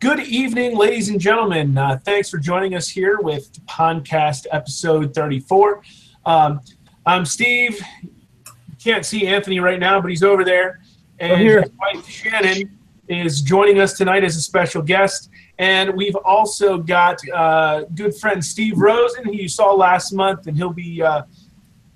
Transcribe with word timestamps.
Good 0.00 0.20
evening, 0.20 0.76
ladies 0.76 1.08
and 1.08 1.20
gentlemen. 1.20 1.76
Uh, 1.76 1.98
thanks 2.04 2.30
for 2.30 2.38
joining 2.38 2.76
us 2.76 2.88
here 2.88 3.18
with 3.20 3.52
Pondcast 3.66 4.46
episode 4.52 5.12
34. 5.12 5.82
Um, 6.24 6.60
I'm 7.04 7.24
Steve. 7.24 7.80
You 8.04 8.76
can't 8.80 9.04
see 9.04 9.26
Anthony 9.26 9.58
right 9.58 9.80
now, 9.80 10.00
but 10.00 10.10
he's 10.10 10.22
over 10.22 10.44
there. 10.44 10.78
And 11.18 11.40
his 11.40 11.70
wife 11.80 12.08
Shannon 12.08 12.78
is 13.08 13.42
joining 13.42 13.80
us 13.80 13.94
tonight 13.94 14.22
as 14.22 14.36
a 14.36 14.40
special 14.40 14.82
guest. 14.82 15.30
And 15.58 15.92
we've 15.96 16.14
also 16.14 16.78
got 16.78 17.20
uh, 17.30 17.82
good 17.96 18.14
friend 18.14 18.44
Steve 18.44 18.78
Rosen, 18.78 19.24
who 19.24 19.32
you 19.32 19.48
saw 19.48 19.74
last 19.74 20.12
month, 20.12 20.46
and 20.46 20.56
he'll 20.56 20.72
be 20.72 21.02
uh, 21.02 21.22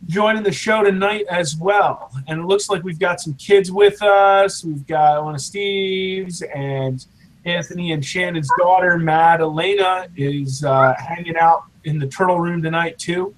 joining 0.07 0.43
the 0.43 0.51
show 0.51 0.83
tonight 0.83 1.27
as 1.31 1.57
well. 1.57 2.11
And 2.27 2.41
it 2.41 2.47
looks 2.47 2.69
like 2.69 2.83
we've 2.83 2.99
got 2.99 3.21
some 3.21 3.35
kids 3.35 3.71
with 3.71 4.03
us. 4.03 4.65
We've 4.65 4.85
got 4.89 5.23
one 5.23 5.37
of 5.37 5.41
Steve's 5.41 6.43
and 6.43 7.07
Anthony 7.45 7.93
and 7.93 8.05
Shannon's 8.05 8.49
daughter, 8.59 8.99
Mad 8.99 9.41
Elena, 9.41 10.07
is 10.17 10.65
uh, 10.65 10.95
hanging 10.99 11.37
out 11.37 11.65
in 11.85 11.99
the 11.99 12.07
turtle 12.07 12.41
room 12.41 12.63
tonight 12.63 12.99
too. 12.99 13.35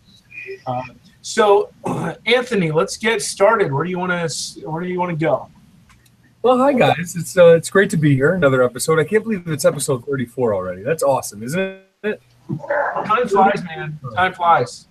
Uh, 0.66 0.82
so, 1.22 1.70
Anthony, 2.26 2.70
let's 2.70 2.96
get 2.96 3.22
started. 3.22 3.72
Where 3.72 3.84
do 3.84 3.90
you 3.90 3.98
want 3.98 4.12
to? 4.12 4.68
Where 4.68 4.82
do 4.82 4.88
you 4.88 4.98
want 4.98 5.18
to 5.18 5.24
go? 5.24 5.48
Well, 6.42 6.58
hi 6.58 6.74
guys. 6.74 7.16
It's 7.16 7.38
uh, 7.38 7.54
it's 7.54 7.70
great 7.70 7.88
to 7.90 7.96
be 7.96 8.14
here. 8.14 8.34
Another 8.34 8.62
episode. 8.62 8.98
I 8.98 9.04
can't 9.04 9.24
believe 9.24 9.48
it's 9.48 9.64
episode 9.64 10.04
34 10.04 10.54
already. 10.54 10.82
That's 10.82 11.02
awesome, 11.02 11.42
isn't 11.42 11.80
it? 12.02 12.20
Time 13.06 13.26
flies, 13.26 13.64
man. 13.64 13.98
Time 14.14 14.34
flies. 14.34 14.86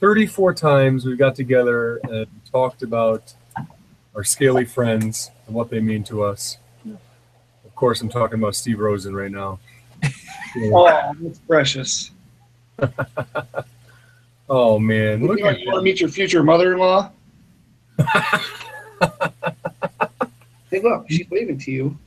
34 0.00 0.54
times 0.54 1.06
we 1.06 1.16
got 1.16 1.34
together 1.34 1.96
and 2.04 2.26
talked 2.52 2.82
about 2.82 3.34
our 4.14 4.22
scaly 4.22 4.66
friends 4.66 5.30
and 5.46 5.54
what 5.54 5.70
they 5.70 5.80
mean 5.80 6.04
to 6.04 6.22
us. 6.22 6.58
Of 7.78 7.80
course, 7.80 8.00
I'm 8.00 8.08
talking 8.08 8.40
about 8.40 8.56
Steve 8.56 8.80
Rosen 8.80 9.14
right 9.14 9.30
now. 9.30 9.60
Oh, 10.72 11.14
that's 11.20 11.38
precious. 11.38 12.10
Oh 14.50 14.80
man, 14.80 15.24
look 15.24 15.38
you 15.38 15.46
at 15.46 15.58
want 15.64 15.76
to 15.76 15.82
meet 15.82 16.00
your 16.00 16.08
future 16.08 16.42
mother-in-law? 16.42 17.12
hey, 20.70 20.80
look, 20.82 21.04
she's 21.08 21.30
waving 21.30 21.58
to 21.58 21.70
you. 21.70 21.98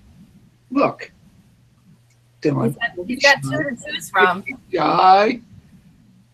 Look. 0.72 1.12
Dylan. 2.42 2.76
He's 3.06 3.22
got 3.22 3.42
two 3.42 3.52
to 3.52 3.78
choose 3.86 4.10
from. 4.10 4.44
Guy. 4.74 5.40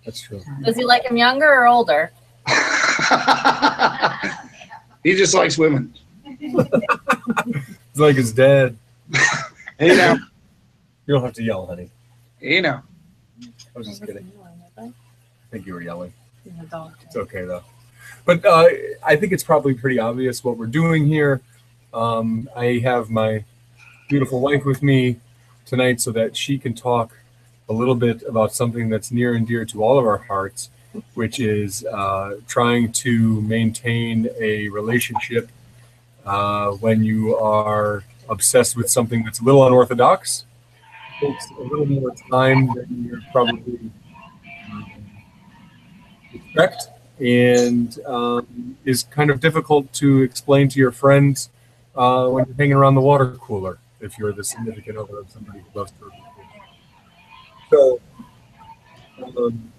That's 0.05 0.21
true. 0.21 0.41
Does 0.63 0.77
he 0.77 0.85
like 0.85 1.03
him 1.03 1.17
younger 1.17 1.45
or 1.45 1.67
older? 1.67 2.11
he 5.03 5.15
just 5.15 5.35
likes 5.35 5.59
women. 5.59 5.93
It's 6.25 7.99
like 7.99 8.15
his 8.15 8.31
dad. 8.31 8.77
Hey 9.79 9.95
now. 9.95 10.13
You 11.05 11.13
don't 11.13 11.23
have 11.23 11.33
to 11.33 11.43
yell, 11.43 11.67
honey. 11.67 11.91
Hey 12.39 12.61
now. 12.61 12.83
I 13.43 13.77
was 13.77 13.87
just 13.87 14.03
kidding. 14.03 14.31
I 14.75 14.91
think 15.51 15.67
you 15.67 15.75
were 15.75 15.83
yelling. 15.83 16.11
It's 17.03 17.15
okay 17.15 17.45
though. 17.45 17.61
But 18.25 18.43
uh, 18.43 18.65
I 19.05 19.15
think 19.15 19.33
it's 19.33 19.43
probably 19.43 19.75
pretty 19.75 19.99
obvious 19.99 20.43
what 20.43 20.57
we're 20.57 20.65
doing 20.65 21.05
here. 21.05 21.41
Um, 21.93 22.49
I 22.55 22.79
have 22.83 23.11
my 23.11 23.45
beautiful 24.09 24.41
wife 24.41 24.65
with 24.65 24.81
me 24.81 25.17
tonight 25.65 26.01
so 26.01 26.11
that 26.11 26.35
she 26.35 26.57
can 26.57 26.73
talk 26.73 27.15
a 27.69 27.73
little 27.73 27.95
bit 27.95 28.23
about 28.23 28.53
something 28.53 28.89
that's 28.89 29.11
near 29.11 29.35
and 29.35 29.47
dear 29.47 29.63
to 29.65 29.83
all 29.83 29.99
of 29.99 30.05
our 30.05 30.17
hearts, 30.17 30.69
which 31.13 31.39
is 31.39 31.85
uh, 31.85 32.37
trying 32.47 32.91
to 32.93 33.41
maintain 33.41 34.29
a 34.39 34.69
relationship 34.69 35.49
uh, 36.25 36.71
when 36.71 37.03
you 37.03 37.37
are 37.37 38.03
obsessed 38.29 38.75
with 38.75 38.89
something 38.89 39.23
that's 39.23 39.39
a 39.39 39.43
little 39.43 39.65
unorthodox. 39.65 40.45
Takes 41.19 41.49
a 41.51 41.61
little 41.61 41.85
more 41.85 42.13
time 42.29 42.67
than 42.75 43.05
you're 43.07 43.21
probably 43.31 43.91
um, 44.71 44.91
expect 46.33 46.89
and 47.19 47.99
um, 48.05 48.77
is 48.85 49.03
kind 49.03 49.29
of 49.29 49.39
difficult 49.39 49.91
to 49.93 50.21
explain 50.21 50.69
to 50.69 50.79
your 50.79 50.91
friends 50.91 51.49
uh, 51.95 52.27
when 52.27 52.45
you're 52.45 52.55
hanging 52.55 52.73
around 52.73 52.95
the 52.95 53.01
water 53.01 53.31
cooler 53.41 53.79
if 53.99 54.17
you're 54.19 54.31
the 54.31 54.43
significant 54.43 54.97
other 54.97 55.19
of 55.19 55.31
somebody 55.31 55.59
who 55.59 55.79
loves 55.79 55.91
turtles. 55.99 56.21
So, 57.71 57.99
um, 59.37 59.71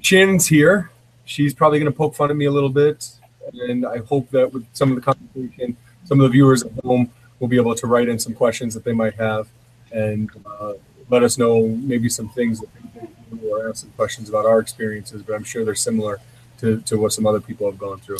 Shannon's 0.00 0.46
here. 0.46 0.90
She's 1.24 1.54
probably 1.54 1.78
going 1.78 1.90
to 1.90 1.96
poke 1.96 2.14
fun 2.14 2.30
at 2.30 2.36
me 2.36 2.44
a 2.46 2.50
little 2.50 2.68
bit, 2.68 3.08
and 3.54 3.86
I 3.86 3.98
hope 3.98 4.30
that 4.30 4.52
with 4.52 4.66
some 4.72 4.90
of 4.90 4.96
the 4.96 5.02
conversation, 5.02 5.76
some 6.04 6.20
of 6.20 6.24
the 6.24 6.30
viewers 6.30 6.62
at 6.62 6.72
home 6.84 7.10
will 7.38 7.48
be 7.48 7.56
able 7.56 7.74
to 7.74 7.86
write 7.86 8.08
in 8.08 8.18
some 8.18 8.34
questions 8.34 8.74
that 8.74 8.84
they 8.84 8.92
might 8.92 9.14
have 9.14 9.48
and 9.92 10.30
uh, 10.46 10.74
let 11.08 11.22
us 11.22 11.38
know 11.38 11.66
maybe 11.66 12.08
some 12.08 12.28
things 12.30 12.60
that 12.60 12.68
think 12.72 13.10
or 13.44 13.68
ask 13.68 13.82
some 13.82 13.90
questions 13.90 14.28
about 14.28 14.46
our 14.46 14.60
experiences. 14.60 15.22
But 15.22 15.34
I'm 15.34 15.44
sure 15.44 15.64
they're 15.64 15.74
similar 15.74 16.20
to, 16.58 16.80
to 16.82 16.96
what 16.96 17.12
some 17.12 17.26
other 17.26 17.40
people 17.40 17.70
have 17.70 17.78
gone 17.78 17.98
through. 17.98 18.18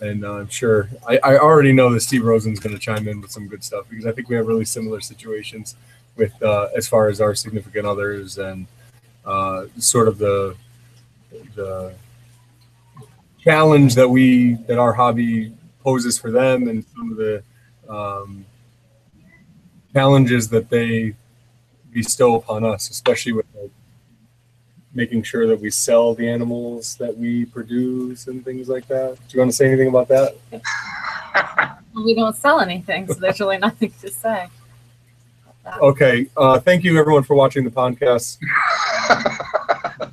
And 0.00 0.24
uh, 0.24 0.34
I'm 0.34 0.48
sure 0.48 0.90
I, 1.08 1.18
I 1.18 1.38
already 1.38 1.72
know 1.72 1.92
that 1.92 2.00
Steve 2.00 2.24
Rosen's 2.24 2.60
going 2.60 2.74
to 2.74 2.80
chime 2.80 3.06
in 3.08 3.20
with 3.20 3.30
some 3.30 3.46
good 3.46 3.62
stuff 3.62 3.86
because 3.88 4.06
I 4.06 4.12
think 4.12 4.28
we 4.28 4.36
have 4.36 4.46
really 4.46 4.64
similar 4.64 5.00
situations 5.00 5.76
with 6.16 6.40
uh, 6.42 6.68
as 6.76 6.88
far 6.88 7.08
as 7.08 7.20
our 7.20 7.34
significant 7.34 7.86
others 7.86 8.38
and 8.38 8.66
uh, 9.24 9.66
sort 9.78 10.08
of 10.08 10.18
the 10.18 10.56
the 11.54 11.94
challenge 13.44 13.94
that 13.94 14.08
we 14.08 14.54
that 14.66 14.78
our 14.78 14.92
hobby 14.92 15.52
poses 15.82 16.18
for 16.18 16.30
them 16.30 16.66
and 16.68 16.84
some 16.96 17.12
of 17.12 17.18
the 17.18 17.42
um, 17.88 18.44
challenges 19.92 20.48
that 20.48 20.70
they 20.70 21.14
bestow 21.92 22.34
upon 22.34 22.64
us, 22.64 22.90
especially 22.90 23.32
with 23.32 23.46
like, 23.54 23.70
making 24.94 25.22
sure 25.22 25.46
that 25.46 25.60
we 25.60 25.70
sell 25.70 26.14
the 26.14 26.28
animals 26.28 26.96
that 26.96 27.16
we 27.16 27.44
produce 27.44 28.26
and 28.28 28.44
things 28.44 28.68
like 28.68 28.86
that. 28.88 29.16
Do 29.28 29.34
you 29.34 29.40
want 29.40 29.50
to 29.50 29.56
say 29.56 29.66
anything 29.66 29.88
about 29.88 30.08
that? 30.08 30.36
We 31.94 32.14
don't 32.14 32.34
sell 32.34 32.60
anything, 32.60 33.06
so 33.06 33.14
there's 33.14 33.38
really 33.40 33.58
nothing 33.58 33.92
to 34.00 34.10
say. 34.10 34.46
Okay. 35.80 36.26
Uh, 36.36 36.58
thank 36.60 36.84
you, 36.84 36.98
everyone, 36.98 37.22
for 37.22 37.34
watching 37.34 37.64
the 37.64 37.70
Pondcast. 37.70 38.38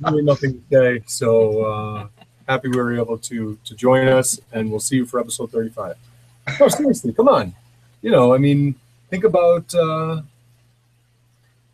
really 0.00 0.22
nothing 0.22 0.54
to 0.54 0.62
say. 0.70 1.02
So 1.06 1.64
uh, 1.64 2.21
happy 2.52 2.68
we 2.68 2.76
were 2.76 2.94
able 2.94 3.18
to 3.18 3.58
to 3.64 3.74
join 3.74 4.08
us, 4.08 4.38
and 4.52 4.70
we'll 4.70 4.80
see 4.80 4.96
you 4.96 5.06
for 5.06 5.18
episode 5.18 5.50
35. 5.50 5.96
No, 6.60 6.68
seriously, 6.68 7.12
come 7.12 7.28
on. 7.28 7.54
You 8.02 8.10
know, 8.10 8.34
I 8.34 8.38
mean, 8.38 8.74
think 9.10 9.24
about 9.24 9.74
uh, 9.74 10.22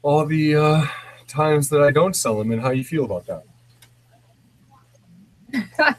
all 0.03 0.25
the 0.27 0.55
uh, 0.55 0.87
times 1.27 1.69
that 1.71 1.83
I 1.83 1.91
don't 1.91 2.15
sell 2.15 2.39
them 2.39 2.53
and 2.53 2.61
how 2.61 2.71
you 2.71 2.85
feel 2.85 3.05
about 3.05 3.27
that. 3.27 3.45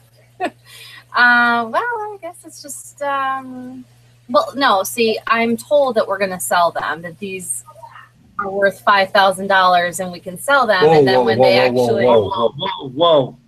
Uh, 1.12 1.68
well, 1.68 1.82
I 1.82 2.18
guess 2.22 2.44
it's 2.44 2.62
just. 2.62 3.02
Um, 3.02 3.84
well, 4.28 4.52
no. 4.54 4.84
See, 4.84 5.18
I'm 5.26 5.56
told 5.56 5.96
that 5.96 6.06
we're 6.06 6.18
going 6.18 6.30
to 6.30 6.38
sell 6.38 6.70
them. 6.70 7.02
That 7.02 7.18
these 7.18 7.64
are 8.38 8.48
worth 8.48 8.80
five 8.82 9.10
thousand 9.10 9.48
dollars, 9.48 9.98
and 9.98 10.12
we 10.12 10.20
can 10.20 10.38
sell 10.38 10.68
them. 10.68 10.84
Whoa, 10.84 10.98
and 10.98 11.08
then 11.08 11.16
whoa, 11.16 11.24
when 11.24 11.38
whoa, 11.38 11.44
they 11.44 11.58
actually, 11.58 12.04
whoa. 12.04 12.28
Whoa, 12.28 12.54
whoa, 12.56 12.88
whoa. 12.90 13.38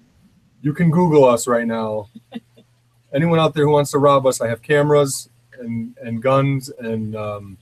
You 0.62 0.72
can 0.72 0.90
Google 0.90 1.24
us 1.24 1.46
right 1.46 1.66
now. 1.66 2.08
Anyone 3.12 3.38
out 3.38 3.52
there 3.52 3.66
who 3.66 3.72
wants 3.72 3.90
to 3.90 3.98
rob 3.98 4.26
us, 4.26 4.40
I 4.40 4.48
have 4.48 4.62
cameras 4.62 5.28
and 5.58 5.96
and 6.00 6.22
guns 6.22 6.70
and 6.78 7.14
um, 7.14 7.58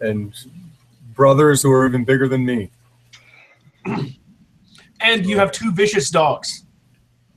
and 0.00 0.34
brothers 1.14 1.62
who 1.62 1.70
are 1.72 1.86
even 1.86 2.04
bigger 2.04 2.28
than 2.28 2.44
me. 2.44 2.70
And 5.04 5.26
you 5.26 5.36
have 5.36 5.50
two 5.50 5.72
vicious 5.72 6.10
dogs. 6.10 6.62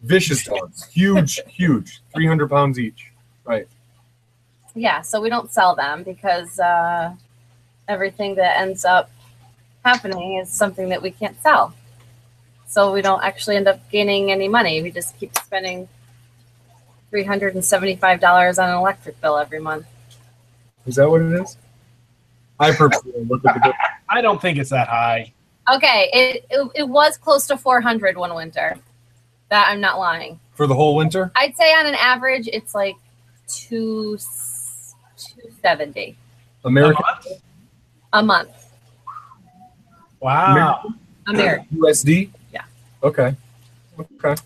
Vicious 0.04 0.44
dogs, 0.44 0.86
huge, 0.86 1.42
huge, 1.48 2.02
three 2.14 2.28
hundred 2.28 2.50
pounds 2.50 2.78
each. 2.78 3.12
Right. 3.44 3.68
yeah. 4.76 5.02
So 5.02 5.20
we 5.20 5.30
don't 5.30 5.52
sell 5.52 5.76
them 5.76 6.04
because 6.04 6.60
uh, 6.60 7.16
everything 7.88 8.36
that 8.36 8.60
ends 8.60 8.86
up 8.86 9.10
happening 9.84 10.36
is 10.38 10.52
something 10.52 10.90
that 10.90 11.02
we 11.02 11.10
can't 11.10 11.42
sell. 11.42 11.74
So 12.68 12.92
we 12.92 13.02
don't 13.02 13.24
actually 13.24 13.56
end 13.56 13.68
up 13.68 13.80
gaining 13.90 14.32
any 14.32 14.48
money. 14.48 14.82
We 14.82 14.92
just 14.92 15.18
keep 15.20 15.38
spending 15.38 15.88
three 17.10 17.24
hundred 17.24 17.56
and 17.56 17.64
seventy-five 17.64 18.20
dollars 18.20 18.60
on 18.60 18.70
an 18.70 18.76
electric 18.76 19.20
bill 19.22 19.38
every 19.38 19.60
month. 19.60 19.86
Is 20.86 20.96
that 20.96 21.10
what 21.10 21.22
it 21.22 21.32
is? 21.42 21.58
I 22.60 22.72
purposely 22.72 23.24
look 23.26 23.46
at 23.46 23.54
the 23.56 23.60
bill. 23.62 23.74
I 24.10 24.22
don't 24.22 24.42
think 24.42 24.58
it's 24.58 24.70
that 24.70 24.88
high. 24.88 25.32
Okay, 25.74 26.10
it, 26.14 26.46
it 26.50 26.72
it 26.76 26.90
was 26.90 27.18
close 27.18 27.48
to 27.48 27.58
400 27.58 28.18
one 28.18 28.34
winter. 28.36 28.78
That 29.50 29.68
I'm 29.70 29.80
not 29.80 30.00
lying. 30.00 30.40
for 30.54 30.66
the 30.68 30.74
whole 30.76 30.96
winter. 30.96 31.32
I'd 31.36 31.56
say 31.56 31.74
on 31.74 31.86
an 31.86 31.96
average, 31.96 32.48
it's 32.52 32.74
like 32.74 32.96
two 33.48 34.18
two 35.18 35.50
seventy 35.62 36.18
American 36.64 37.04
a 38.14 38.24
month. 38.24 38.50
Wow. 40.20 40.94
American. 41.28 41.68
USD. 41.78 42.30
Yeah. 43.02 43.08
Okay. 43.08 43.36
Okay. 44.00 44.42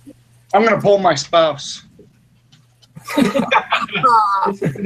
I'm 0.54 0.64
gonna 0.64 0.82
pull 0.82 0.98
my 0.98 1.16
spouse. 1.16 1.84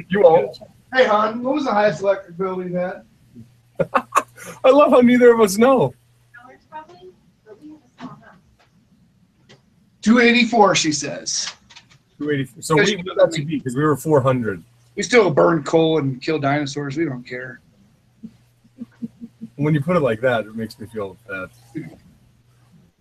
You 0.10 0.22
won't. 0.22 0.58
Hey, 0.94 1.08
hon, 1.08 1.42
what 1.44 1.56
was 1.56 1.66
the 1.66 1.72
highest 1.72 2.02
electric 2.02 2.38
bill 2.38 2.56
we've 2.58 2.74
had? 2.74 3.04
I 4.64 4.70
love 4.70 4.92
how 4.92 5.02
neither 5.02 5.34
of 5.34 5.42
us 5.42 5.58
know. 5.58 5.94
Two 10.02 10.20
eighty 10.20 10.46
four, 10.46 10.76
she 10.76 10.92
says. 10.92 11.52
Two 12.18 12.30
eighty 12.30 12.46
four. 12.46 12.62
So 12.62 12.76
we, 12.76 12.96
we 12.98 13.04
got 13.16 13.32
to 13.32 13.44
beat 13.44 13.64
because 13.64 13.76
we 13.76 13.84
were 13.84 13.96
400. 13.96 14.64
We 14.96 15.04
still 15.04 15.30
burn 15.32 15.64
coal 15.64 15.98
and 15.98 16.22
kill 16.22 16.40
dinosaurs. 16.40 16.98
We 16.98 17.06
don't 17.06 17.24
care. 17.24 17.60
When 19.56 19.74
you 19.74 19.82
put 19.82 19.96
it 19.96 20.02
like 20.02 20.22
that, 20.22 20.46
it 20.46 20.56
makes 20.56 20.80
me 20.80 20.88
feel 20.88 21.18
bad. 21.28 21.50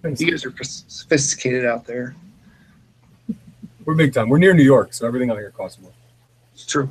You 0.05 0.31
guys 0.31 0.45
are 0.45 0.53
sophisticated 0.63 1.65
out 1.65 1.87
there. 1.87 2.17
We're 3.85 3.95
big 3.95 4.13
time. 4.13 4.29
We're 4.29 4.39
near 4.39 4.55
New 4.55 4.65
York, 4.65 4.95
so 4.95 5.07
everything 5.07 5.31
out 5.31 5.39
here 5.39 5.51
costs 5.51 5.81
more. 5.81 5.93
It's 6.55 6.67
true. 6.67 6.89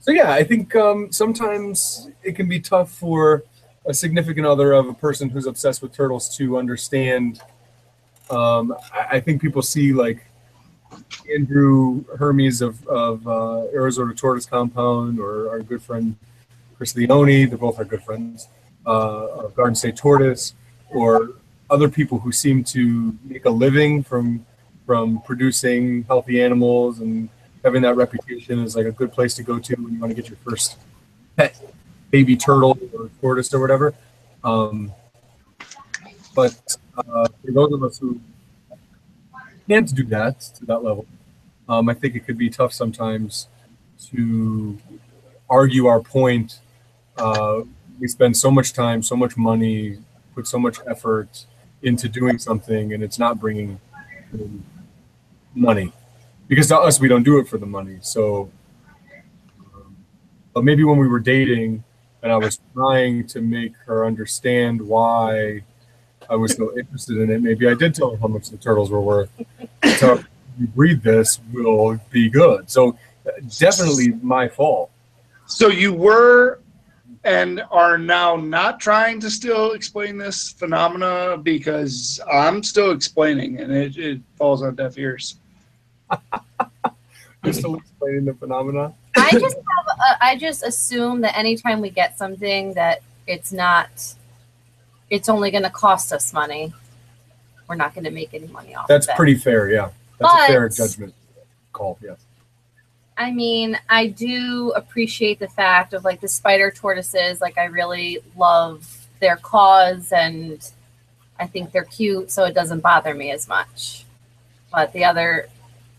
So 0.00 0.12
yeah, 0.12 0.30
I 0.30 0.44
think 0.44 0.74
um, 0.76 1.10
sometimes 1.10 2.10
it 2.22 2.36
can 2.36 2.48
be 2.48 2.60
tough 2.60 2.90
for 2.90 3.42
a 3.86 3.94
significant 3.94 4.46
other 4.46 4.72
of 4.72 4.88
a 4.88 4.94
person 4.94 5.28
who's 5.30 5.46
obsessed 5.46 5.82
with 5.82 5.92
turtles 5.92 6.34
to 6.36 6.58
understand. 6.58 7.40
Um, 8.30 8.74
I, 8.92 9.16
I 9.16 9.20
think 9.20 9.40
people 9.40 9.62
see 9.62 9.92
like 9.92 10.26
Andrew 11.34 12.04
Hermes 12.16 12.60
of, 12.60 12.86
of 12.86 13.26
uh, 13.26 13.64
Arizona 13.72 14.14
Tortoise 14.14 14.46
Compound 14.46 15.18
or 15.18 15.50
our 15.50 15.60
good 15.60 15.82
friend 15.82 16.16
Chris 16.76 16.94
Leone. 16.94 17.48
They're 17.48 17.58
both 17.58 17.78
our 17.78 17.84
good 17.84 18.02
friends 18.02 18.48
uh, 18.86 19.26
of 19.44 19.54
Garden 19.54 19.74
State 19.74 19.96
Tortoise, 19.96 20.54
or 20.90 21.30
other 21.70 21.88
people 21.88 22.18
who 22.18 22.32
seem 22.32 22.62
to 22.62 23.16
make 23.24 23.44
a 23.44 23.50
living 23.50 24.02
from 24.02 24.44
from 24.86 25.20
producing 25.22 26.04
healthy 26.04 26.40
animals 26.40 27.00
and 27.00 27.28
having 27.64 27.82
that 27.82 27.96
reputation 27.96 28.60
is 28.60 28.76
like 28.76 28.86
a 28.86 28.92
good 28.92 29.12
place 29.12 29.34
to 29.34 29.42
go 29.42 29.58
to 29.58 29.74
when 29.74 29.94
you 29.94 30.00
want 30.00 30.10
to 30.10 30.14
get 30.14 30.28
your 30.28 30.38
first 30.48 30.76
pet 31.36 31.60
baby 32.12 32.36
turtle 32.36 32.78
or 32.94 33.10
tortoise 33.20 33.52
or 33.52 33.60
whatever. 33.60 33.92
Um, 34.44 34.92
but 36.36 36.76
uh, 36.96 37.26
for 37.44 37.50
those 37.50 37.72
of 37.72 37.82
us 37.82 37.98
who 37.98 38.20
can't 39.68 39.92
do 39.92 40.04
that 40.04 40.38
to 40.40 40.66
that 40.66 40.84
level, 40.84 41.04
um, 41.68 41.88
I 41.88 41.94
think 41.94 42.14
it 42.14 42.20
could 42.20 42.38
be 42.38 42.48
tough 42.48 42.72
sometimes 42.72 43.48
to 44.10 44.78
argue 45.50 45.86
our 45.86 46.00
point. 46.00 46.60
Uh, 47.16 47.62
we 47.98 48.06
spend 48.06 48.36
so 48.36 48.52
much 48.52 48.72
time, 48.72 49.02
so 49.02 49.16
much 49.16 49.36
money, 49.36 49.98
put 50.34 50.46
so 50.46 50.60
much 50.60 50.78
effort 50.86 51.46
into 51.86 52.08
doing 52.08 52.38
something, 52.38 52.92
and 52.92 53.02
it's 53.02 53.18
not 53.18 53.40
bringing 53.40 53.80
in 54.32 54.62
money. 55.54 55.92
Because 56.48 56.68
to 56.68 56.78
us 56.78 57.00
we 57.00 57.08
don't 57.08 57.22
do 57.22 57.38
it 57.38 57.48
for 57.48 57.58
the 57.58 57.66
money. 57.66 57.98
So 58.02 58.50
um, 59.74 59.96
but 60.52 60.64
maybe 60.64 60.84
when 60.84 60.98
we 60.98 61.08
were 61.08 61.20
dating 61.20 61.84
and 62.22 62.32
i 62.32 62.36
was 62.36 62.58
trying 62.74 63.26
to 63.26 63.40
make 63.40 63.74
her 63.86 64.04
understand 64.06 64.80
why 64.80 65.62
i 66.28 66.34
was 66.34 66.54
so 66.54 66.76
interested 66.76 67.18
in 67.18 67.30
it 67.30 67.42
maybe 67.42 67.68
i 67.68 67.74
did 67.74 67.94
tell 67.94 68.10
her 68.10 68.16
how 68.16 68.26
much 68.26 68.48
the 68.50 68.56
turtles 68.56 68.90
were 68.90 69.00
worth. 69.00 69.30
So 69.98 70.18
you 70.58 70.66
breed 70.68 71.02
this 71.02 71.40
will 71.52 72.00
be 72.10 72.28
good. 72.28 72.70
So 72.70 72.98
definitely 73.58 74.08
my 74.22 74.48
fault. 74.48 74.90
So 75.46 75.68
you 75.68 75.92
were 75.92 76.60
and 77.26 77.60
are 77.72 77.98
now 77.98 78.36
not 78.36 78.78
trying 78.78 79.18
to 79.20 79.28
still 79.28 79.72
explain 79.72 80.16
this 80.16 80.52
phenomena 80.52 81.36
because 81.36 82.20
I'm 82.32 82.62
still 82.62 82.92
explaining 82.92 83.58
and 83.58 83.72
it, 83.72 83.98
it 83.98 84.20
falls 84.36 84.62
on 84.62 84.76
deaf 84.76 84.96
ears. 84.96 85.36
you're 87.44 87.52
still 87.52 87.74
explaining 87.74 88.24
the 88.24 88.34
phenomena 88.34 88.94
I 89.16 89.30
just 89.32 89.56
have 89.56 89.86
a, 89.98 90.24
I 90.24 90.36
just 90.36 90.62
assume 90.62 91.20
that 91.22 91.36
anytime 91.36 91.80
we 91.80 91.90
get 91.90 92.16
something 92.16 92.74
that 92.74 93.02
it's 93.26 93.52
not 93.52 94.14
it's 95.10 95.28
only 95.28 95.50
going 95.50 95.62
to 95.62 95.70
cost 95.70 96.12
us 96.12 96.32
money. 96.32 96.72
We're 97.68 97.76
not 97.76 97.94
going 97.94 98.04
to 98.04 98.10
make 98.10 98.34
any 98.34 98.46
money 98.48 98.74
off 98.74 98.86
that's 98.86 99.06
of 99.06 99.14
it. 99.14 99.16
pretty 99.16 99.34
fair 99.34 99.70
yeah 99.70 99.90
that's 100.18 100.32
a 100.32 100.46
fair 100.46 100.68
judgment 100.68 101.14
call 101.72 101.98
yes 102.00 102.25
I 103.18 103.32
mean, 103.32 103.78
I 103.88 104.08
do 104.08 104.72
appreciate 104.76 105.38
the 105.38 105.48
fact 105.48 105.94
of 105.94 106.04
like 106.04 106.20
the 106.20 106.28
spider 106.28 106.70
tortoises. 106.70 107.40
Like, 107.40 107.56
I 107.56 107.64
really 107.64 108.18
love 108.36 109.06
their 109.20 109.36
claws 109.36 110.12
and 110.12 110.70
I 111.38 111.46
think 111.46 111.72
they're 111.72 111.84
cute, 111.84 112.30
so 112.30 112.44
it 112.44 112.54
doesn't 112.54 112.80
bother 112.80 113.14
me 113.14 113.30
as 113.30 113.48
much. 113.48 114.04
But 114.72 114.92
the 114.92 115.04
other, 115.04 115.48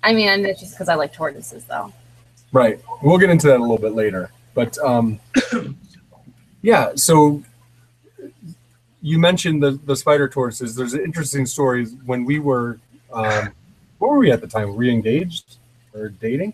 I 0.03 0.13
mean, 0.13 0.45
it's 0.45 0.59
just 0.59 0.73
because 0.73 0.89
I 0.89 0.95
like 0.95 1.13
tortoises, 1.13 1.65
though. 1.65 1.91
Right. 2.51 2.79
We'll 3.01 3.17
get 3.17 3.29
into 3.29 3.47
that 3.47 3.57
a 3.57 3.61
little 3.61 3.77
bit 3.77 3.93
later. 3.93 4.31
But 4.53 4.77
um, 4.79 5.19
yeah, 6.61 6.91
so 6.95 7.43
you 9.01 9.19
mentioned 9.19 9.61
the, 9.61 9.71
the 9.85 9.95
spider 9.95 10.27
tortoises. 10.27 10.75
There's 10.75 10.93
an 10.93 11.01
interesting 11.03 11.45
story 11.45 11.85
when 12.05 12.25
we 12.25 12.39
were, 12.39 12.79
um, 13.11 13.53
what 13.99 14.11
were 14.11 14.19
we 14.19 14.31
at 14.31 14.41
the 14.41 14.47
time? 14.47 14.69
Were 14.69 14.75
we 14.75 14.89
engaged 14.89 15.57
or 15.93 16.09
dating? 16.09 16.53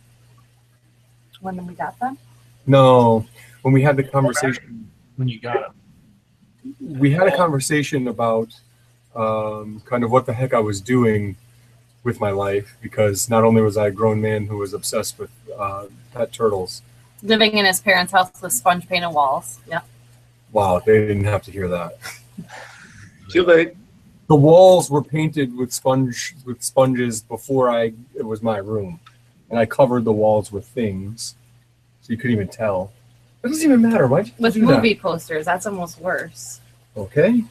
When 1.44 1.68
we 1.68 1.74
got 1.74 2.00
them, 2.00 2.18
No, 2.66 3.26
when 3.64 3.74
we 3.74 3.82
had 3.82 3.98
the 3.98 4.04
conversation, 4.04 4.90
when 5.18 5.28
you 5.28 5.40
got 5.42 5.60
them. 5.62 5.76
we 6.80 7.12
had 7.12 7.28
a 7.28 7.36
conversation 7.36 8.08
about 8.08 8.50
um, 9.14 9.82
kind 9.86 10.04
of 10.06 10.10
what 10.12 10.26
the 10.26 10.32
heck 10.34 10.54
I 10.54 10.60
was 10.60 10.80
doing 10.80 11.36
with 12.06 12.20
my 12.22 12.32
life 12.32 12.78
because 12.82 13.30
not 13.30 13.44
only 13.44 13.62
was 13.62 13.76
I 13.76 13.88
a 13.88 13.92
grown 13.92 14.22
man 14.22 14.48
who 14.48 14.58
was 14.58 14.74
obsessed 14.74 15.20
with 15.20 15.32
uh, 15.58 15.86
pet 16.14 16.32
turtles, 16.32 16.82
living 17.22 17.58
in 17.58 17.66
his 17.66 17.80
parents' 17.82 18.14
house 18.14 18.32
with 18.42 18.54
sponge 18.54 18.88
painted 18.88 19.10
walls. 19.12 19.60
Yeah. 19.68 19.82
wow, 20.54 20.80
they 20.86 21.00
didn't 21.08 21.26
have 21.26 21.44
to 21.44 21.52
hear 21.52 21.68
that. 21.68 21.98
Too 23.30 23.44
late. 23.44 23.74
the 24.28 24.36
walls 24.36 24.90
were 24.90 25.04
painted 25.04 25.56
with 25.58 25.72
sponge 25.74 26.36
with 26.46 26.64
sponges 26.64 27.22
before 27.22 27.70
I 27.70 27.94
it 28.16 28.26
was 28.26 28.42
my 28.42 28.58
room, 28.58 29.00
and 29.54 29.60
I 29.60 29.68
covered 29.68 30.04
the 30.04 30.12
walls 30.12 30.52
with 30.52 30.66
things, 30.66 31.36
so 32.02 32.12
you 32.12 32.18
couldn't 32.18 32.32
even 32.32 32.48
tell. 32.48 32.92
It 33.44 33.50
doesn't 33.50 33.64
even 33.64 33.84
matter. 33.84 34.08
Why'd 34.08 34.28
you 34.30 34.34
With 34.40 34.56
do 34.56 34.66
that? 34.66 34.78
movie 34.78 34.96
posters, 34.96 35.46
that's 35.46 35.68
almost 35.68 36.00
worse. 36.00 36.60
Okay, 36.98 37.44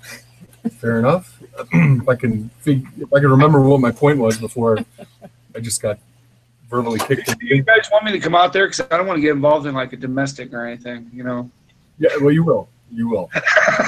fair 0.80 0.98
enough. 0.98 1.40
if 1.72 2.08
I 2.08 2.16
can 2.16 2.48
fig- 2.58 2.88
if 2.98 3.12
I 3.12 3.20
can 3.20 3.30
remember 3.30 3.60
what 3.60 3.80
my 3.80 3.92
point 3.92 4.18
was 4.18 4.36
before 4.36 4.78
I 5.54 5.60
just 5.60 5.80
got 5.80 6.00
verbally 6.68 6.98
kicked. 6.98 7.28
in 7.28 7.38
the 7.38 7.56
You 7.56 7.62
guys 7.62 7.88
want 7.92 8.04
me 8.04 8.10
to 8.10 8.18
come 8.18 8.34
out 8.34 8.52
there 8.52 8.66
because 8.66 8.80
I 8.90 8.96
don't 8.96 9.06
want 9.06 9.18
to 9.18 9.20
get 9.20 9.30
involved 9.30 9.68
in 9.68 9.74
like 9.76 9.92
a 9.92 9.96
domestic 9.96 10.52
or 10.52 10.66
anything, 10.66 11.08
you 11.14 11.22
know? 11.22 11.48
Yeah, 12.00 12.10
well, 12.20 12.32
you 12.32 12.42
will. 12.42 12.68
You 12.90 13.08
will. 13.08 13.30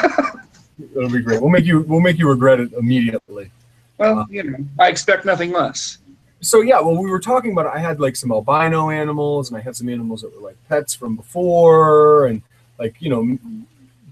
It'll 0.94 1.10
be 1.10 1.20
great. 1.20 1.40
We'll 1.40 1.50
make 1.50 1.64
you. 1.64 1.80
We'll 1.80 2.00
make 2.00 2.18
you 2.18 2.28
regret 2.28 2.60
it 2.60 2.72
immediately. 2.74 3.50
Well, 3.98 4.20
uh, 4.20 4.24
you 4.30 4.42
know, 4.44 4.58
I 4.78 4.88
expect 4.88 5.24
nothing 5.24 5.50
less. 5.50 5.98
So 6.44 6.60
yeah, 6.60 6.80
well, 6.80 6.96
we 6.96 7.10
were 7.10 7.20
talking 7.20 7.52
about. 7.52 7.66
I 7.66 7.78
had 7.78 8.00
like 8.00 8.16
some 8.16 8.30
albino 8.30 8.90
animals, 8.90 9.48
and 9.48 9.56
I 9.56 9.60
had 9.60 9.74
some 9.74 9.88
animals 9.88 10.22
that 10.22 10.34
were 10.34 10.46
like 10.46 10.56
pets 10.68 10.94
from 10.94 11.16
before, 11.16 12.26
and 12.26 12.42
like 12.78 12.96
you 13.00 13.10
know 13.10 13.38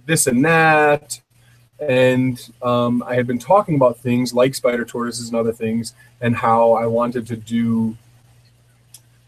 this 0.07 0.27
and 0.27 0.45
that. 0.45 1.21
And 1.81 2.39
um, 2.63 3.03
I 3.07 3.15
had 3.17 3.27
been 3.27 3.39
talking 3.39 3.75
about 3.75 3.99
things 3.99 4.33
like 4.33 4.55
spider 4.55 4.85
tortoises 4.85 5.29
and 5.29 5.37
other 5.37 5.53
things, 5.53 5.95
and 6.21 6.35
how 6.35 6.73
I 6.73 6.87
wanted 6.87 7.27
to 7.29 7.37
do 7.37 7.97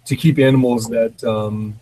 to 0.06 0.16
keep 0.16 0.38
animals 0.38 0.88
that 0.88 1.23
um, 1.25 1.78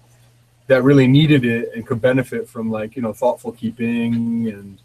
that 0.67 0.83
really 0.83 1.07
needed 1.07 1.45
it 1.45 1.73
and 1.75 1.87
could 1.87 2.00
benefit 2.00 2.49
from 2.49 2.71
like 2.71 2.97
you 2.97 3.02
know 3.02 3.12
thoughtful 3.12 3.52
keeping 3.52 4.49
and 4.49 4.79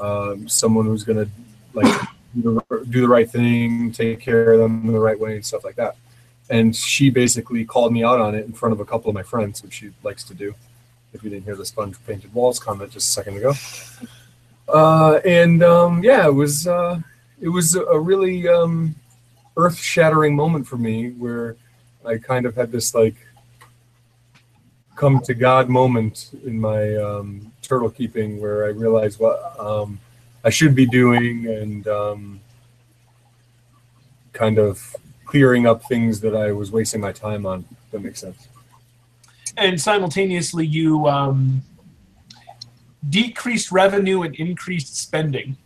um, 0.00 0.48
someone 0.48 0.86
who's 0.86 1.04
going 1.04 1.24
to 1.24 1.30
like 1.72 2.08
do 2.42 2.62
the, 2.84 3.08
right 3.08 3.30
thing, 3.30 3.92
take 3.92 4.20
care 4.20 4.52
of 4.52 4.60
them 4.60 4.86
the 4.86 4.98
right 4.98 5.18
way, 5.18 5.36
and 5.36 5.46
stuff 5.46 5.64
like 5.64 5.76
that. 5.76 5.96
And 6.50 6.74
she 6.74 7.10
basically 7.10 7.64
called 7.64 7.92
me 7.92 8.04
out 8.04 8.20
on 8.20 8.34
it 8.34 8.44
in 8.44 8.52
front 8.52 8.72
of 8.72 8.80
a 8.80 8.84
couple 8.84 9.08
of 9.08 9.14
my 9.14 9.22
friends, 9.22 9.62
which 9.62 9.74
she 9.74 9.92
likes 10.02 10.24
to 10.24 10.34
do. 10.34 10.54
If 11.12 11.22
you 11.22 11.30
didn't 11.30 11.44
hear 11.44 11.56
the 11.56 11.64
sponge 11.64 11.96
painted 12.06 12.34
walls 12.34 12.58
comment 12.58 12.90
just 12.90 13.08
a 13.08 13.12
second 13.12 13.36
ago, 13.36 13.52
uh, 14.68 15.20
and 15.24 15.62
um, 15.62 16.02
yeah, 16.02 16.26
it 16.26 16.34
was 16.34 16.66
uh, 16.66 16.98
it 17.40 17.48
was 17.48 17.76
a 17.76 17.98
really 17.98 18.48
um, 18.48 18.94
earth 19.56 19.76
shattering 19.76 20.34
moment 20.34 20.66
for 20.66 20.76
me 20.76 21.10
where 21.10 21.56
I 22.04 22.18
kind 22.18 22.46
of 22.46 22.56
had 22.56 22.72
this 22.72 22.94
like 22.94 23.14
come 24.96 25.20
to 25.20 25.34
God 25.34 25.68
moment 25.68 26.30
in 26.44 26.60
my 26.60 26.96
um, 26.96 27.52
turtle 27.62 27.90
keeping 27.90 28.40
where 28.40 28.64
I 28.64 28.68
realized 28.68 29.18
what 29.18 29.58
um, 29.58 29.98
I 30.44 30.50
should 30.50 30.74
be 30.74 30.86
doing 30.86 31.46
and 31.46 31.88
um, 31.88 32.40
kind 34.32 34.58
of 34.58 34.94
clearing 35.24 35.66
up 35.66 35.82
things 35.84 36.20
that 36.20 36.36
I 36.36 36.52
was 36.52 36.70
wasting 36.70 37.00
my 37.00 37.12
time 37.12 37.46
on. 37.46 37.64
If 37.70 37.90
that 37.92 38.02
makes 38.02 38.20
sense. 38.20 38.48
And 39.56 39.80
simultaneously, 39.80 40.66
you 40.66 41.06
um, 41.06 41.62
decreased 43.08 43.72
revenue 43.72 44.22
and 44.22 44.34
increased 44.36 44.96
spending. 44.96 45.56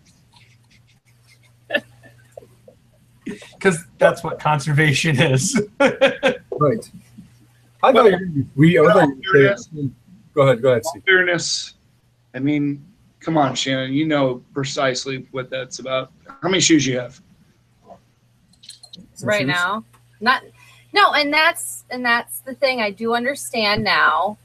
Because 3.52 3.84
that's 3.98 4.24
what 4.24 4.38
conservation 4.38 5.20
is. 5.20 5.60
Right. 6.60 6.90
I 7.84 7.92
thought 7.92 8.06
you 8.06 8.12
were 8.12 8.18
gonna 8.18 8.26
be 8.26 8.46
sweet. 8.54 8.78
I 8.80 8.92
thought 8.92 9.08
you 9.08 9.64
were 9.74 9.90
Go 10.34 10.42
ahead. 10.42 10.62
Go 10.62 10.70
ahead, 10.70 10.84
Steve. 10.84 11.04
fairness, 11.04 11.74
I 12.34 12.40
mean, 12.40 12.84
come 13.28 13.36
on, 13.36 13.54
Shannon, 13.54 13.92
you 13.92 14.06
know 14.06 14.42
precisely 14.54 15.28
what 15.32 15.50
that's 15.50 15.80
about. 15.80 16.10
How 16.26 16.48
many 16.48 16.62
shoes 16.62 16.86
you 16.86 16.98
have? 16.98 17.20
Some 19.12 19.28
right 19.28 19.40
shoes? 19.40 19.48
now. 19.48 19.84
Not 20.22 20.44
no, 20.94 21.12
and 21.12 21.30
that's 21.30 21.84
and 21.90 22.02
that's 22.02 22.40
the 22.40 22.54
thing 22.54 22.80
I 22.80 22.90
do 22.90 23.14
understand 23.14 23.84
now. 23.84 24.38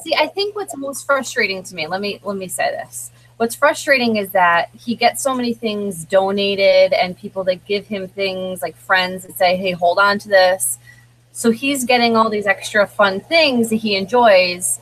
See, 0.00 0.14
I 0.14 0.28
think 0.28 0.56
what's 0.56 0.74
most 0.78 1.04
frustrating 1.04 1.62
to 1.64 1.74
me, 1.74 1.86
let 1.86 2.00
me 2.00 2.20
let 2.22 2.38
me 2.38 2.48
say 2.48 2.70
this. 2.70 3.10
What's 3.36 3.54
frustrating 3.54 4.16
is 4.16 4.30
that 4.30 4.70
he 4.70 4.94
gets 4.94 5.22
so 5.22 5.34
many 5.34 5.52
things 5.52 6.06
donated 6.06 6.94
and 6.94 7.18
people 7.18 7.44
that 7.44 7.66
give 7.66 7.86
him 7.86 8.08
things 8.08 8.62
like 8.62 8.76
friends 8.76 9.26
that 9.26 9.36
say, 9.36 9.56
"Hey, 9.56 9.72
hold 9.72 9.98
on 9.98 10.18
to 10.20 10.28
this." 10.30 10.78
So 11.32 11.50
he's 11.50 11.84
getting 11.84 12.16
all 12.16 12.30
these 12.30 12.46
extra 12.46 12.86
fun 12.86 13.20
things 13.20 13.68
that 13.68 13.76
he 13.76 13.94
enjoys 13.94 14.80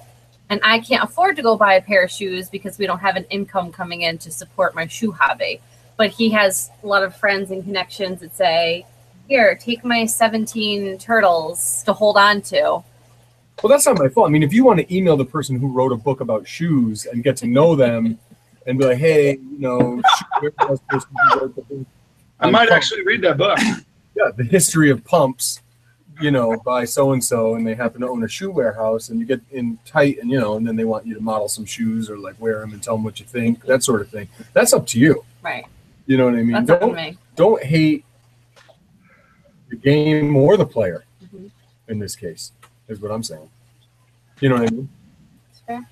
and 0.50 0.60
I 0.62 0.80
can't 0.80 1.02
afford 1.02 1.36
to 1.36 1.42
go 1.42 1.56
buy 1.56 1.74
a 1.74 1.82
pair 1.82 2.04
of 2.04 2.10
shoes 2.10 2.50
because 2.50 2.76
we 2.76 2.86
don't 2.86 2.98
have 2.98 3.16
an 3.16 3.24
income 3.30 3.72
coming 3.72 4.02
in 4.02 4.18
to 4.18 4.30
support 4.30 4.74
my 4.74 4.86
shoe 4.86 5.12
hobby. 5.12 5.60
But 5.96 6.10
he 6.10 6.28
has 6.30 6.70
a 6.82 6.86
lot 6.86 7.02
of 7.02 7.16
friends 7.16 7.50
and 7.50 7.64
connections 7.64 8.20
that 8.20 8.36
say, 8.36 8.84
"Here, 9.28 9.54
take 9.54 9.84
my 9.84 10.04
17 10.04 10.98
turtles 10.98 11.82
to 11.84 11.92
hold 11.92 12.16
on 12.16 12.42
to." 12.42 12.82
Well, 13.62 13.68
that's 13.68 13.86
not 13.86 13.98
my 13.98 14.08
fault. 14.08 14.28
I 14.28 14.30
mean, 14.30 14.42
if 14.42 14.52
you 14.52 14.64
want 14.64 14.80
to 14.80 14.94
email 14.94 15.16
the 15.16 15.24
person 15.24 15.58
who 15.58 15.68
wrote 15.68 15.92
a 15.92 15.96
book 15.96 16.20
about 16.20 16.48
shoes 16.48 17.06
and 17.06 17.22
get 17.22 17.36
to 17.38 17.46
know 17.46 17.76
them 17.76 18.18
and 18.66 18.78
be 18.78 18.86
like, 18.86 18.98
hey, 18.98 19.32
you 19.32 19.58
know, 19.58 20.02
shoe 20.18 20.50
warehouse 20.58 20.78
person 20.88 21.10
who 21.14 21.40
wrote 21.40 21.54
the 21.54 21.62
book 21.62 21.86
I 22.40 22.50
might 22.50 22.70
actually 22.70 23.02
read 23.04 23.20
that 23.22 23.36
book. 23.36 23.58
yeah, 24.16 24.30
the 24.34 24.44
history 24.44 24.90
of 24.90 25.04
pumps, 25.04 25.60
you 26.20 26.30
know, 26.30 26.56
by 26.64 26.84
so 26.84 27.12
and 27.12 27.22
so, 27.22 27.54
and 27.54 27.66
they 27.66 27.74
happen 27.74 28.00
to 28.02 28.08
own 28.08 28.22
a 28.24 28.28
shoe 28.28 28.50
warehouse, 28.50 29.08
and 29.08 29.18
you 29.20 29.26
get 29.26 29.40
in 29.50 29.78
tight, 29.84 30.18
and 30.20 30.30
you 30.30 30.38
know, 30.38 30.56
and 30.56 30.66
then 30.66 30.76
they 30.76 30.84
want 30.84 31.06
you 31.06 31.14
to 31.14 31.20
model 31.20 31.48
some 31.48 31.64
shoes 31.64 32.10
or 32.10 32.18
like 32.18 32.38
wear 32.40 32.60
them 32.60 32.72
and 32.72 32.82
tell 32.82 32.94
them 32.96 33.04
what 33.04 33.18
you 33.20 33.26
think, 33.26 33.64
that 33.66 33.82
sort 33.82 34.00
of 34.00 34.08
thing. 34.10 34.28
That's 34.52 34.72
up 34.72 34.86
to 34.88 34.98
you. 35.00 35.24
Right. 35.42 35.64
You 36.06 36.16
know 36.16 36.26
what 36.26 36.34
I 36.34 36.42
mean? 36.42 36.52
That's 36.64 36.70
on 36.70 36.80
don't 36.80 36.94
me. 36.96 37.18
don't 37.36 37.62
hate 37.62 38.04
the 39.68 39.76
game 39.76 40.34
or 40.36 40.56
the 40.56 40.66
player 40.66 41.04
Mhm. 41.24 41.50
in 41.88 41.98
this 41.98 42.16
case, 42.16 42.52
is 42.88 43.00
what 43.00 43.10
I'm 43.12 43.22
saying. 43.22 43.48
You 44.40 44.48
know 44.48 44.56
what 44.56 44.68
I 44.68 44.74
mean? 44.74 44.88
Fair. 45.66 45.88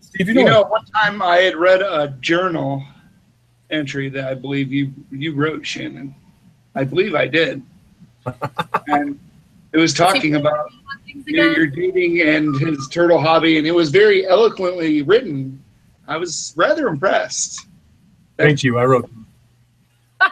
Steve, 0.00 0.28
you 0.28 0.34
You 0.34 0.44
know, 0.44 0.62
know, 0.62 0.68
one 0.68 0.84
time 0.86 1.22
I 1.22 1.38
had 1.38 1.56
read 1.56 1.80
a 1.82 2.16
journal 2.20 2.84
entry 3.70 4.08
that 4.10 4.24
I 4.28 4.34
believe 4.34 4.72
you 4.72 4.92
you 5.10 5.34
wrote, 5.34 5.66
Shannon. 5.66 6.14
I 6.74 6.84
believe 6.84 7.14
I 7.14 7.26
did, 7.26 7.62
and 8.86 9.18
it 9.72 9.78
was 9.78 9.94
talking 9.94 10.36
about 10.36 10.70
you 11.06 11.36
know, 11.36 11.50
your 11.50 11.66
dating 11.66 12.20
and 12.20 12.58
his 12.60 12.88
turtle 12.88 13.20
hobby, 13.20 13.58
and 13.58 13.66
it 13.66 13.72
was 13.72 13.90
very 13.90 14.26
eloquently 14.26 15.02
written. 15.02 15.62
I 16.06 16.16
was 16.16 16.52
rather 16.56 16.88
impressed. 16.88 17.66
thank 18.36 18.62
you. 18.62 18.78
I 18.78 18.84
wrote. 18.84 19.10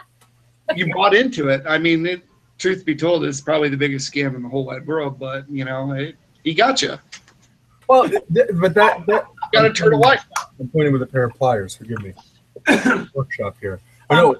You 0.73 0.93
bought 0.93 1.13
into 1.13 1.49
it. 1.49 1.63
I 1.67 1.77
mean, 1.77 2.05
it, 2.05 2.21
truth 2.57 2.85
be 2.85 2.95
told, 2.95 3.25
it's 3.25 3.41
probably 3.41 3.67
the 3.67 3.75
biggest 3.75 4.09
scam 4.09 4.37
in 4.37 4.41
the 4.41 4.47
whole 4.47 4.63
wide 4.63 4.87
world. 4.87 5.19
But 5.19 5.49
you 5.49 5.65
know, 5.65 5.91
it, 5.91 6.15
he 6.45 6.53
got 6.53 6.81
you. 6.81 6.97
Well, 7.89 8.07
th- 8.07 8.23
but 8.53 8.73
that, 8.75 9.05
that 9.07 9.25
Got 9.51 9.65
a 9.65 9.73
turtle 9.73 9.99
life. 9.99 10.25
I'm 10.59 10.69
pointing 10.69 10.93
with 10.93 11.01
a 11.01 11.05
pair 11.07 11.25
of 11.25 11.35
pliers. 11.35 11.75
Forgive 11.75 12.01
me. 12.01 12.13
Workshop 13.13 13.57
here. 13.59 13.81
I 14.09 14.15
no, 14.15 14.37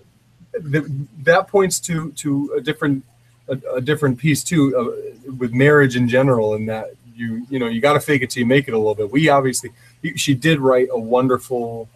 th- 0.71 0.85
that 1.23 1.47
points 1.47 1.79
to 1.81 2.11
to 2.13 2.53
a 2.57 2.61
different 2.61 3.03
a, 3.47 3.57
a 3.75 3.81
different 3.81 4.17
piece 4.17 4.43
too 4.43 4.75
uh, 4.77 5.31
with 5.37 5.53
marriage 5.53 5.95
in 5.95 6.07
general, 6.07 6.55
and 6.55 6.67
that 6.69 6.91
you 7.15 7.45
you 7.49 7.59
know 7.59 7.67
you 7.67 7.81
got 7.81 7.93
to 7.93 7.99
fake 7.99 8.21
it 8.21 8.29
till 8.29 8.41
you 8.41 8.45
make 8.45 8.67
it 8.67 8.73
a 8.73 8.77
little 8.77 8.95
bit. 8.95 9.11
We 9.11 9.29
obviously 9.29 9.71
she 10.15 10.33
did 10.33 10.59
write 10.59 10.89
a 10.91 10.99
wonderful 10.99 11.89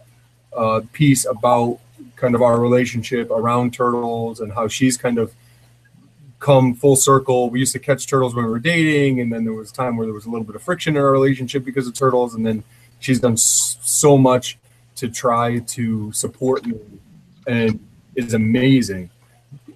uh, 0.56 0.82
piece 0.92 1.24
about 1.24 1.78
kind 2.16 2.34
of 2.34 2.42
our 2.42 2.60
relationship 2.60 3.30
around 3.30 3.74
turtles 3.74 4.40
and 4.40 4.52
how 4.52 4.68
she's 4.68 4.96
kind 4.96 5.18
of 5.18 5.34
come 6.38 6.74
full 6.74 6.96
circle. 6.96 7.50
We 7.50 7.60
used 7.60 7.72
to 7.72 7.78
catch 7.78 8.06
turtles 8.06 8.34
when 8.34 8.44
we 8.44 8.50
were 8.50 8.58
dating, 8.58 9.20
and 9.20 9.32
then 9.32 9.44
there 9.44 9.54
was 9.54 9.72
time 9.72 9.96
where 9.96 10.06
there 10.06 10.14
was 10.14 10.26
a 10.26 10.30
little 10.30 10.46
bit 10.46 10.56
of 10.56 10.62
friction 10.62 10.96
in 10.96 11.02
our 11.02 11.10
relationship 11.10 11.64
because 11.64 11.86
of 11.86 11.94
turtles, 11.94 12.34
and 12.34 12.44
then 12.46 12.62
she's 13.00 13.20
done 13.20 13.36
so 13.36 14.16
much 14.16 14.58
to 14.96 15.08
try 15.08 15.58
to 15.58 16.10
support 16.12 16.64
me 16.64 16.78
and 17.46 17.78
is 18.14 18.32
amazing 18.32 19.10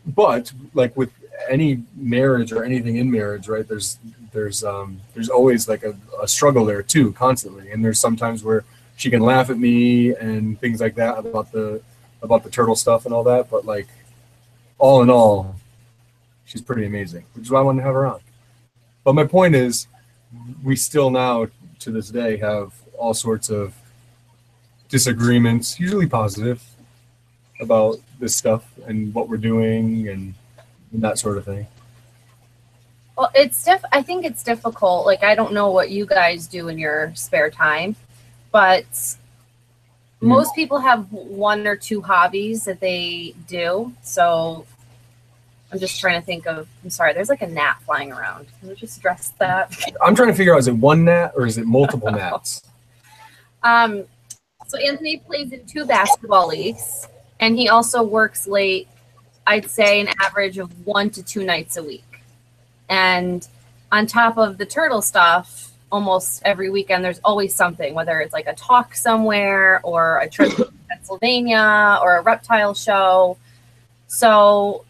but 0.06 0.52
like 0.74 0.96
with 0.96 1.12
any 1.48 1.82
marriage 1.96 2.52
or 2.52 2.64
anything 2.64 2.96
in 2.96 3.10
marriage 3.10 3.48
right 3.48 3.66
there's 3.66 3.98
there's 4.32 4.62
um 4.64 5.00
there's 5.14 5.28
always 5.28 5.68
like 5.68 5.82
a, 5.82 5.96
a 6.22 6.28
struggle 6.28 6.64
there 6.64 6.82
too 6.82 7.12
constantly. 7.12 7.70
And 7.70 7.84
there's 7.84 8.00
sometimes 8.00 8.44
where 8.44 8.64
she 8.96 9.10
can 9.10 9.20
laugh 9.20 9.50
at 9.50 9.58
me 9.58 10.14
and 10.14 10.60
things 10.60 10.80
like 10.80 10.94
that 10.96 11.18
about 11.18 11.52
the 11.52 11.82
about 12.22 12.44
the 12.44 12.50
turtle 12.50 12.76
stuff 12.76 13.06
and 13.06 13.14
all 13.14 13.24
that 13.24 13.50
but 13.50 13.64
like 13.64 13.88
all 14.78 15.02
in 15.02 15.10
all 15.10 15.56
she's 16.44 16.60
pretty 16.60 16.84
amazing 16.84 17.24
which 17.34 17.44
is 17.44 17.50
why 17.50 17.60
i 17.60 17.62
wanted 17.62 17.80
to 17.80 17.86
have 17.86 17.94
her 17.94 18.06
on. 18.06 18.20
But 19.04 19.14
my 19.14 19.24
point 19.24 19.54
is 19.54 19.86
we 20.62 20.76
still 20.76 21.10
now 21.10 21.48
to 21.80 21.90
this 21.90 22.10
day 22.10 22.36
have 22.36 22.74
all 22.98 23.14
sorts 23.14 23.48
of 23.48 23.74
disagreements, 24.90 25.80
usually 25.80 26.06
positive, 26.06 26.62
about 27.60 27.96
this 28.18 28.36
stuff 28.36 28.64
and 28.86 29.14
what 29.14 29.28
we're 29.28 29.36
doing 29.36 30.08
and, 30.08 30.34
and 30.92 31.02
that 31.02 31.18
sort 31.18 31.38
of 31.38 31.44
thing. 31.44 31.66
Well, 33.16 33.30
it's 33.34 33.62
diff. 33.64 33.82
I 33.92 34.02
think 34.02 34.24
it's 34.24 34.42
difficult. 34.42 35.06
Like 35.06 35.22
I 35.22 35.34
don't 35.34 35.52
know 35.52 35.70
what 35.70 35.90
you 35.90 36.06
guys 36.06 36.46
do 36.46 36.68
in 36.68 36.78
your 36.78 37.12
spare 37.14 37.50
time, 37.50 37.96
but 38.52 38.86
Mm. 40.22 40.28
most 40.28 40.54
people 40.54 40.78
have 40.78 41.10
one 41.12 41.66
or 41.66 41.76
two 41.76 42.02
hobbies 42.02 42.64
that 42.64 42.78
they 42.78 43.34
do. 43.48 43.90
So 44.02 44.66
I'm 45.72 45.78
just 45.78 45.98
trying 45.98 46.20
to 46.20 46.26
think 46.26 46.46
of. 46.46 46.68
I'm 46.84 46.90
sorry. 46.90 47.14
There's 47.14 47.30
like 47.30 47.40
a 47.40 47.46
gnat 47.46 47.80
flying 47.82 48.12
around. 48.12 48.46
Can 48.60 48.68
we 48.68 48.74
just 48.74 48.98
address 48.98 49.32
that? 49.38 49.74
I'm 50.02 50.14
trying 50.14 50.28
to 50.28 50.34
figure 50.34 50.52
out 50.54 50.58
is 50.58 50.68
it 50.68 50.74
one 50.76 51.04
gnat 51.04 51.32
or 51.36 51.46
is 51.46 51.56
it 51.56 51.66
multiple 51.66 52.10
gnats? 52.12 52.62
Um, 53.62 54.04
so 54.66 54.78
Anthony 54.78 55.18
plays 55.18 55.52
in 55.52 55.64
two 55.64 55.86
basketball 55.86 56.48
leagues, 56.48 57.08
and 57.40 57.56
he 57.56 57.68
also 57.70 58.02
works 58.02 58.46
late. 58.46 58.88
I'd 59.50 59.68
say 59.68 60.00
an 60.00 60.08
average 60.20 60.58
of 60.58 60.86
one 60.86 61.10
to 61.10 61.24
two 61.24 61.44
nights 61.44 61.76
a 61.76 61.82
week. 61.82 62.22
And 62.88 63.46
on 63.90 64.06
top 64.06 64.38
of 64.38 64.58
the 64.58 64.64
turtle 64.64 65.02
stuff, 65.02 65.72
almost 65.90 66.42
every 66.44 66.70
weekend 66.70 67.04
there's 67.04 67.18
always 67.24 67.52
something, 67.52 67.92
whether 67.92 68.20
it's 68.20 68.32
like 68.32 68.46
a 68.46 68.54
talk 68.54 68.94
somewhere 68.94 69.80
or 69.82 70.18
a 70.18 70.30
trip 70.30 70.54
to 70.54 70.72
Pennsylvania 70.88 71.98
or 72.00 72.18
a 72.18 72.22
reptile 72.22 72.74
show. 72.74 73.38
So 74.06 74.84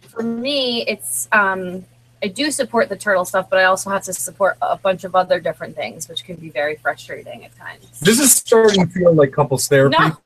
for 0.00 0.22
me, 0.22 0.86
it's 0.88 1.28
um, 1.32 1.84
I 2.22 2.28
do 2.28 2.50
support 2.50 2.88
the 2.88 2.96
turtle 2.96 3.26
stuff, 3.26 3.50
but 3.50 3.58
I 3.58 3.64
also 3.64 3.90
have 3.90 4.04
to 4.04 4.14
support 4.14 4.56
a 4.62 4.78
bunch 4.78 5.04
of 5.04 5.14
other 5.14 5.38
different 5.38 5.76
things, 5.76 6.08
which 6.08 6.24
can 6.24 6.36
be 6.36 6.48
very 6.48 6.76
frustrating 6.76 7.44
at 7.44 7.54
times. 7.58 8.00
This 8.00 8.20
is 8.20 8.32
starting 8.32 8.86
to 8.86 8.90
feel 8.90 9.12
like 9.12 9.32
couples 9.32 9.68
therapy, 9.68 9.98
No, 9.98 10.16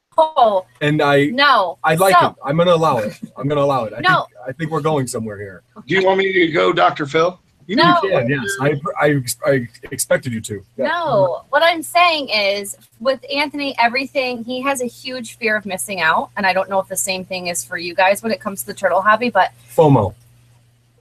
and 0.81 1.00
I 1.02 1.26
no. 1.26 1.79
I 1.85 1.95
like 1.95 2.14
So- 2.19 2.29
it. 2.29 2.35
I'm 2.45 2.57
gonna 2.57 2.75
allow 2.75 2.99
it. 2.99 3.19
I'm 3.37 3.49
gonna 3.49 3.61
allow 3.62 3.85
it. 3.85 3.95
I 3.97 4.00
No. 4.00 4.25
think 4.25 4.49
I 4.49 4.52
think 4.52 4.71
we're 4.71 4.81
going 4.81 5.07
somewhere 5.07 5.38
here. 5.38 5.62
Do 5.87 5.95
you 5.95 6.05
want 6.05 6.19
me 6.19 6.33
to 6.33 6.49
go, 6.49 6.73
Dr. 6.73 7.07
Phil? 7.07 7.38
You 7.67 7.76
No. 7.76 8.00
can, 8.00 8.29
yes. 8.29 8.49
I, 8.61 8.81
I 9.00 9.23
I 9.47 9.69
expected 9.93 10.33
you 10.33 10.40
to. 10.40 10.64
Yeah. 10.76 10.88
No, 10.88 11.45
what 11.50 11.62
I'm 11.62 11.83
saying 11.85 12.29
is 12.31 12.76
with 12.99 13.25
Anthony, 13.33 13.76
everything 13.79 14.43
he 14.43 14.61
has 14.62 14.83
a 14.83 14.87
huge 14.87 15.37
fear 15.37 15.55
of 15.57 15.64
missing 15.67 16.00
out, 16.00 16.31
and 16.37 16.45
I 16.47 16.52
don't 16.52 16.69
know 16.69 16.81
if 16.81 16.88
the 16.88 16.97
same 16.97 17.25
thing 17.25 17.47
is 17.47 17.64
for 17.64 17.79
you 17.79 17.95
guys 17.95 18.23
when 18.25 18.33
it 18.33 18.40
comes 18.40 18.61
to 18.62 18.67
the 18.67 18.75
turtle 18.75 19.02
hobby. 19.02 19.31
But 19.31 19.52
FOMO. 19.76 20.14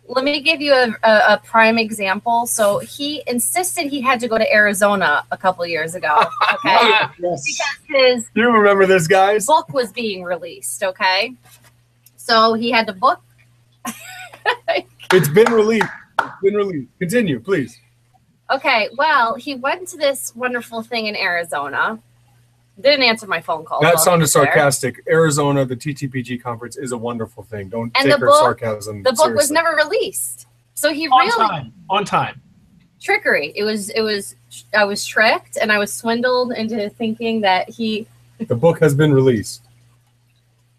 Let 0.10 0.26
me 0.26 0.42
give 0.42 0.60
you 0.60 0.74
a, 0.74 0.88
a, 1.04 1.34
a 1.36 1.42
prime 1.46 1.78
example. 1.78 2.48
So 2.48 2.80
he 2.80 3.22
insisted 3.28 3.88
he 3.88 4.02
had 4.02 4.20
to 4.22 4.28
go 4.28 4.38
to 4.40 4.54
Arizona 4.54 5.24
a 5.32 5.38
couple 5.38 5.66
years 5.66 5.96
ago. 5.96 6.24
Okay, 6.66 6.92
Yes. 7.20 7.62
his 7.88 8.26
You 8.34 8.52
remember 8.52 8.86
this, 8.86 9.08
guys? 9.08 9.46
book 9.46 9.72
was 9.72 9.92
being 9.94 10.24
released. 10.24 10.84
Okay, 10.84 11.34
so 12.18 12.54
he 12.54 12.70
had 12.72 12.86
to 12.88 12.94
book. 12.94 13.22
It's 15.12 15.30
been 15.30 15.52
released. 15.52 15.88
It's 16.20 16.30
been 16.44 16.54
released. 16.56 16.90
Continue, 17.00 17.40
please. 17.40 17.80
Okay, 18.52 18.90
well, 18.98 19.36
he 19.36 19.56
went 19.56 19.88
to 19.90 19.98
this 19.98 20.36
wonderful 20.36 20.82
thing 20.84 21.06
in 21.08 21.16
Arizona. 21.16 21.98
Didn't 22.82 23.04
answer 23.04 23.28
my 23.28 23.42
phone 23.42 23.66
call. 23.66 23.82
That 23.82 24.00
sounded 24.00 24.22
was 24.24 24.34
there. 24.34 24.46
sarcastic. 24.46 25.04
Arizona, 25.10 25.66
the 25.66 25.76
TTPG 25.76 26.42
conference 26.42 26.78
is 26.78 26.92
a 26.94 26.98
wonderful 26.98 27.44
thing. 27.44 27.68
Don't 27.70 27.92
And 27.96 28.06
take 28.06 28.14
the 28.14 28.18
her 28.20 28.26
book- 28.28 28.40
sarcasm. 28.40 29.04
The 29.04 29.12
book 29.14 29.36
was 29.36 29.52
never 29.52 29.72
released, 29.76 30.48
so 30.76 30.94
he 30.94 31.08
On 31.10 31.20
really 31.20 31.48
time. 31.50 31.74
On 31.90 32.06
time. 32.06 32.42
trickery. 33.02 33.52
It 33.56 33.64
was 33.64 33.90
it 33.90 34.02
was 34.02 34.36
I 34.74 34.86
was 34.86 35.06
tricked 35.06 35.58
and 35.58 35.72
I 35.72 35.78
was 35.80 35.92
swindled 35.92 36.54
into 36.54 36.90
thinking 36.92 37.42
that 37.42 37.70
he 37.70 38.08
The 38.40 38.56
book 38.56 38.80
has 38.80 38.96
been 38.96 39.14
released. 39.14 39.62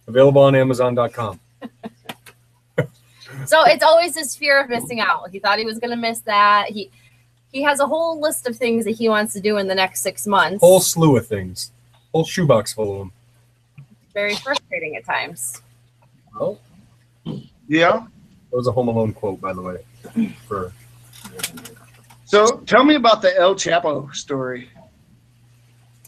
Available 0.07 0.43
on 0.43 0.55
Amazon.com. 0.55 1.39
so 3.47 3.65
it's 3.65 3.85
always 3.85 4.15
this 4.15 4.35
fear 4.35 4.59
of 4.61 4.69
missing 4.71 5.01
out. 5.01 5.31
He 5.31 5.39
thought 5.39 5.59
he 5.59 5.65
was 5.67 5.79
gonna 5.79 5.97
miss 5.97 6.21
that. 6.21 6.71
He 6.71 6.91
he 7.53 7.63
has 7.63 7.81
a 7.81 7.87
whole 7.87 8.19
list 8.21 8.47
of 8.49 8.57
things 8.57 8.85
that 8.87 8.93
he 8.93 9.09
wants 9.09 9.33
to 9.35 9.41
do 9.41 9.59
in 9.59 9.67
the 9.67 9.75
next 9.75 10.01
six 10.03 10.27
months. 10.27 10.61
Whole 10.61 10.81
slew 10.81 11.17
of 11.17 11.27
things. 11.27 11.73
Whole 12.13 12.25
shoebox 12.25 12.73
full 12.73 12.93
of 12.93 12.99
them. 12.99 13.13
Very 14.15 14.35
frustrating 14.37 14.97
at 14.97 15.05
times. 15.05 15.63
Well, 16.39 16.59
Yeah. 17.69 18.07
that 18.51 18.57
was 18.57 18.67
a 18.67 18.73
Home 18.73 18.89
Alone 18.89 19.13
quote, 19.13 19.41
by 19.41 19.53
the 19.53 19.63
way. 19.63 19.77
For 20.49 20.73
So 22.25 22.59
tell 22.67 22.85
me 22.85 22.95
about 22.97 23.23
the 23.23 23.37
El 23.39 23.55
Chapo 23.55 24.13
story. 24.15 24.71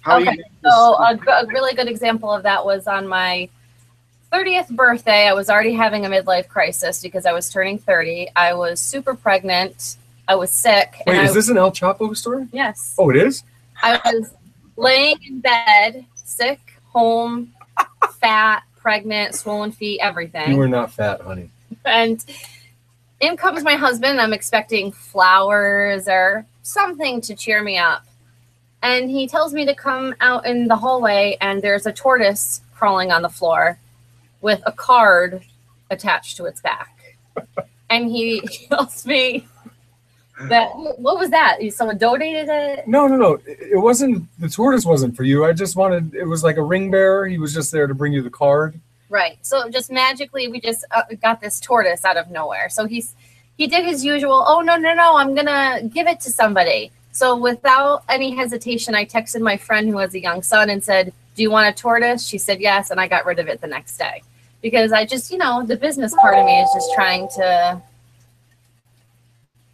How 0.00 0.16
Okay, 0.16 0.24
met 0.26 0.36
this- 0.36 0.46
So 0.72 0.96
a, 0.96 1.16
g- 1.16 1.22
a 1.30 1.46
really 1.46 1.74
good 1.74 1.88
example 1.88 2.32
of 2.32 2.42
that 2.42 2.64
was 2.64 2.86
on 2.88 3.06
my 3.06 3.48
30th 4.32 4.70
birthday. 4.70 5.28
I 5.28 5.32
was 5.34 5.48
already 5.50 5.74
having 5.74 6.04
a 6.06 6.08
midlife 6.08 6.48
crisis 6.48 7.00
because 7.02 7.26
I 7.26 7.32
was 7.32 7.48
turning 7.50 7.78
30. 7.78 8.28
I 8.34 8.54
was 8.54 8.80
super 8.80 9.14
pregnant. 9.14 9.96
I 10.26 10.34
was 10.36 10.50
sick. 10.50 10.94
wait, 11.06 11.16
and 11.16 11.24
is 11.26 11.32
I, 11.32 11.34
this 11.34 11.48
an 11.48 11.58
El 11.58 11.70
Chapo 11.70 12.16
story? 12.16 12.48
Yes. 12.52 12.94
Oh, 12.98 13.10
it 13.10 13.16
is. 13.16 13.44
I 13.82 14.00
was 14.12 14.30
laying 14.76 15.16
in 15.22 15.40
bed, 15.40 16.04
sick, 16.14 16.60
home, 16.92 17.52
fat, 18.20 18.62
pregnant, 18.76 19.34
swollen 19.34 19.72
feet, 19.72 20.00
everything. 20.00 20.52
You 20.52 20.58
were 20.58 20.68
not 20.68 20.92
fat, 20.92 21.20
honey. 21.20 21.50
and 21.84 22.24
in 23.20 23.36
comes 23.36 23.62
my 23.62 23.74
husband. 23.74 24.20
I'm 24.20 24.32
expecting 24.32 24.92
flowers 24.92 26.08
or 26.08 26.44
something 26.62 27.20
to 27.22 27.34
cheer 27.34 27.62
me 27.62 27.78
up. 27.78 28.04
And 28.82 29.08
he 29.08 29.28
tells 29.28 29.54
me 29.54 29.64
to 29.66 29.74
come 29.74 30.14
out 30.20 30.44
in 30.44 30.66
the 30.66 30.74
hallway, 30.76 31.36
and 31.40 31.62
there's 31.62 31.86
a 31.86 31.92
tortoise 31.92 32.62
crawling 32.74 33.12
on 33.12 33.22
the 33.22 33.28
floor 33.28 33.78
with 34.40 34.60
a 34.66 34.72
card 34.72 35.42
attached 35.90 36.36
to 36.38 36.46
its 36.46 36.60
back. 36.60 37.16
and 37.88 38.10
he 38.10 38.40
tells 38.68 39.06
me 39.06 39.46
that, 40.48 40.70
what 40.74 41.18
was 41.18 41.30
that? 41.30 41.58
Someone 41.72 41.98
donated 41.98 42.48
it? 42.48 42.88
No, 42.88 43.06
no, 43.06 43.16
no. 43.16 43.38
It 43.46 43.80
wasn't. 43.80 44.26
The 44.40 44.48
tortoise 44.48 44.84
wasn't 44.84 45.16
for 45.16 45.24
you. 45.24 45.44
I 45.44 45.52
just 45.52 45.76
wanted. 45.76 46.14
It 46.14 46.24
was 46.24 46.42
like 46.42 46.56
a 46.56 46.62
ring 46.62 46.90
bearer. 46.90 47.26
He 47.26 47.38
was 47.38 47.54
just 47.54 47.70
there 47.70 47.86
to 47.86 47.94
bring 47.94 48.12
you 48.12 48.22
the 48.22 48.30
card. 48.30 48.78
Right. 49.08 49.38
So 49.42 49.68
just 49.68 49.92
magically, 49.92 50.48
we 50.48 50.60
just 50.60 50.86
uh, 50.90 51.02
got 51.20 51.40
this 51.40 51.60
tortoise 51.60 52.04
out 52.04 52.16
of 52.16 52.30
nowhere. 52.30 52.70
So 52.70 52.86
he's 52.86 53.14
he 53.58 53.66
did 53.66 53.84
his 53.84 54.04
usual. 54.04 54.44
Oh 54.46 54.60
no 54.60 54.76
no 54.76 54.94
no! 54.94 55.16
I'm 55.16 55.34
gonna 55.34 55.82
give 55.84 56.06
it 56.06 56.20
to 56.20 56.30
somebody. 56.30 56.90
So 57.12 57.36
without 57.36 58.04
any 58.08 58.34
hesitation, 58.34 58.94
I 58.94 59.04
texted 59.04 59.42
my 59.42 59.58
friend 59.58 59.88
who 59.88 59.98
has 59.98 60.14
a 60.14 60.20
young 60.20 60.42
son 60.42 60.70
and 60.70 60.82
said, 60.82 61.12
"Do 61.36 61.42
you 61.42 61.50
want 61.50 61.68
a 61.68 61.78
tortoise?" 61.78 62.26
She 62.26 62.38
said 62.38 62.60
yes, 62.60 62.90
and 62.90 62.98
I 62.98 63.06
got 63.06 63.26
rid 63.26 63.38
of 63.38 63.48
it 63.48 63.60
the 63.60 63.66
next 63.66 63.98
day 63.98 64.22
because 64.62 64.92
I 64.92 65.04
just 65.04 65.30
you 65.30 65.36
know 65.36 65.62
the 65.62 65.76
business 65.76 66.14
part 66.14 66.38
of 66.38 66.46
me 66.46 66.60
is 66.60 66.70
just 66.72 66.94
trying 66.94 67.28
to 67.36 67.82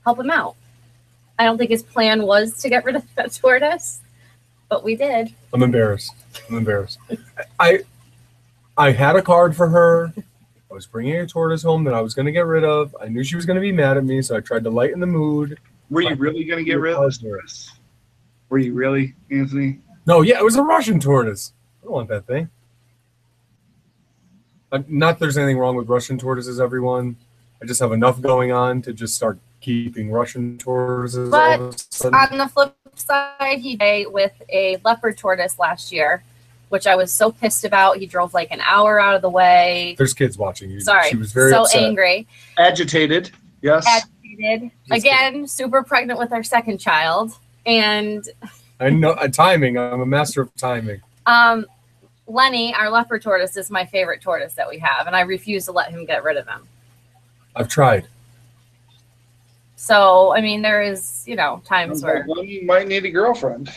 help 0.08 0.18
him 0.18 0.30
out. 0.30 0.56
I 1.38 1.44
don't 1.44 1.58
think 1.58 1.70
his 1.70 1.82
plan 1.82 2.22
was 2.22 2.56
to 2.62 2.70
get 2.70 2.84
rid 2.86 2.96
of 2.96 3.04
that 3.16 3.32
tortoise, 3.42 4.00
but 4.70 4.82
we 4.82 4.96
did. 4.96 5.34
I'm 5.52 5.62
embarrassed. 5.62 6.14
I'm 6.48 6.56
embarrassed. 6.56 6.98
I 7.60 7.80
I 8.76 8.92
had 8.92 9.16
a 9.16 9.22
card 9.22 9.54
for 9.54 9.68
her. 9.68 10.14
I 10.16 10.74
was 10.74 10.86
bringing 10.86 11.16
a 11.16 11.26
tortoise 11.26 11.62
home 11.62 11.84
that 11.84 11.94
I 11.94 12.00
was 12.00 12.14
going 12.14 12.26
to 12.26 12.32
get 12.32 12.46
rid 12.46 12.64
of. 12.64 12.96
I 13.02 13.08
knew 13.08 13.22
she 13.22 13.36
was 13.36 13.44
going 13.44 13.56
to 13.56 13.60
be 13.60 13.72
mad 13.72 13.98
at 13.98 14.04
me, 14.04 14.22
so 14.22 14.36
I 14.36 14.40
tried 14.40 14.64
to 14.64 14.70
lighten 14.70 15.00
the 15.00 15.06
mood. 15.06 15.58
Were 15.90 16.02
you 16.02 16.14
really 16.14 16.44
going 16.44 16.64
to 16.64 16.64
get 16.64 16.80
rid 16.80 16.94
of 16.94 17.04
this 17.04 17.18
tortoise? 17.18 17.72
Were 18.48 18.58
you 18.58 18.72
really, 18.72 19.14
Anthony? 19.30 19.80
No, 20.06 20.22
yeah, 20.22 20.38
it 20.38 20.44
was 20.44 20.56
a 20.56 20.62
Russian 20.62 21.00
tortoise. 21.00 21.52
I 21.82 21.84
don't 21.84 21.92
want 21.92 22.08
that 22.08 22.26
thing. 22.26 22.48
Uh, 24.72 24.82
not 24.86 25.18
that 25.18 25.20
there's 25.20 25.38
anything 25.38 25.58
wrong 25.58 25.76
with 25.76 25.88
Russian 25.88 26.18
tortoises, 26.18 26.60
everyone. 26.60 27.16
I 27.60 27.66
just 27.66 27.80
have 27.80 27.92
enough 27.92 28.20
going 28.20 28.52
on 28.52 28.80
to 28.82 28.92
just 28.92 29.14
start 29.14 29.38
keeping 29.60 30.10
Russian 30.10 30.58
tortoises. 30.58 31.32
all 31.32 31.62
of 31.62 31.74
a. 32.04 32.06
On 32.16 32.38
the 32.38 32.48
flip 32.48 32.74
side, 32.94 33.58
he 33.58 33.76
did 33.76 34.12
with 34.12 34.32
a 34.48 34.78
leopard 34.84 35.16
tortoise 35.18 35.58
last 35.58 35.92
year, 35.92 36.22
which 36.68 36.86
I 36.86 36.94
was 36.96 37.12
so 37.12 37.30
pissed 37.32 37.64
about. 37.64 37.96
He 37.98 38.06
drove 38.06 38.34
like 38.34 38.50
an 38.50 38.60
hour 38.60 39.00
out 39.00 39.14
of 39.14 39.22
the 39.22 39.30
way. 39.30 39.94
There's 39.98 40.14
kids 40.14 40.36
watching 40.38 40.70
you. 40.70 40.80
Sorry, 40.80 41.08
She 41.10 41.16
was 41.16 41.32
very 41.32 41.50
so 41.50 41.62
upset. 41.62 41.82
angry, 41.82 42.26
Agitated. 42.58 43.30
Yes. 43.62 43.84
agitated. 43.86 44.70
Just 44.88 45.04
Again, 45.04 45.46
super 45.48 45.82
pregnant 45.82 46.18
with 46.18 46.32
our 46.32 46.42
second 46.44 46.78
child, 46.78 47.32
and 47.66 48.24
I 48.80 48.90
know 48.90 49.10
uh, 49.10 49.26
timing. 49.28 49.76
I'm 49.76 50.00
a 50.00 50.06
master 50.06 50.42
of 50.42 50.54
timing. 50.56 51.00
um, 51.26 51.66
Lenny, 52.30 52.74
our 52.74 52.90
leopard 52.90 53.22
tortoise, 53.22 53.56
is 53.56 53.70
my 53.70 53.86
favorite 53.86 54.20
tortoise 54.20 54.52
that 54.54 54.68
we 54.68 54.78
have, 54.80 55.06
and 55.06 55.16
I 55.16 55.22
refuse 55.22 55.64
to 55.64 55.72
let 55.72 55.90
him 55.90 56.04
get 56.04 56.22
rid 56.22 56.36
of 56.36 56.46
him. 56.46 56.68
I've 57.56 57.68
tried. 57.68 58.06
So, 59.80 60.34
I 60.34 60.40
mean, 60.40 60.60
there 60.60 60.82
is, 60.82 61.22
you 61.24 61.36
know, 61.36 61.62
times 61.64 62.02
where 62.02 62.24
Well, 62.26 62.42
you 62.42 62.66
might 62.66 62.88
need 62.88 63.04
a 63.04 63.10
girlfriend. 63.10 63.70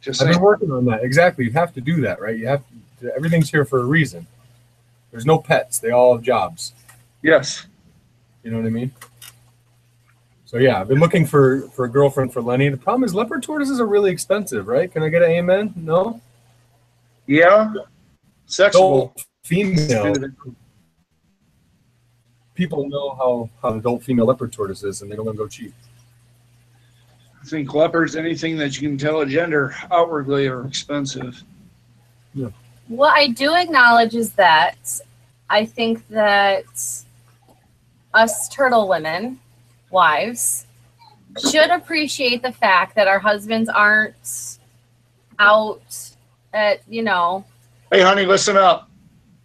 Just 0.00 0.22
I've 0.22 0.26
saying. 0.26 0.34
been 0.34 0.42
working 0.42 0.70
on 0.70 0.84
that. 0.84 1.02
Exactly. 1.02 1.44
You 1.44 1.50
have 1.50 1.74
to 1.74 1.80
do 1.80 2.00
that, 2.02 2.20
right? 2.20 2.38
You 2.38 2.46
have 2.46 2.62
to, 3.00 3.12
everything's 3.16 3.50
here 3.50 3.64
for 3.64 3.80
a 3.80 3.84
reason. 3.84 4.24
There's 5.10 5.26
no 5.26 5.36
pets. 5.36 5.80
They 5.80 5.90
all 5.90 6.14
have 6.14 6.22
jobs. 6.22 6.74
Yes. 7.22 7.66
You 8.44 8.52
know 8.52 8.58
what 8.58 8.66
I 8.66 8.70
mean? 8.70 8.92
So 10.44 10.58
yeah, 10.58 10.80
I've 10.80 10.86
been 10.86 11.00
looking 11.00 11.26
for 11.26 11.62
for 11.70 11.86
a 11.86 11.88
girlfriend 11.88 12.32
for 12.32 12.40
Lenny. 12.40 12.68
The 12.68 12.76
problem 12.76 13.02
is 13.02 13.14
leopard 13.16 13.42
tortoises 13.42 13.80
are 13.80 13.86
really 13.86 14.12
expensive, 14.12 14.68
right? 14.68 14.92
Can 14.92 15.02
I 15.02 15.08
get 15.08 15.22
an 15.22 15.30
amen? 15.30 15.72
No. 15.74 16.20
Yeah. 17.26 17.74
Sexual. 18.46 18.94
Adult 18.94 19.26
female. 19.42 20.14
People 22.54 22.88
know 22.88 23.14
how 23.16 23.50
how 23.60 23.72
an 23.72 23.78
adult 23.78 24.02
female 24.02 24.26
leopard 24.26 24.52
tortoise 24.52 24.82
is, 24.84 25.02
and 25.02 25.10
they 25.10 25.16
don't 25.16 25.26
want 25.26 25.36
to 25.36 25.42
go 25.42 25.48
cheap. 25.48 25.74
I 27.42 27.46
think 27.46 27.74
leopards, 27.74 28.16
anything 28.16 28.56
that 28.58 28.80
you 28.80 28.88
can 28.88 28.96
tell 28.96 29.20
a 29.20 29.26
gender 29.26 29.74
outwardly, 29.90 30.46
are 30.46 30.66
expensive. 30.66 31.42
Yeah. 32.32 32.48
What 32.88 33.12
I 33.16 33.28
do 33.28 33.54
acknowledge 33.54 34.14
is 34.14 34.32
that 34.32 35.00
I 35.50 35.64
think 35.66 36.06
that 36.08 36.64
us 38.14 38.48
turtle 38.48 38.88
women, 38.88 39.40
wives, 39.90 40.66
should 41.50 41.70
appreciate 41.70 42.42
the 42.42 42.52
fact 42.52 42.94
that 42.94 43.08
our 43.08 43.18
husbands 43.18 43.68
aren't 43.68 44.58
out 45.38 45.82
at, 46.52 46.80
you 46.88 47.02
know, 47.02 47.44
Hey, 47.92 48.00
honey, 48.00 48.24
listen 48.24 48.56
up. 48.56 48.88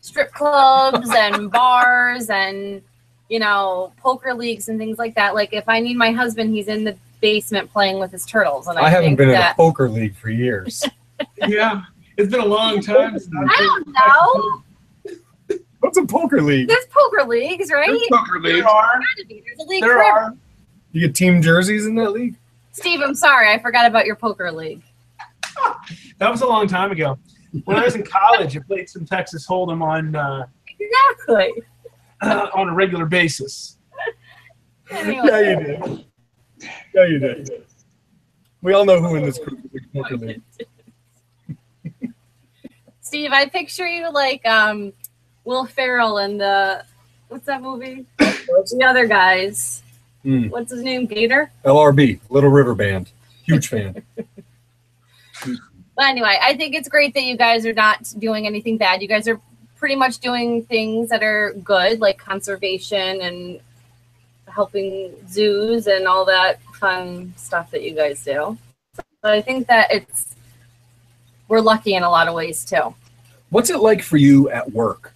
strip 0.02 0.32
clubs 0.32 1.10
and 1.10 1.52
bars 1.52 2.30
and, 2.30 2.82
you 3.30 3.40
know, 3.40 3.94
poker 3.98 4.34
leagues 4.34 4.68
and 4.70 4.78
things 4.80 4.98
like 4.98 5.16
that. 5.16 5.36
Like, 5.36 5.54
if 5.54 5.70
I 5.70 5.80
need 5.80 5.96
my 5.98 6.12
husband, 6.12 6.54
he's 6.54 6.68
in 6.68 6.84
the 6.84 6.98
basement 7.22 7.72
playing 7.72 8.00
with 8.00 8.12
his 8.12 8.26
turtles. 8.26 8.68
And 8.68 8.78
I, 8.78 8.84
I, 8.84 8.90
haven't 8.90 9.10
think 9.10 9.18
been 9.20 9.30
in 9.30 9.36
a 9.36 9.54
poker 9.56 9.88
league 9.90 10.16
for 10.16 10.30
years. 10.30 10.84
Yeah, 11.50 11.82
it's 12.18 12.32
been 12.32 12.40
a 12.40 12.46
long 12.46 12.80
time. 12.82 13.20
since 13.20 13.30
I've 13.38 13.50
I 13.50 13.58
been- 13.58 13.94
don't 13.94 13.94
know. 13.94 15.58
What's 15.82 15.98
a 15.98 16.06
poker 16.06 16.42
league? 16.42 16.70
There's 16.70 16.86
poker 16.86 17.26
leagues, 17.28 17.70
right? 17.72 17.88
There's 17.88 18.08
poker 18.10 18.40
league. 18.40 18.56
There 18.64 18.68
are. 18.70 19.00
There's 19.28 19.60
a 19.60 19.64
league 19.64 19.84
There 19.84 19.96
for 19.98 20.02
are. 20.04 20.38
You 20.94 21.02
get 21.08 21.16
team 21.16 21.42
jerseys 21.42 21.86
in 21.86 21.96
that 21.96 22.12
league? 22.12 22.36
Steve, 22.72 23.02
I'm 23.02 23.16
sorry, 23.16 23.52
I 23.54 23.60
forgot 23.60 23.86
about 23.86 24.06
your 24.06 24.16
poker 24.16 24.52
league. 24.52 24.82
That 26.20 26.30
was 26.32 26.42
a 26.42 26.46
long 26.48 26.68
time 26.68 26.92
ago. 26.92 27.18
When 27.66 27.78
I 27.78 27.86
was 27.86 27.96
in 27.96 28.04
college, 28.04 28.56
I 28.56 28.60
played 28.60 28.90
some 28.90 29.06
Texas 29.06 29.48
Hold'em 29.48 29.82
on 29.82 30.16
uh, 30.16 30.46
Exactly. 30.80 31.64
on 32.54 32.70
a 32.70 32.74
regular 32.74 33.06
basis. 33.06 33.78
Anyway, 34.92 35.22
Yeah, 35.26 35.40
you 35.40 35.56
did. 35.64 36.06
Yeah, 36.94 37.06
you 37.06 37.20
did. 37.20 37.66
We 38.62 38.74
all 38.74 38.86
know 38.86 39.02
who 39.02 39.16
in 39.16 39.24
this 39.24 39.40
group 39.40 39.60
is 39.74 39.82
a 39.84 39.98
poker 39.98 40.18
league. 40.18 40.42
Steve, 43.02 43.32
I 43.32 43.48
picture 43.48 43.88
you 43.88 44.12
like 44.12 44.46
um, 44.46 44.94
Will 45.46 45.66
Ferrell 45.66 46.18
in 46.20 46.38
the 46.38 46.84
what's 47.30 47.46
that 47.46 47.62
movie? 47.62 48.06
the 48.18 48.84
other 48.86 49.08
guys. 49.08 49.82
Hmm. 50.24 50.50
What's 50.50 50.72
his 50.72 50.84
name? 50.84 51.06
Gator. 51.06 51.52
LRB, 51.64 52.20
Little 52.30 52.50
River 52.50 52.76
Band. 52.76 53.12
Huge 53.44 53.68
fan. 53.68 54.04
But 56.00 56.06
anyway, 56.08 56.38
I 56.42 56.56
think 56.56 56.76
it's 56.76 56.88
great 56.88 57.14
that 57.16 57.24
you 57.24 57.36
guys 57.36 57.66
are 57.66 57.74
not 57.74 58.14
doing 58.20 58.48
anything 58.48 58.78
bad. 58.78 59.02
You 59.02 59.10
guys 59.10 59.28
are 59.28 59.42
pretty 59.80 59.96
much 59.96 60.20
doing 60.20 60.64
things 60.66 61.10
that 61.10 61.24
are 61.24 61.54
good, 61.64 62.02
like 62.02 62.18
conservation 62.18 63.22
and 63.22 63.60
helping 64.48 65.16
zoos 65.30 65.88
and 65.88 66.06
all 66.06 66.26
that 66.26 66.62
fun 66.74 67.34
stuff 67.38 67.72
that 67.72 67.82
you 67.82 67.94
guys 67.96 68.24
do. 68.24 68.58
So 68.96 69.32
I 69.32 69.42
think 69.42 69.68
that 69.68 69.92
it's 69.92 70.36
we're 71.48 71.62
lucky 71.62 71.96
in 71.96 72.04
a 72.04 72.10
lot 72.10 72.28
of 72.28 72.34
ways 72.34 72.66
too. 72.66 72.94
What's 73.50 73.70
it 73.70 73.80
like 73.80 74.04
for 74.04 74.18
you 74.18 74.50
at 74.50 74.70
work? 74.72 75.14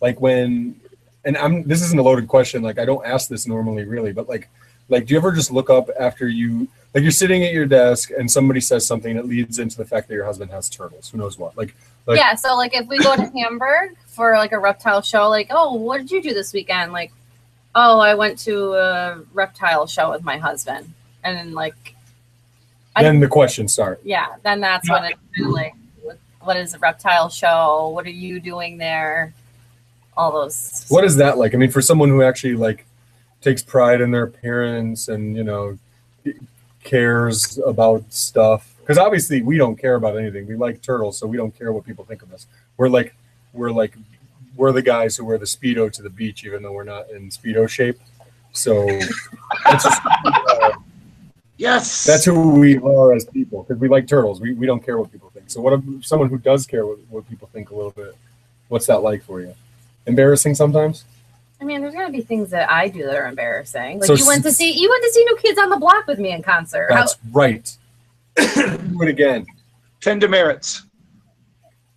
Like 0.00 0.20
when, 0.20 0.78
and 1.24 1.36
I'm 1.36 1.62
this 1.64 1.82
isn't 1.82 1.98
a 1.98 2.02
loaded 2.02 2.28
question. 2.28 2.62
Like 2.62 2.78
I 2.78 2.84
don't 2.84 3.04
ask 3.06 3.28
this 3.28 3.46
normally, 3.46 3.84
really, 3.84 4.12
but 4.12 4.28
like, 4.28 4.48
like 4.88 5.06
do 5.06 5.14
you 5.14 5.18
ever 5.18 5.32
just 5.32 5.50
look 5.50 5.70
up 5.70 5.88
after 5.98 6.28
you, 6.28 6.68
like 6.94 7.02
you're 7.02 7.10
sitting 7.10 7.44
at 7.44 7.52
your 7.52 7.66
desk 7.66 8.10
and 8.16 8.30
somebody 8.30 8.60
says 8.60 8.86
something 8.86 9.16
that 9.16 9.26
leads 9.26 9.58
into 9.58 9.78
the 9.78 9.84
fact 9.84 10.08
that 10.08 10.14
your 10.14 10.24
husband 10.24 10.50
has 10.50 10.68
turtles? 10.68 11.08
Who 11.10 11.18
knows 11.18 11.38
what? 11.38 11.56
Like, 11.56 11.74
Like- 12.06 12.18
yeah, 12.18 12.34
so 12.34 12.56
like 12.56 12.74
if 12.74 12.86
we 12.88 12.98
go 12.98 13.14
to 13.16 13.22
Hamburg 13.38 13.96
for 14.06 14.32
like 14.34 14.52
a 14.52 14.58
reptile 14.58 15.02
show, 15.02 15.28
like, 15.28 15.48
oh, 15.50 15.74
what 15.74 15.98
did 15.98 16.10
you 16.10 16.22
do 16.22 16.34
this 16.34 16.52
weekend? 16.52 16.92
Like, 16.92 17.12
oh, 17.74 18.00
I 18.00 18.14
went 18.14 18.38
to 18.40 18.74
a 18.74 19.20
reptile 19.32 19.86
show 19.86 20.10
with 20.10 20.22
my 20.22 20.36
husband. 20.38 20.92
and 21.24 21.36
then 21.36 21.52
like, 21.54 21.94
I- 22.96 23.02
Then 23.04 23.20
the 23.20 23.28
questions 23.28 23.72
start. 23.72 24.00
yeah, 24.04 24.26
then 24.42 24.60
that's 24.60 24.90
when 24.90 25.04
it's 25.04 25.18
like, 25.38 25.74
what- 26.02 26.18
what 26.40 26.56
is 26.56 26.74
a 26.74 26.78
reptile 26.80 27.28
show? 27.28 27.88
What 27.94 28.04
are 28.06 28.10
you 28.10 28.40
doing 28.40 28.76
there? 28.78 29.32
All 30.16 30.32
those. 30.32 30.84
What 30.88 31.04
is 31.04 31.16
that 31.16 31.38
like? 31.38 31.54
I 31.54 31.56
mean, 31.56 31.70
for 31.70 31.80
someone 31.80 32.08
who 32.10 32.22
actually 32.22 32.54
like 32.56 32.84
takes 33.40 33.62
pride 33.62 34.00
in 34.00 34.10
their 34.10 34.24
appearance 34.24 35.08
and 35.08 35.34
you 35.36 35.42
know 35.44 35.78
cares 36.84 37.58
about 37.64 38.04
stuff, 38.12 38.71
because 38.82 38.98
obviously 38.98 39.42
we 39.42 39.56
don't 39.56 39.76
care 39.76 39.94
about 39.94 40.18
anything. 40.18 40.46
We 40.46 40.56
like 40.56 40.82
turtles, 40.82 41.16
so 41.18 41.26
we 41.26 41.36
don't 41.36 41.56
care 41.56 41.72
what 41.72 41.84
people 41.84 42.04
think 42.04 42.22
of 42.22 42.32
us. 42.32 42.46
We're 42.76 42.88
like 42.88 43.14
we're 43.52 43.70
like 43.70 43.96
we're 44.56 44.72
the 44.72 44.82
guys 44.82 45.16
who 45.16 45.24
wear 45.24 45.38
the 45.38 45.46
speedo 45.46 45.90
to 45.92 46.02
the 46.02 46.10
beach, 46.10 46.44
even 46.44 46.62
though 46.62 46.72
we're 46.72 46.84
not 46.84 47.10
in 47.10 47.30
speedo 47.30 47.68
shape. 47.68 47.98
So 48.52 48.84
that's, 49.64 49.84
just, 49.84 50.02
uh, 50.26 50.72
Yes. 51.56 52.04
that's 52.04 52.24
who 52.24 52.50
we 52.58 52.78
are 52.78 53.14
as 53.14 53.24
people 53.24 53.62
because 53.62 53.80
we 53.80 53.88
like 53.88 54.06
turtles. 54.06 54.40
We, 54.40 54.52
we 54.52 54.66
don't 54.66 54.84
care 54.84 54.98
what 54.98 55.10
people 55.10 55.30
think. 55.30 55.50
So 55.50 55.60
what 55.60 55.72
if 55.72 56.04
someone 56.04 56.28
who 56.28 56.36
does 56.38 56.66
care 56.66 56.84
what, 56.84 56.98
what 57.08 57.28
people 57.28 57.48
think 57.52 57.70
a 57.70 57.74
little 57.74 57.92
bit? 57.92 58.14
What's 58.68 58.86
that 58.86 58.98
like 58.98 59.22
for 59.22 59.40
you? 59.40 59.54
Embarrassing 60.06 60.54
sometimes. 60.54 61.04
I 61.60 61.64
mean, 61.64 61.80
there's 61.80 61.94
gonna 61.94 62.10
be 62.10 62.22
things 62.22 62.50
that 62.50 62.68
I 62.70 62.88
do 62.88 63.04
that 63.04 63.14
are 63.14 63.26
embarrassing. 63.26 64.00
Like 64.00 64.06
So 64.06 64.14
you 64.14 64.26
went 64.26 64.42
to 64.42 64.50
see 64.50 64.72
you 64.72 64.90
went 64.90 65.04
to 65.04 65.12
see 65.12 65.24
New 65.24 65.36
Kids 65.36 65.58
on 65.58 65.70
the 65.70 65.76
Block 65.76 66.06
with 66.06 66.18
me 66.18 66.32
in 66.32 66.42
concert. 66.42 66.88
How, 66.90 66.96
That's 66.96 67.16
right. 67.30 67.76
Do 68.36 69.02
it 69.02 69.08
again. 69.08 69.46
Ten 70.00 70.18
demerits. 70.18 70.86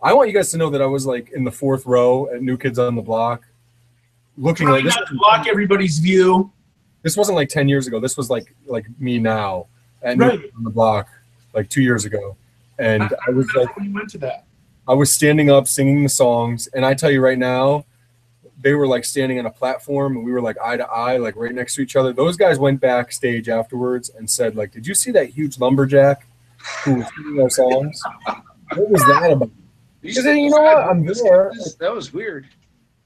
I 0.01 0.13
want 0.13 0.29
you 0.29 0.35
guys 0.35 0.51
to 0.51 0.57
know 0.57 0.69
that 0.69 0.81
I 0.81 0.85
was 0.85 1.05
like 1.05 1.31
in 1.31 1.43
the 1.43 1.51
fourth 1.51 1.85
row 1.85 2.29
at 2.33 2.41
New 2.41 2.57
Kids 2.57 2.77
on 2.77 2.95
the 2.95 3.01
Block, 3.01 3.43
looking 4.37 4.67
Trying 4.67 4.83
like 4.83 4.85
this. 4.85 4.95
not 4.95 5.07
to 5.07 5.15
block 5.15 5.47
everybody's 5.47 5.97
view. 5.99 6.51
This 7.01 7.17
wasn't 7.17 7.35
like 7.35 7.49
ten 7.49 7.67
years 7.67 7.87
ago. 7.87 7.99
This 7.99 8.17
was 8.17 8.29
like 8.29 8.53
like 8.65 8.85
me 8.99 9.17
now 9.19 9.67
at 10.03 10.17
New 10.17 10.29
Kids 10.29 10.53
on 10.57 10.63
the 10.63 10.69
Block, 10.69 11.07
like 11.53 11.69
two 11.69 11.81
years 11.81 12.05
ago, 12.05 12.35
and 12.77 13.03
I 13.03 13.31
was 13.31 13.51
like. 13.55 13.75
when 13.75 13.85
you 13.85 13.93
went 13.93 14.09
to 14.11 14.17
that. 14.19 14.45
I 14.87 14.93
was 14.93 15.11
standing 15.11 15.49
up 15.49 15.67
singing 15.67 16.03
the 16.03 16.09
songs, 16.09 16.67
and 16.67 16.85
I 16.85 16.93
tell 16.93 17.09
you 17.09 17.21
right 17.21 17.39
now, 17.39 17.85
they 18.59 18.73
were 18.73 18.87
like 18.87 19.05
standing 19.05 19.37
on 19.39 19.45
a 19.45 19.51
platform, 19.51 20.15
and 20.17 20.25
we 20.25 20.31
were 20.31 20.41
like 20.41 20.57
eye 20.63 20.77
to 20.77 20.85
eye, 20.87 21.17
like 21.17 21.35
right 21.35 21.53
next 21.53 21.75
to 21.75 21.81
each 21.81 21.95
other. 21.95 22.13
Those 22.13 22.37
guys 22.37 22.57
went 22.59 22.79
backstage 22.79 23.49
afterwards 23.49 24.09
and 24.09 24.29
said, 24.29 24.55
like, 24.55 24.71
"Did 24.71 24.87
you 24.87 24.95
see 24.95 25.11
that 25.11 25.29
huge 25.29 25.59
lumberjack 25.59 26.25
who 26.83 26.95
was 26.95 27.05
singing 27.15 27.41
our 27.41 27.49
songs? 27.49 28.01
What 28.73 28.89
was 28.89 29.01
that 29.01 29.31
about?" 29.31 29.51
Because 30.01 30.23
then, 30.23 30.37
you 30.37 30.49
know 30.51 30.61
what? 30.61 30.77
I'm 30.77 31.05
there. 31.05 31.51
That 31.79 31.93
was 31.93 32.13
weird. 32.13 32.47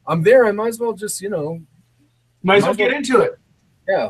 I'm 0.05 0.21
there. 0.23 0.45
I 0.45 0.51
might 0.51 0.67
as 0.69 0.79
well 0.79 0.93
just, 0.93 1.21
you 1.21 1.29
know, 1.29 1.61
Might 2.43 2.57
as 2.57 2.63
well 2.63 2.73
get 2.73 2.91
into 2.93 3.21
it. 3.21 3.37
yeah, 3.87 4.09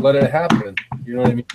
let 0.00 0.16
it 0.16 0.30
happen. 0.30 0.74
You 1.04 1.16
know 1.16 1.22
what 1.22 1.30
I 1.30 1.34
mean? 1.34 1.46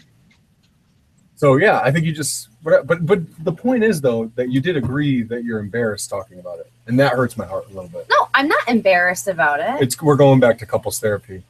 So 1.43 1.57
yeah, 1.57 1.81
I 1.83 1.91
think 1.91 2.05
you 2.05 2.13
just. 2.13 2.47
But 2.63 2.87
but 2.87 3.05
but 3.05 3.19
the 3.43 3.51
point 3.51 3.83
is 3.83 3.99
though 3.99 4.31
that 4.35 4.49
you 4.49 4.61
did 4.61 4.77
agree 4.77 5.23
that 5.23 5.43
you're 5.43 5.59
embarrassed 5.59 6.09
talking 6.09 6.39
about 6.39 6.59
it, 6.59 6.71
and 6.87 6.97
that 7.01 7.11
hurts 7.11 7.35
my 7.35 7.45
heart 7.45 7.65
a 7.65 7.73
little 7.73 7.89
bit. 7.89 8.07
no, 8.09 8.29
I'm 8.33 8.47
not 8.47 8.65
embarrassed 8.69 9.27
about 9.27 9.59
it. 9.59 9.81
It's 9.81 10.01
we're 10.01 10.15
going 10.15 10.39
back 10.39 10.57
to 10.59 10.65
couples 10.65 11.01
therapy. 11.01 11.43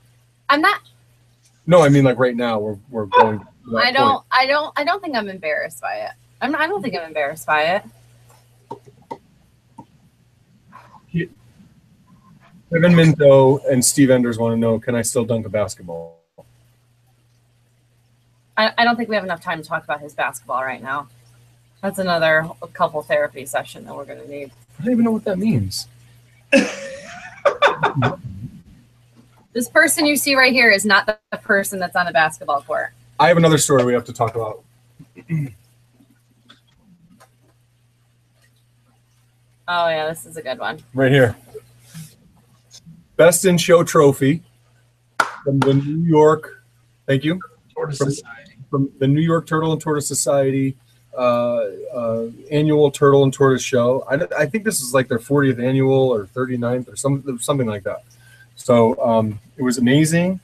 I'm 0.50 0.62
not. 0.62 0.82
No, 1.68 1.84
I 1.84 1.90
mean 1.90 2.04
like 2.04 2.18
right 2.18 2.36
now 2.36 2.58
we're 2.58 2.78
we're 2.90 3.04
oh, 3.04 3.22
going. 3.22 3.38
to 3.38 3.46
that 3.70 3.78
I 3.78 3.84
point. 3.84 3.96
don't. 3.96 4.26
I 4.32 4.48
don't. 4.48 4.80
I 4.80 4.84
don't 4.84 5.00
think 5.00 5.16
I'm 5.16 5.30
embarrassed 5.30 5.80
by 5.80 5.94
it. 5.94 6.12
I'm. 6.42 6.54
Not, 6.54 6.62
I 6.62 6.66
don't 6.66 6.82
think 6.82 6.96
I'm 6.96 7.06
embarrassed 7.06 7.46
by 7.46 7.84
it. 11.14 11.30
Kevin 12.72 12.96
Minto 12.96 13.60
and 13.70 13.86
Steve 13.86 14.10
Enders 14.10 14.40
want 14.40 14.54
to 14.54 14.58
know: 14.58 14.80
Can 14.80 14.96
I 14.96 15.04
still 15.04 15.24
dunk 15.24 15.46
a 15.46 15.50
basketball? 15.50 16.23
I, 18.58 18.72
I 18.78 18.84
don't 18.84 18.96
think 18.96 19.10
we 19.10 19.16
have 19.16 19.24
enough 19.24 19.42
time 19.42 19.62
to 19.62 19.68
talk 19.68 19.84
about 19.84 20.02
his 20.02 20.14
basketball 20.14 20.64
right 20.64 20.82
now. 20.82 21.08
That's 21.82 22.00
another 22.00 22.50
couple 22.74 23.02
therapy 23.02 23.46
session 23.46 23.86
that 23.86 23.96
we're 23.96 24.06
gonna 24.06 24.28
need. 24.28 24.52
I 24.80 24.84
don't 24.84 24.94
even 24.94 25.06
know 25.06 25.12
what 25.12 25.26
that 25.26 25.38
means. 25.38 25.88
This 29.54 29.70
person 29.70 30.08
you 30.08 30.18
see 30.18 30.34
right 30.36 30.52
here 30.52 30.72
is 30.72 30.84
not 30.84 31.06
the 31.06 31.20
the 31.32 31.38
person 31.38 31.80
that's 31.80 31.96
on 31.96 32.08
a 32.08 32.12
basketball 32.12 32.62
court. 32.64 32.90
I 33.20 33.28
have 33.28 33.38
another 33.38 33.60
story 33.60 33.86
we 33.86 33.94
have 33.94 34.06
to 34.06 34.14
talk 34.14 34.36
about. 34.36 34.64
Oh 39.66 39.88
yeah, 39.88 40.10
this 40.10 40.26
is 40.26 40.36
a 40.36 40.42
good 40.42 40.60
one. 40.60 40.84
Right 40.94 41.10
here. 41.10 41.38
Best 43.16 43.46
in 43.46 43.58
Show 43.58 43.86
trophy 43.86 44.44
from 45.46 45.60
the 45.60 45.74
New 45.76 46.06
York. 46.06 46.66
Thank 47.08 47.24
you. 47.24 47.40
Tortoise 47.74 47.98
From- 47.98 48.12
Society. 48.12 48.43
From 48.74 48.90
the 48.98 49.08
New 49.08 49.22
York 49.22 49.46
Turtle 49.46 49.72
and 49.72 49.80
Tortoise 49.80 50.08
Society 50.08 50.76
uh, 51.16 51.68
uh, 51.94 52.28
annual 52.50 52.90
Turtle 52.90 53.24
and 53.24 53.32
Tortoise 53.32 53.62
Show. 53.62 54.04
I, 54.10 54.16
I 54.36 54.48
think 54.48 54.64
this 54.64 54.82
is 54.82 54.96
like 54.96 55.08
their 55.08 55.20
40th 55.20 55.64
annual 55.64 56.10
or 56.12 56.26
39th 56.26 56.92
or 56.92 56.96
some, 56.96 57.38
something 57.40 57.68
like 57.68 57.84
that. 57.84 58.04
So 58.56 59.00
um, 59.00 59.40
it 59.58 59.62
was 59.62 59.78
amazing. 59.78 60.40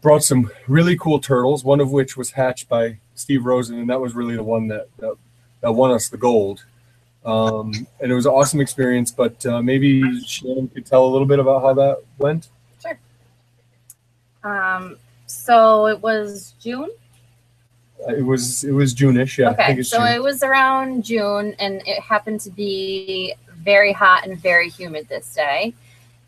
Brought 0.00 0.24
some 0.24 0.50
really 0.66 0.96
cool 0.96 1.20
turtles, 1.20 1.62
one 1.62 1.78
of 1.78 1.92
which 1.92 2.16
was 2.16 2.32
hatched 2.32 2.68
by 2.68 2.98
Steve 3.14 3.44
Rosen, 3.44 3.78
and 3.78 3.88
that 3.88 4.00
was 4.00 4.16
really 4.16 4.34
the 4.34 4.42
one 4.42 4.66
that, 4.66 4.88
that, 4.98 5.14
that 5.60 5.70
won 5.70 5.92
us 5.92 6.08
the 6.08 6.16
gold. 6.16 6.64
Um, 7.24 7.86
and 8.00 8.10
it 8.10 8.14
was 8.16 8.26
an 8.26 8.32
awesome 8.32 8.60
experience, 8.60 9.12
but 9.12 9.46
uh, 9.46 9.62
maybe 9.62 10.02
Shannon 10.22 10.66
could 10.66 10.86
tell 10.86 11.06
a 11.06 11.10
little 11.12 11.28
bit 11.28 11.38
about 11.38 11.62
how 11.62 11.72
that 11.74 12.02
went. 12.18 12.48
Um, 14.42 14.96
so 15.26 15.86
it 15.86 16.00
was 16.00 16.54
June. 16.60 16.90
Uh, 18.08 18.14
It 18.14 18.22
was 18.22 18.64
it 18.64 18.72
was 18.72 18.92
June-ish, 18.94 19.38
yeah. 19.38 19.50
I 19.50 19.54
think 19.54 19.68
okay, 19.70 19.80
it's 19.80 19.90
so 19.90 19.98
June. 19.98 20.06
it 20.08 20.22
was 20.22 20.42
around 20.42 21.04
June, 21.04 21.54
and 21.58 21.82
it 21.86 22.00
happened 22.00 22.40
to 22.42 22.50
be 22.50 23.34
very 23.58 23.92
hot 23.92 24.26
and 24.26 24.38
very 24.38 24.68
humid 24.68 25.08
this 25.08 25.34
day. 25.34 25.74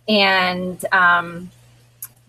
And 0.09 0.85
um, 0.93 1.51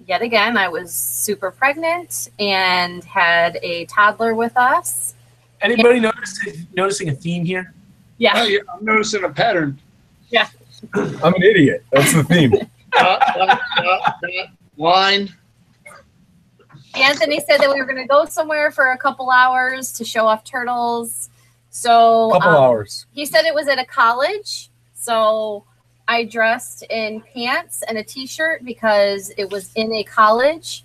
yet 0.07 0.21
again, 0.21 0.57
I 0.57 0.67
was 0.67 0.93
super 0.93 1.51
pregnant 1.51 2.29
and 2.39 3.03
had 3.03 3.59
a 3.61 3.85
toddler 3.85 4.33
with 4.33 4.55
us. 4.57 5.13
Anybody 5.61 5.99
notice, 5.99 6.39
noticing 6.75 7.09
a 7.09 7.13
theme 7.13 7.45
here? 7.45 7.73
Oh, 7.73 7.79
Yeah, 8.17 8.43
yeah, 8.45 8.59
I'm 8.73 8.83
noticing 8.85 9.23
a 9.23 9.29
pattern. 9.29 9.79
Yeah. 10.29 10.47
I'm 10.93 11.33
an 11.33 11.43
idiot. 11.43 11.83
That's 11.91 12.13
the 12.13 12.23
theme. 12.23 12.51
Dot, 12.91 13.19
dot, 13.35 13.59
dot, 13.77 14.15
dot, 14.21 14.47
line. 14.77 15.33
Anthony 16.95 17.39
said 17.39 17.59
that 17.59 17.69
we 17.69 17.79
were 17.79 17.85
going 17.85 18.01
to 18.01 18.07
go 18.07 18.25
somewhere 18.25 18.71
for 18.71 18.91
a 18.91 18.97
couple 18.97 19.29
hours 19.29 19.91
to 19.93 20.05
show 20.05 20.25
off 20.25 20.43
turtles. 20.43 21.29
So 21.69 22.31
couple 22.31 22.49
um, 22.49 22.55
hours. 22.55 23.05
he 23.13 23.25
said 23.25 23.45
it 23.45 23.53
was 23.53 23.67
at 23.67 23.79
a 23.79 23.85
college. 23.85 24.69
So 24.93 25.65
I 26.07 26.23
dressed 26.23 26.83
in 26.89 27.21
pants 27.21 27.83
and 27.87 27.97
a 27.97 28.03
t-shirt 28.03 28.63
because 28.63 29.31
it 29.37 29.49
was 29.49 29.71
in 29.75 29.91
a 29.93 30.03
college 30.03 30.83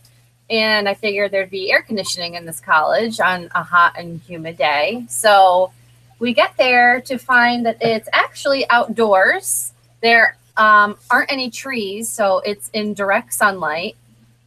and 0.51 0.89
I 0.89 0.95
figured 0.95 1.31
there'd 1.31 1.49
be 1.49 1.71
air 1.71 1.83
conditioning 1.83 2.35
in 2.35 2.45
this 2.45 2.61
college 2.61 3.21
on 3.21 3.49
a 3.55 3.63
hot 3.63 3.95
and 3.97 4.21
humid 4.21 4.57
day. 4.57 5.05
So 5.09 5.73
we 6.19 6.35
get 6.35 6.57
there 6.57 7.01
to 7.03 7.19
find 7.19 7.65
that 7.67 7.79
it's 7.81 8.09
actually 8.13 8.69
outdoors. 8.69 9.73
There 10.01 10.37
um, 10.57 10.97
aren't 11.11 11.31
any 11.31 11.51
trees, 11.51 12.09
so 12.09 12.41
it's 12.41 12.69
in 12.73 12.95
direct 12.95 13.33
sunlight. 13.33 13.97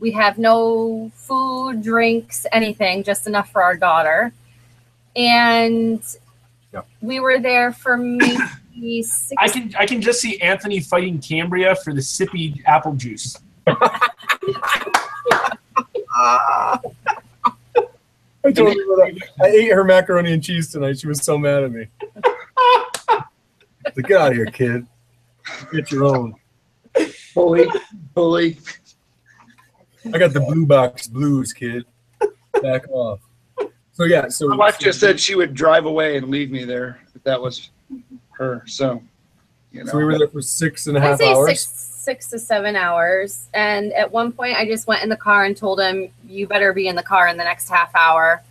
We 0.03 0.11
have 0.11 0.37
no 0.37 1.09
food, 1.15 1.81
drinks, 1.81 2.45
anything, 2.51 3.03
just 3.03 3.25
enough 3.25 3.49
for 3.53 3.63
our 3.63 3.77
daughter. 3.77 4.33
And 5.15 6.03
Yep. 6.73 6.87
we 7.01 7.21
were 7.21 7.39
there 7.39 7.71
for 7.71 7.95
maybe 7.97 9.01
six. 9.03 9.33
I 9.37 9.47
can 9.47 9.73
I 9.79 9.85
can 9.85 10.01
just 10.01 10.19
see 10.19 10.41
Anthony 10.41 10.81
fighting 10.81 11.19
Cambria 11.21 11.73
for 11.77 11.93
the 11.93 12.01
sippy 12.01 12.61
apple 12.65 12.95
juice. 12.95 13.37
I 13.65 13.71
told 18.43 18.57
her 18.57 18.73
that. 18.73 19.21
I 19.41 19.47
ate 19.47 19.71
her 19.71 19.85
macaroni 19.85 20.33
and 20.33 20.43
cheese 20.43 20.69
tonight. 20.69 20.99
She 20.99 21.07
was 21.07 21.23
so 21.23 21.37
mad 21.37 21.63
at 21.63 21.71
me. 21.71 21.87
Like, 23.95 24.05
get 24.07 24.19
out 24.19 24.31
of 24.31 24.35
here, 24.37 24.47
kid. 24.47 24.85
Get 25.71 25.93
your 25.93 26.03
own. 26.13 26.35
Bully. 27.33 27.67
Bully. 28.13 28.57
I 30.11 30.17
got 30.17 30.33
the 30.33 30.41
blue 30.41 30.65
box 30.65 31.07
blues, 31.07 31.53
kid. 31.53 31.85
Back 32.61 32.89
off. 32.89 33.19
So 33.93 34.05
yeah, 34.05 34.27
so 34.27 34.47
My 34.47 34.55
wife 34.55 34.79
just 34.79 34.99
said 34.99 35.19
she 35.19 35.35
would 35.35 35.53
drive 35.53 35.85
away 35.85 36.17
and 36.17 36.29
leave 36.29 36.49
me 36.49 36.65
there 36.65 36.99
if 37.13 37.23
that 37.23 37.39
was 37.39 37.69
her. 38.31 38.63
So, 38.65 39.01
you 39.71 39.83
know. 39.83 39.91
so 39.91 39.97
we 39.97 40.03
were 40.03 40.17
there 40.17 40.27
for 40.27 40.41
six 40.41 40.87
and 40.87 40.97
a 40.97 40.99
half 40.99 41.19
and 41.19 41.21
a 41.21 41.31
I'd 41.31 41.33
say 41.33 41.33
hours. 41.33 41.61
six 41.61 41.93
six 42.03 42.29
to 42.31 42.39
seven 42.39 42.75
hours. 42.75 43.47
And 43.53 43.93
at 43.93 44.11
one 44.11 44.31
point, 44.31 44.57
I 44.57 44.65
just 44.65 44.87
went 44.87 45.03
in 45.03 45.09
the 45.09 45.17
car 45.17 45.45
and 45.45 45.55
told 45.55 45.79
him, 45.79 46.09
"You 46.27 46.47
better 46.47 46.73
be 46.73 46.87
in 46.87 46.95
the 46.95 47.03
car 47.03 47.27
in 47.27 47.37
the 47.37 47.43
next 47.43 47.69
half 47.69 47.93
hour." 47.95 48.43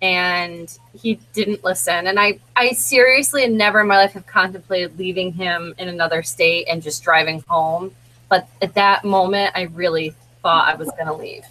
And 0.00 0.76
he 0.92 1.18
didn't 1.32 1.64
listen. 1.64 2.06
And 2.08 2.20
I, 2.20 2.38
I 2.56 2.72
seriously, 2.72 3.46
never 3.48 3.80
in 3.80 3.86
my 3.86 3.96
life 3.96 4.12
have 4.12 4.26
contemplated 4.26 4.98
leaving 4.98 5.32
him 5.32 5.74
in 5.78 5.88
another 5.88 6.22
state 6.22 6.66
and 6.68 6.82
just 6.82 7.02
driving 7.02 7.42
home. 7.48 7.94
But 8.28 8.48
at 8.60 8.74
that 8.74 9.04
moment, 9.04 9.52
I 9.54 9.62
really 9.62 10.14
thought 10.44 10.68
I 10.68 10.76
was 10.76 10.88
going 10.90 11.06
to 11.06 11.14
leave. 11.14 11.42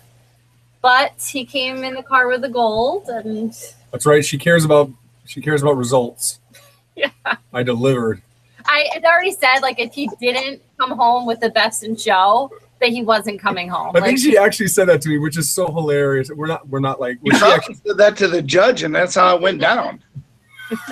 but 0.81 1.11
he 1.33 1.43
came 1.43 1.83
in 1.83 1.95
the 1.95 2.03
car 2.03 2.27
with 2.29 2.41
the 2.41 2.49
gold, 2.49 3.09
and 3.09 3.53
That's 3.91 4.05
right. 4.05 4.23
She 4.23 4.37
cares 4.37 4.63
about 4.63 4.89
she 5.25 5.41
cares 5.41 5.61
about 5.61 5.75
results. 5.77 6.39
Yeah. 6.95 7.09
I 7.51 7.63
delivered. 7.63 8.21
I 8.65 8.87
had 8.93 9.03
already 9.03 9.31
said 9.31 9.61
like 9.61 9.79
if 9.79 9.93
he 9.95 10.07
didn't 10.21 10.61
come 10.79 10.91
home 10.91 11.25
with 11.25 11.39
the 11.39 11.49
best 11.49 11.81
in 11.83 11.95
show, 11.95 12.51
that 12.79 12.89
he 12.89 13.01
wasn't 13.01 13.41
coming 13.41 13.67
home. 13.67 13.95
I 13.95 13.99
Like, 13.99 14.03
think 14.09 14.19
she 14.19 14.37
actually 14.37 14.67
said 14.67 14.87
that 14.89 15.01
to 15.01 15.09
me, 15.09 15.17
which 15.17 15.35
is 15.35 15.49
so 15.49 15.65
hilarious. 15.73 16.29
We're 16.29 16.45
not 16.45 16.69
we're 16.69 16.79
not 16.81 17.01
like 17.01 17.17
You 17.23 17.31
well, 17.33 17.39
she 17.49 17.55
actually, 17.55 17.75
said 17.87 17.97
that 17.97 18.15
to 18.17 18.27
the 18.27 18.43
judge, 18.43 18.83
and 18.83 18.93
that's 18.93 19.15
how 19.15 19.35
it 19.35 19.41
went 19.41 19.59
down. 19.59 20.03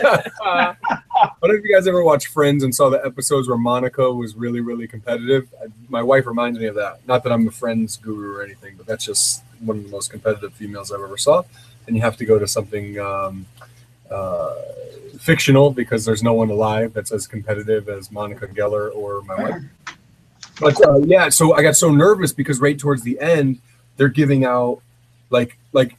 I 0.03 0.75
don't 1.41 1.51
know 1.51 1.55
if 1.55 1.63
you 1.63 1.73
guys 1.73 1.87
ever 1.87 2.03
watched 2.03 2.27
Friends 2.27 2.63
and 2.63 2.73
saw 2.73 2.89
the 2.89 3.03
episodes 3.05 3.47
where 3.47 3.57
Monica 3.57 4.11
was 4.11 4.35
really, 4.35 4.61
really 4.61 4.87
competitive. 4.87 5.47
I, 5.61 5.67
my 5.89 6.01
wife 6.01 6.25
reminds 6.25 6.59
me 6.59 6.67
of 6.67 6.75
that. 6.75 7.05
Not 7.07 7.23
that 7.23 7.31
I'm 7.31 7.47
a 7.47 7.51
Friends 7.51 7.97
guru 7.97 8.35
or 8.35 8.43
anything, 8.43 8.75
but 8.77 8.85
that's 8.85 9.05
just 9.05 9.43
one 9.59 9.77
of 9.77 9.83
the 9.83 9.89
most 9.89 10.11
competitive 10.11 10.53
females 10.53 10.91
I've 10.91 11.01
ever 11.01 11.17
saw. 11.17 11.43
And 11.87 11.95
you 11.95 12.01
have 12.01 12.17
to 12.17 12.25
go 12.25 12.39
to 12.39 12.47
something 12.47 12.99
um, 12.99 13.45
uh, 14.09 14.53
fictional 15.19 15.71
because 15.71 16.05
there's 16.05 16.23
no 16.23 16.33
one 16.33 16.49
alive 16.49 16.93
that's 16.93 17.11
as 17.11 17.27
competitive 17.27 17.89
as 17.89 18.11
Monica 18.11 18.47
Geller 18.47 18.93
or 18.95 19.21
my 19.23 19.35
wife. 19.35 19.61
But 20.59 20.85
uh, 20.85 20.99
yeah, 20.99 21.29
so 21.29 21.53
I 21.53 21.63
got 21.63 21.75
so 21.75 21.89
nervous 21.89 22.33
because 22.33 22.59
right 22.59 22.77
towards 22.77 23.01
the 23.01 23.19
end, 23.19 23.59
they're 23.97 24.09
giving 24.09 24.45
out 24.45 24.81
like 25.29 25.57
like 25.73 25.95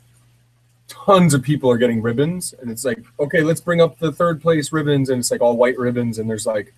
tons 1.04 1.34
of 1.34 1.42
people 1.42 1.70
are 1.70 1.78
getting 1.78 2.00
ribbons 2.00 2.54
and 2.60 2.70
it's 2.70 2.84
like 2.84 3.02
okay 3.18 3.42
let's 3.42 3.60
bring 3.60 3.80
up 3.80 3.98
the 3.98 4.12
third 4.12 4.40
place 4.40 4.72
ribbons 4.72 5.10
and 5.10 5.18
it's 5.18 5.30
like 5.30 5.40
all 5.40 5.56
white 5.56 5.78
ribbons 5.78 6.18
and 6.18 6.28
there's 6.28 6.46
like 6.46 6.72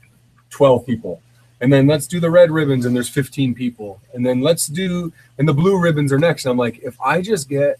12 0.51 0.87
people. 0.87 1.21
And 1.61 1.73
then 1.73 1.87
let's 1.87 2.07
do 2.07 2.21
the 2.21 2.31
red 2.31 2.51
ribbons 2.51 2.85
and 2.85 2.95
there's 2.95 3.09
15 3.09 3.55
people. 3.55 4.01
And 4.13 4.25
then 4.25 4.41
let's 4.41 4.67
do 4.67 5.13
and 5.39 5.49
the 5.49 5.55
blue 5.55 5.79
ribbons 5.79 6.13
are 6.13 6.19
next. 6.19 6.45
And 6.45 6.53
i'm 6.53 6.59
like 6.59 6.79
if 6.79 7.01
i 7.01 7.21
just 7.21 7.49
get 7.49 7.79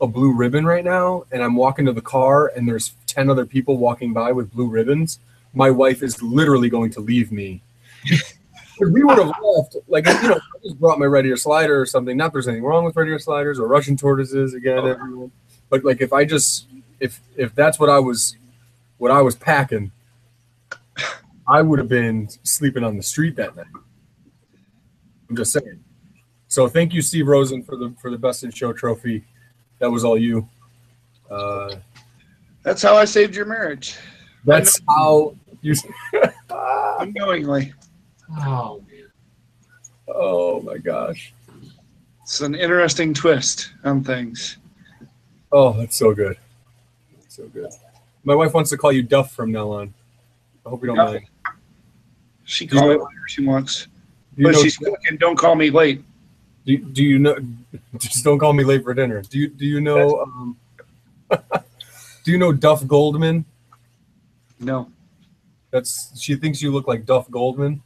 a 0.00 0.06
blue 0.06 0.32
ribbon 0.32 0.64
right 0.64 0.84
now 0.84 1.24
and 1.32 1.42
i'm 1.42 1.56
walking 1.56 1.86
to 1.86 1.92
the 1.92 2.00
car 2.00 2.52
and 2.54 2.68
there's 2.68 2.94
10 3.06 3.28
other 3.28 3.44
people 3.44 3.76
walking 3.76 4.12
by 4.12 4.30
with 4.32 4.52
blue 4.52 4.68
ribbons 4.68 5.18
my 5.54 5.70
wife 5.70 6.02
is 6.02 6.22
literally 6.22 6.68
going 6.68 6.90
to 6.92 7.00
leave 7.00 7.32
me. 7.32 7.62
We 8.80 9.02
would 9.02 9.18
have 9.18 9.32
left, 9.42 9.76
like 9.88 10.06
you 10.06 10.12
know, 10.28 10.34
I 10.36 10.58
just 10.62 10.78
brought 10.78 11.00
my 11.00 11.06
red 11.06 11.26
ear 11.26 11.36
slider 11.36 11.80
or 11.80 11.84
something. 11.84 12.16
Not 12.16 12.32
there's 12.32 12.46
anything 12.46 12.62
wrong 12.62 12.84
with 12.84 12.94
red 12.94 13.08
ear 13.08 13.18
sliders 13.18 13.58
or 13.58 13.66
Russian 13.66 13.96
tortoises 13.96 14.54
again, 14.54 14.78
oh. 14.78 14.86
everyone. 14.86 15.32
But 15.70 15.84
like 15.84 16.00
if 16.00 16.12
I 16.12 16.24
just 16.24 16.66
if 17.00 17.20
if 17.36 17.54
that's 17.54 17.78
what 17.78 17.88
I 17.88 17.98
was 17.98 18.36
what 18.98 19.10
I 19.10 19.22
was 19.22 19.36
packing, 19.36 19.92
I 21.48 21.62
would 21.62 21.78
have 21.78 21.88
been 21.88 22.28
sleeping 22.42 22.84
on 22.84 22.96
the 22.96 23.02
street 23.02 23.36
that 23.36 23.56
night. 23.56 23.66
I'm 25.28 25.36
just 25.36 25.52
saying. 25.52 25.84
So 26.48 26.68
thank 26.68 26.94
you, 26.94 27.02
Steve 27.02 27.26
Rosen, 27.26 27.62
for 27.62 27.76
the 27.76 27.94
for 28.00 28.10
the 28.10 28.18
best 28.18 28.44
in 28.44 28.50
show 28.50 28.72
trophy. 28.72 29.24
That 29.78 29.90
was 29.90 30.04
all 30.04 30.18
you. 30.18 30.48
Uh, 31.30 31.76
That's 32.62 32.82
how 32.82 32.96
I 32.96 33.04
saved 33.04 33.36
your 33.36 33.44
marriage 33.44 33.96
that's 34.44 34.80
how 34.88 35.34
you. 35.60 35.74
unknowingly. 37.00 37.72
Oh 38.40 38.82
man. 38.90 39.10
Oh 40.08 40.60
my 40.62 40.78
gosh. 40.78 41.32
It's 42.22 42.40
an 42.40 42.54
interesting 42.54 43.14
twist 43.14 43.72
on 43.84 44.02
things. 44.04 44.58
Oh, 45.52 45.72
that's 45.72 45.96
so 45.96 46.14
good. 46.14 46.36
So 47.28 47.46
good. 47.48 47.70
My 48.24 48.34
wife 48.34 48.52
wants 48.54 48.70
to 48.70 48.76
call 48.76 48.92
you 48.92 49.02
Duff 49.02 49.32
from 49.32 49.50
now 49.52 49.70
on. 49.70 49.94
I 50.66 50.70
hope 50.70 50.82
you 50.82 50.88
don't 50.88 50.96
Duff. 50.96 51.12
mind. 51.12 51.24
She 52.44 52.66
call 52.66 52.88
me 52.88 52.96
whatever 52.96 53.28
she 53.28 53.44
wants, 53.44 53.84
Do 53.84 53.90
you, 54.36 54.44
but 54.44 54.52
know, 54.54 54.62
she's 54.62 54.76
cooking. 54.78 55.16
Don't 55.18 55.36
call 55.36 55.54
me 55.54 55.70
late. 55.70 56.02
do, 56.64 56.78
do 56.78 57.04
you 57.04 57.18
know? 57.18 57.36
Just 57.98 58.24
don't 58.24 58.38
call 58.38 58.52
me 58.52 58.64
late 58.64 58.82
for 58.82 58.94
dinner. 58.94 59.20
Do 59.22 59.38
you 59.38 59.48
do 59.48 59.66
you 59.66 59.80
know? 59.80 60.20
Um, 60.22 60.56
do 62.24 62.32
you 62.32 62.38
know 62.38 62.52
Duff 62.52 62.86
Goldman? 62.86 63.44
No, 64.60 64.90
That's 65.70 66.18
she 66.20 66.34
thinks 66.36 66.60
you 66.62 66.72
look 66.72 66.88
like 66.88 67.04
Duff 67.06 67.30
Goldman. 67.30 67.82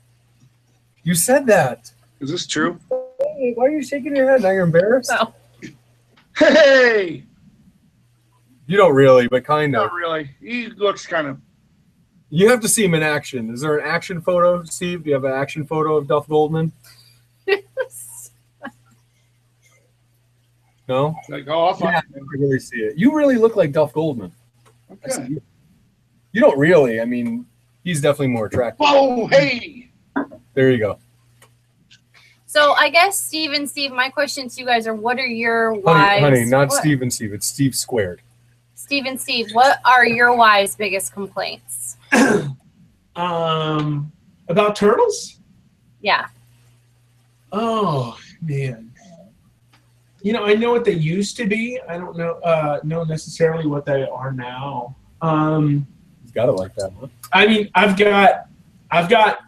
You 1.02 1.14
said 1.14 1.44
that. 1.46 1.90
is 2.20 2.30
this 2.30 2.46
true? 2.46 2.78
Hey, 3.36 3.52
why 3.56 3.66
are 3.66 3.70
you 3.70 3.82
shaking 3.82 4.14
your 4.16 4.30
head? 4.30 4.42
Now 4.42 4.50
you're 4.50 4.62
embarrassed. 4.64 5.10
so 5.10 5.34
Hey, 6.38 7.24
You 8.66 8.76
don't 8.76 8.94
really, 8.94 9.28
but 9.28 9.44
kind 9.44 9.74
of. 9.76 9.82
not 9.84 9.92
really. 9.92 10.30
He 10.40 10.68
looks 10.68 11.06
kind 11.06 11.26
of. 11.26 11.38
You 12.30 12.48
have 12.48 12.60
to 12.60 12.68
see 12.68 12.84
him 12.84 12.94
in 12.94 13.02
action. 13.02 13.52
Is 13.52 13.60
there 13.60 13.76
an 13.78 13.86
action 13.86 14.20
photo, 14.22 14.62
Steve? 14.64 15.02
Do 15.04 15.10
you 15.10 15.14
have 15.14 15.24
an 15.24 15.32
action 15.32 15.64
photo 15.66 15.96
of 15.96 16.06
Duff 16.06 16.26
Goldman? 16.28 16.72
No. 20.88 21.14
Like, 21.28 21.46
oh, 21.48 21.66
I'll 21.66 21.74
find 21.74 21.92
Yeah, 21.94 21.98
I 21.98 22.18
can 22.18 22.26
really 22.28 22.58
see 22.58 22.78
it. 22.78 22.98
You 22.98 23.14
really 23.14 23.36
look 23.36 23.56
like 23.56 23.72
Duff 23.72 23.92
Goldman. 23.92 24.32
him. 24.88 24.98
I 25.04 25.08
see 25.08 25.20
Okay. 25.22 25.30
you. 25.34 25.42
You 26.32 26.40
don't 26.40 26.58
really. 26.58 27.00
I 27.00 27.04
mean, 27.04 27.46
he's 27.84 28.00
definitely 28.00 28.28
more 28.28 28.46
attractive. 28.46 28.84
Oh, 28.88 29.26
hey. 29.28 29.90
There 30.54 30.70
you 30.70 30.78
go. 30.78 30.98
so 32.46 32.72
I 32.72 32.90
guess 32.90 33.18
Steve 33.18 33.52
and 33.52 33.68
Steve, 33.68 33.92
my 33.92 34.08
question 34.10 34.48
to 34.48 34.60
you 34.60 34.66
guys 34.66 34.86
are 34.86 34.94
what 34.94 35.18
are 35.18 35.26
your 35.26 35.70
Honey, 35.70 35.82
wives 35.82 36.20
honey, 36.22 36.44
not 36.46 36.68
what- 36.68 36.78
Steve 36.80 37.00
and 37.00 37.12
Steve. 37.12 37.32
It's 37.32 37.46
Steve 37.46 37.74
squared. 37.74 38.20
Steve 38.82 39.06
and 39.06 39.20
Steve, 39.20 39.46
what 39.52 39.78
are 39.84 40.04
your 40.04 40.34
wives' 40.34 40.74
biggest 40.74 41.12
complaints? 41.12 41.96
Um, 43.14 44.10
about 44.48 44.74
turtles? 44.74 45.38
Yeah. 46.00 46.28
Oh 47.52 48.16
man. 48.40 48.90
You 50.22 50.32
know, 50.32 50.46
I 50.46 50.54
know 50.54 50.70
what 50.70 50.86
they 50.86 50.94
used 50.94 51.36
to 51.36 51.46
be. 51.46 51.78
I 51.86 51.98
don't 51.98 52.16
know 52.16 52.40
uh 52.40 52.80
know 52.84 53.04
necessarily 53.04 53.66
what 53.66 53.84
they 53.84 54.04
are 54.08 54.32
now. 54.32 54.96
Um 55.20 55.86
He's 56.22 56.32
got 56.32 56.48
it 56.48 56.52
like 56.52 56.74
that, 56.76 56.90
huh? 56.98 57.08
I 57.34 57.46
mean, 57.46 57.68
I've 57.74 57.98
got 57.98 58.46
I've 58.90 59.10
got 59.10 59.40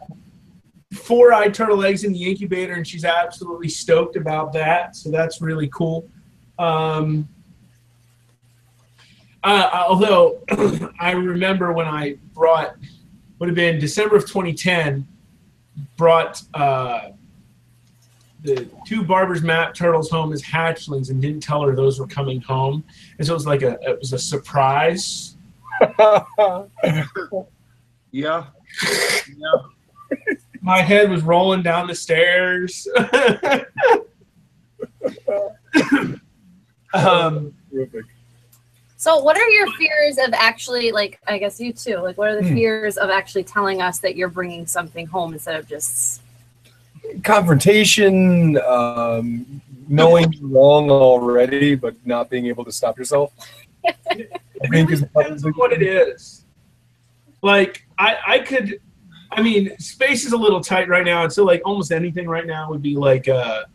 four 0.92 1.32
eyed 1.32 1.54
turtle 1.54 1.82
eggs 1.86 2.04
in 2.04 2.12
the 2.12 2.22
incubator 2.22 2.74
and 2.74 2.86
she's 2.86 3.06
absolutely 3.06 3.70
stoked 3.70 4.16
about 4.16 4.52
that. 4.52 4.94
So 4.94 5.10
that's 5.10 5.40
really 5.40 5.70
cool. 5.72 6.06
Um 6.58 7.30
uh, 9.44 9.84
although 9.88 10.42
I 11.00 11.12
remember 11.12 11.72
when 11.72 11.86
I 11.86 12.16
brought 12.34 12.76
would 13.38 13.48
have 13.48 13.56
been 13.56 13.78
December 13.78 14.16
of 14.16 14.22
2010 14.22 15.06
brought 15.96 16.42
uh, 16.54 17.10
the 18.42 18.68
two 18.86 19.02
Barbour's 19.02 19.42
Map 19.42 19.74
turtles 19.74 20.10
home 20.10 20.32
as 20.32 20.42
hatchlings 20.42 21.10
and 21.10 21.20
didn't 21.20 21.42
tell 21.42 21.62
her 21.62 21.74
those 21.74 21.98
were 21.98 22.06
coming 22.06 22.40
home, 22.40 22.84
and 23.18 23.26
so 23.26 23.32
it 23.32 23.36
was 23.36 23.46
like 23.46 23.62
a 23.62 23.78
it 23.82 23.98
was 23.98 24.12
a 24.12 24.18
surprise. 24.18 25.36
Yeah. 28.14 28.46
Yeah. 29.36 29.54
My 30.62 30.80
head 30.82 31.10
was 31.10 31.22
rolling 31.22 31.64
down 31.64 31.88
the 31.88 31.96
stairs. 31.96 32.86
um, 36.94 37.52
Terrific. 37.72 38.04
So 39.04 39.18
what 39.18 39.36
are 39.36 39.50
your 39.50 39.66
fears 39.72 40.16
of 40.16 40.32
actually 40.32 40.90
like 40.90 41.20
I 41.26 41.36
guess 41.36 41.60
you 41.60 41.74
too. 41.74 41.98
Like 41.98 42.16
what 42.16 42.30
are 42.30 42.36
the 42.40 42.48
Hmm. 42.48 42.54
fears 42.54 42.96
of 42.96 43.10
actually 43.10 43.44
telling 43.44 43.82
us 43.82 43.98
that 43.98 44.16
you're 44.16 44.30
bringing 44.30 44.66
something 44.66 45.06
home 45.06 45.34
instead 45.34 45.56
of 45.56 45.68
just 45.68 46.22
Confrontation, 47.22 48.56
um, 48.66 49.60
knowing 49.88 50.32
you're 50.40 50.48
wrong 50.48 50.90
already, 50.90 51.74
but 51.74 51.94
not 52.06 52.30
being 52.30 52.46
able 52.46 52.64
to 52.64 52.72
stop 52.72 52.96
yourself. 52.98 53.34
I 53.84 54.14
think 54.14 54.70
really 54.70 54.92
is 54.94 55.00
depends 55.02 55.44
on 55.44 55.52
what 55.52 55.74
it 55.74 55.82
is. 55.82 56.46
Like 57.42 57.86
I, 57.98 58.16
I 58.26 58.38
could, 58.38 58.80
I 59.30 59.42
mean, 59.42 59.78
space 59.78 60.24
is 60.24 60.32
a 60.32 60.38
little 60.38 60.62
tight 60.62 60.88
right 60.88 61.04
now, 61.04 61.24
and 61.24 61.30
so 61.30 61.44
like 61.44 61.60
almost 61.66 61.92
anything 61.92 62.26
right 62.26 62.46
now 62.46 62.70
would 62.70 62.80
be 62.80 62.96
like 62.96 63.26
a, 63.26 63.66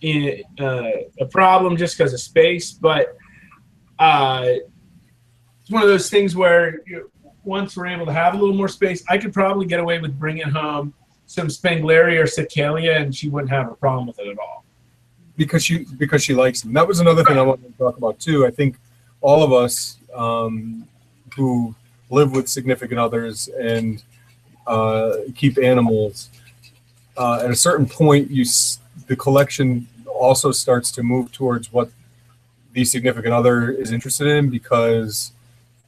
in, 0.00 0.42
uh, 0.58 0.90
a 1.20 1.26
problem 1.26 1.76
just 1.76 1.96
because 1.96 2.12
of 2.12 2.18
space. 2.18 2.72
But 2.72 3.16
uh, 3.98 4.44
it's 5.60 5.70
one 5.70 5.82
of 5.82 5.88
those 5.88 6.10
things 6.10 6.36
where 6.36 6.80
you, 6.86 7.10
once 7.44 7.76
we're 7.76 7.86
able 7.86 8.06
to 8.06 8.12
have 8.12 8.34
a 8.34 8.36
little 8.36 8.54
more 8.54 8.68
space, 8.68 9.04
I 9.08 9.18
could 9.18 9.32
probably 9.32 9.66
get 9.66 9.80
away 9.80 9.98
with 9.98 10.18
bringing 10.18 10.48
home 10.48 10.94
some 11.26 11.48
Spanglaria 11.48 12.20
or 12.20 12.24
Sacalia, 12.24 13.00
and 13.00 13.14
she 13.14 13.28
wouldn't 13.28 13.50
have 13.50 13.70
a 13.70 13.74
problem 13.74 14.06
with 14.06 14.18
it 14.18 14.28
at 14.28 14.38
all. 14.38 14.64
because 15.36 15.64
she 15.64 15.86
because 15.96 16.22
she 16.22 16.34
likes 16.34 16.62
them. 16.62 16.72
That 16.72 16.86
was 16.86 17.00
another 17.00 17.24
thing 17.24 17.38
I 17.38 17.42
wanted 17.42 17.72
to 17.72 17.78
talk 17.78 17.96
about 17.96 18.18
too. 18.18 18.46
I 18.46 18.50
think 18.50 18.76
all 19.20 19.42
of 19.42 19.52
us 19.52 19.98
um, 20.14 20.86
who 21.36 21.74
live 22.10 22.32
with 22.32 22.48
significant 22.48 23.00
others 23.00 23.48
and 23.48 24.02
uh, 24.66 25.16
keep 25.34 25.58
animals, 25.58 26.30
uh, 27.16 27.40
at 27.42 27.50
a 27.50 27.56
certain 27.56 27.86
point, 27.86 28.30
you 28.30 28.44
the 29.06 29.16
collection 29.16 29.88
also 30.06 30.52
starts 30.52 30.90
to 30.92 31.02
move 31.02 31.32
towards 31.32 31.72
what 31.72 31.90
the 32.74 32.84
significant 32.84 33.32
other 33.32 33.70
is 33.70 33.92
interested 33.92 34.26
in 34.26 34.50
because 34.50 35.32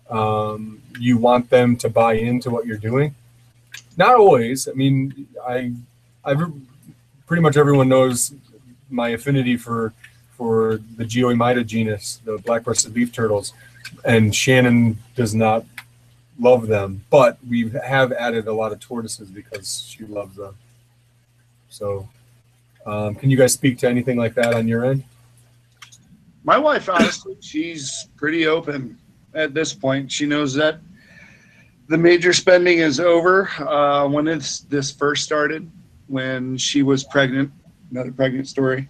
um, 0.09 0.81
you 0.99 1.19
want 1.19 1.51
them 1.51 1.77
to 1.77 1.91
buy 1.91 2.15
into 2.15 2.49
what 2.51 2.65
you're 2.65 2.79
doing. 2.79 3.15
Not 3.97 4.15
always. 4.15 4.69
I 4.69 4.73
mean, 4.73 5.27
I, 5.47 5.73
I 6.25 6.35
pretty 7.27 7.43
much 7.43 7.57
everyone 7.57 7.89
knows 7.89 8.33
my 8.89 9.11
affinity 9.11 9.57
for 9.57 9.93
for 10.31 10.81
the 10.99 11.05
Geoemyda 11.05 11.67
genus, 11.67 12.21
the 12.25 12.37
black-breasted 12.37 12.95
leaf 12.95 13.11
turtles, 13.11 13.55
and 14.05 14.35
Shannon 14.35 14.99
does 15.15 15.35
not 15.35 15.65
love 16.39 16.67
them, 16.67 17.03
but 17.09 17.39
we 17.49 17.71
have 17.71 18.13
added 18.13 18.47
a 18.47 18.53
lot 18.53 18.71
of 18.71 18.79
tortoises 18.79 19.31
because 19.31 19.87
she 19.89 20.05
loves 20.05 20.37
them. 20.37 20.55
So, 21.71 22.07
um, 22.85 23.15
can 23.15 23.31
you 23.31 23.39
guys 23.39 23.55
speak 23.55 23.79
to 23.79 23.89
anything 23.89 24.19
like 24.19 24.35
that 24.35 24.53
on 24.53 24.69
your 24.69 24.85
end? 24.85 25.05
My 26.47 26.57
wife, 26.57 26.89
honestly, 26.89 27.37
she's 27.41 28.09
pretty 28.17 28.47
open 28.47 28.97
at 29.35 29.53
this 29.53 29.75
point. 29.75 30.13
She 30.13 30.27
knows 30.27 30.55
that 30.55 30.79
the 31.89 31.99
major 31.99 32.33
spending 32.33 32.79
is 32.79 33.01
over. 33.01 33.49
Uh, 33.59 34.07
when 34.07 34.29
it's, 34.29 34.61
this 34.61 34.93
first 34.93 35.25
started, 35.25 35.69
when 36.07 36.57
she 36.57 36.85
was 36.85 37.03
pregnant, 37.03 37.51
another 37.91 38.13
pregnant 38.13 38.47
story. 38.47 38.89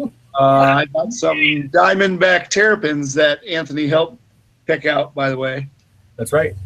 Uh, 0.00 0.08
I 0.34 0.86
got 0.86 1.12
some 1.12 1.36
diamondback 1.36 2.48
terrapins 2.48 3.14
that 3.14 3.44
Anthony 3.44 3.86
helped 3.86 4.20
pick 4.66 4.84
out, 4.84 5.14
by 5.14 5.30
the 5.30 5.38
way. 5.38 5.68
That's 6.16 6.32
right. 6.32 6.56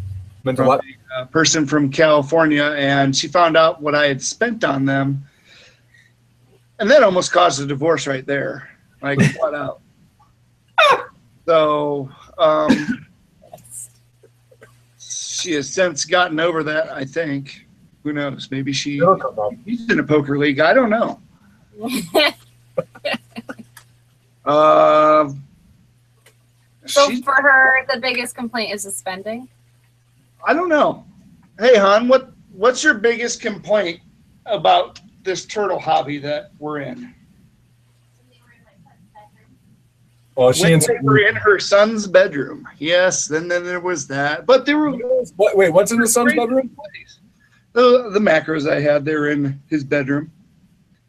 Meant 0.43 0.59
a 0.59 0.65
lot. 0.65 0.81
a 1.19 1.27
person 1.27 1.67
from 1.67 1.91
California, 1.91 2.65
and 2.79 3.15
she 3.15 3.29
found 3.29 3.59
out 3.59 3.83
what 3.83 3.95
I 3.95 4.07
had 4.07 4.23
spent 4.23 4.65
on 4.65 4.87
them, 4.87 5.27
and 6.79 6.91
that 6.91 7.03
almost 7.03 7.31
caused 7.31 7.61
a 7.61 7.67
divorce 7.67 8.07
right 8.07 8.25
there. 8.25 8.71
Like 9.03 9.21
flat 9.21 9.55
out. 9.55 9.81
So 11.47 12.09
um, 12.39 13.07
she 14.99 15.53
has 15.53 15.69
since 15.71 16.07
gotten 16.07 16.41
over 16.41 16.63
that. 16.63 16.89
I 16.91 17.05
think. 17.05 17.67
Who 18.03 18.13
knows? 18.15 18.49
Maybe 18.51 18.73
she 18.73 18.97
It'll 18.97 19.17
come 19.17 19.39
up. 19.39 19.53
he's 19.67 19.91
in 19.91 19.99
a 19.99 20.03
poker 20.03 20.39
league. 20.39 20.61
I 20.61 20.73
don't 20.73 20.89
know. 20.91 21.21
Uh, 24.45 25.31
so 26.87 27.09
she- 27.09 27.23
for 27.23 27.33
her, 27.35 27.87
the 27.93 27.99
biggest 28.01 28.35
complaint 28.35 28.75
is 28.75 28.85
the 28.85 28.91
spending. 28.91 29.49
I 30.47 30.53
don't 30.53 30.69
know. 30.69 31.05
Hey, 31.59 31.79
hon, 31.79 32.09
what 32.09 32.33
what's 32.53 32.85
your 32.85 32.95
biggest 32.95 33.41
complaint 33.41 34.01
about 34.47 35.01
this 35.23 35.47
turtle 35.47 35.79
hobby 35.79 36.19
that 36.19 36.51
we're 36.59 36.81
in? 36.81 37.15
Well, 40.37 40.51
she 40.53 40.65
When 40.65 40.73
answered. 40.75 40.97
they 41.01 41.05
were 41.05 41.19
in 41.19 41.37
her 41.37 41.59
son's 41.61 42.07
bedroom. 42.09 42.67
Yes, 42.79 43.27
then 43.27 43.47
then 43.49 43.65
there 43.65 43.81
was 43.81 44.07
that. 44.09 44.47
But 44.47 44.67
there 44.67 44.79
were 44.79 44.91
What, 45.37 45.57
wait, 45.57 45.71
what's 45.73 45.93
in 45.93 46.01
the 46.01 46.09
son's 46.09 46.35
bedroom? 46.35 46.77
the 47.73 48.11
the 48.11 48.19
macros 48.19 48.69
I 48.71 48.81
had. 48.81 49.05
there 49.05 49.29
in 49.29 49.61
his 49.69 49.85
bedroom. 49.85 50.31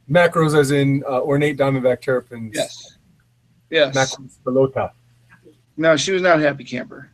Macros, 0.10 0.56
as 0.58 0.70
in 0.72 1.04
uh, 1.10 1.22
ornate 1.22 1.58
diamondback 1.58 2.02
terrapins. 2.02 2.52
Yes. 2.56 2.98
Yes. 3.72 3.96
macrospilota. 3.96 4.92
No, 5.78 5.98
she 5.98 6.12
was 6.12 6.22
not 6.22 6.40
a 6.40 6.42
happy 6.44 6.64
camper. 6.64 7.10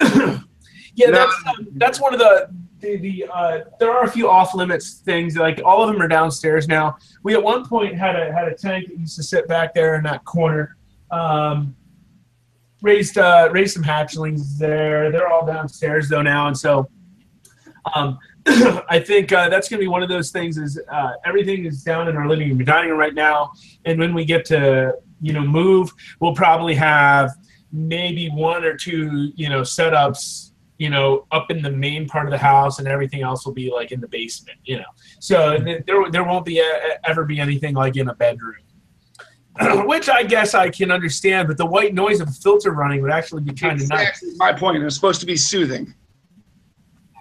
Yeah, 0.94 1.06
No. 1.06 1.12
that's 1.20 1.34
um, 1.48 1.68
that's 1.76 2.00
one 2.02 2.12
of 2.12 2.20
the 2.20 2.50
the, 2.80 2.96
the 2.98 3.24
uh, 3.32 3.60
there 3.80 3.90
are 3.90 4.04
a 4.04 4.10
few 4.10 4.28
off 4.28 4.54
limits 4.54 4.98
things. 4.98 5.36
Like 5.38 5.62
all 5.64 5.82
of 5.82 5.90
them 5.90 6.02
are 6.02 6.08
downstairs 6.08 6.68
now. 6.68 6.98
We 7.22 7.32
at 7.32 7.42
one 7.42 7.66
point 7.66 7.96
had 7.96 8.14
a 8.14 8.30
had 8.30 8.46
a 8.48 8.54
tank 8.54 8.88
that 8.88 8.98
used 8.98 9.16
to 9.16 9.22
sit 9.22 9.48
back 9.48 9.72
there 9.72 9.94
in 9.94 10.02
that 10.04 10.22
corner. 10.26 10.76
Um, 11.12 11.76
raised 12.82 13.16
uh, 13.16 13.48
raised 13.52 13.74
some 13.74 13.84
hatchlings 13.84 14.58
there. 14.58 15.12
They're 15.12 15.28
all 15.28 15.46
downstairs 15.46 16.08
though 16.08 16.22
now, 16.22 16.48
and 16.48 16.58
so 16.58 16.88
um, 17.94 18.18
I 18.46 19.02
think 19.04 19.32
uh, 19.32 19.48
that's 19.48 19.68
going 19.68 19.78
to 19.78 19.84
be 19.84 19.88
one 19.88 20.02
of 20.02 20.08
those 20.08 20.30
things. 20.30 20.58
Is 20.58 20.80
uh, 20.90 21.12
everything 21.24 21.64
is 21.64 21.82
down 21.82 22.08
in 22.08 22.16
our 22.16 22.28
living 22.28 22.48
room, 22.48 22.64
dining 22.64 22.90
room 22.90 22.98
right 22.98 23.14
now, 23.14 23.52
and 23.84 23.98
when 23.98 24.14
we 24.14 24.24
get 24.24 24.44
to 24.46 24.94
you 25.20 25.32
know 25.32 25.42
move, 25.42 25.92
we'll 26.20 26.34
probably 26.34 26.74
have 26.74 27.30
maybe 27.72 28.28
one 28.28 28.64
or 28.64 28.76
two 28.76 29.32
you 29.34 29.48
know 29.48 29.62
setups 29.62 30.52
you 30.78 30.90
know 30.90 31.26
up 31.30 31.50
in 31.50 31.62
the 31.62 31.70
main 31.70 32.06
part 32.06 32.26
of 32.26 32.30
the 32.30 32.38
house 32.38 32.78
and 32.78 32.86
everything 32.86 33.22
else 33.22 33.46
will 33.46 33.52
be 33.52 33.70
like 33.70 33.92
in 33.92 34.00
the 34.00 34.08
basement 34.08 34.58
you 34.64 34.76
know 34.76 34.84
so 35.20 35.56
th- 35.58 35.82
there, 35.86 36.10
there 36.10 36.24
won't 36.24 36.44
be 36.44 36.58
a, 36.58 36.98
ever 37.04 37.24
be 37.24 37.40
anything 37.40 37.74
like 37.74 37.96
in 37.96 38.08
a 38.08 38.14
bedroom 38.14 38.56
which 39.86 40.08
i 40.08 40.22
guess 40.22 40.54
i 40.54 40.70
can 40.70 40.90
understand 40.90 41.46
but 41.46 41.58
the 41.58 41.66
white 41.66 41.92
noise 41.94 42.20
of 42.20 42.28
a 42.28 42.32
filter 42.32 42.70
running 42.72 43.02
would 43.02 43.10
actually 43.10 43.42
be 43.42 43.52
kind 43.52 43.80
of 43.80 43.88
nice 43.88 44.22
my 44.36 44.52
point. 44.52 44.76
It 44.76 44.84
was 44.84 44.94
supposed 44.94 45.20
to 45.20 45.26
be 45.26 45.36
soothing. 45.36 45.94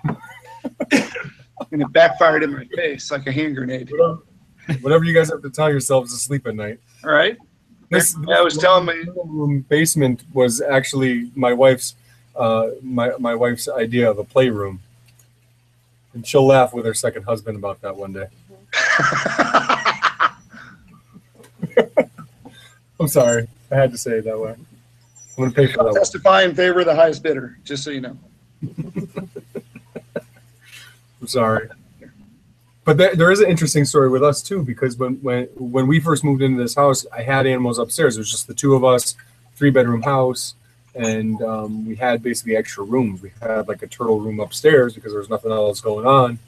and 0.06 1.82
it 1.82 1.91
backfired 1.91 2.44
in 2.44 2.54
my 2.54 2.65
face 2.76 3.12
like 3.12 3.28
a 3.28 3.32
hand 3.32 3.56
grenade. 3.56 3.91
Whatever, 3.91 4.20
whatever 4.82 5.04
you 5.04 5.13
guys 5.13 5.30
have 5.30 5.41
to 5.44 5.50
tell 5.50 5.70
yourselves 5.70 6.12
to 6.13 6.20
sleep 6.20 6.48
at 6.48 6.56
night. 6.56 6.80
All 7.04 7.12
right. 7.12 7.38
This 7.89 8.15
I 8.15 8.41
was 8.41 8.58
telling 8.58 8.86
my 8.86 9.04
room 9.26 9.65
basement 9.67 10.24
was 10.34 10.62
actually 10.62 11.30
my 11.36 11.54
wife's 11.54 11.96
uh, 12.36 12.70
my 12.82 13.12
my 13.20 13.36
wife's 13.36 13.67
idea 13.67 14.10
of 14.10 14.17
a 14.17 14.24
playroom, 14.24 14.80
and 16.13 16.26
she'll 16.26 16.46
laugh 16.46 16.74
with 16.74 16.86
her 16.86 16.94
second 16.94 17.24
husband 17.24 17.58
about 17.58 17.82
that 17.82 17.96
one 17.96 18.13
day. 18.13 18.28
I'm 23.02 23.08
sorry, 23.08 23.48
I 23.72 23.76
had 23.76 23.92
to 23.92 23.98
say 23.98 24.20
it 24.20 24.26
that 24.26 24.40
way. 24.40 24.52
I'm 24.52 24.66
gonna 25.38 25.52
pay 25.52 25.68
for 25.68 25.78
that. 25.78 25.86
One. 25.86 25.96
testify 25.96 26.44
in 26.44 26.54
favor 26.54 26.82
of 26.82 26.86
the 26.86 26.96
highest 26.96 27.24
bidder, 27.24 27.58
just 27.64 27.84
so 27.84 27.90
you 27.90 28.02
know. 28.02 28.18
I'm 31.22 31.28
sorry. 31.28 31.70
But 32.84 32.98
there, 32.98 33.16
there 33.16 33.32
is 33.32 33.40
an 33.40 33.50
interesting 33.50 33.86
story 33.86 34.10
with 34.10 34.24
us 34.24 34.42
too, 34.42 34.64
because 34.64 34.98
when, 34.98 35.16
when 35.16 35.46
when 35.56 35.88
we 35.88 36.00
first 36.00 36.24
moved 36.24 36.42
into 36.42 36.62
this 36.62 36.76
house, 36.76 37.06
I 37.16 37.22
had 37.22 37.46
animals 37.48 37.80
upstairs. 37.80 38.18
It 38.18 38.22
was 38.22 38.32
just 38.32 38.48
the 38.48 38.54
two 38.54 38.76
of 38.76 38.84
us, 38.84 39.16
three 39.56 39.70
bedroom 39.70 40.02
house, 40.02 40.56
and 40.96 41.42
um, 41.42 41.88
we 41.88 41.96
had 41.96 42.22
basically 42.22 42.56
extra 42.56 42.84
rooms. 42.84 43.22
We 43.22 43.32
had 43.42 43.68
like 43.68 43.82
a 43.84 43.88
turtle 43.88 44.20
room 44.20 44.40
upstairs 44.40 44.94
because 44.94 45.12
there 45.12 45.20
was 45.20 45.30
nothing 45.30 45.52
else 45.52 45.82
going 45.82 46.06
on. 46.06 46.40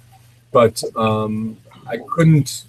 But 0.51 0.83
um, 0.95 1.57
I 1.87 1.97
couldn't 1.97 2.63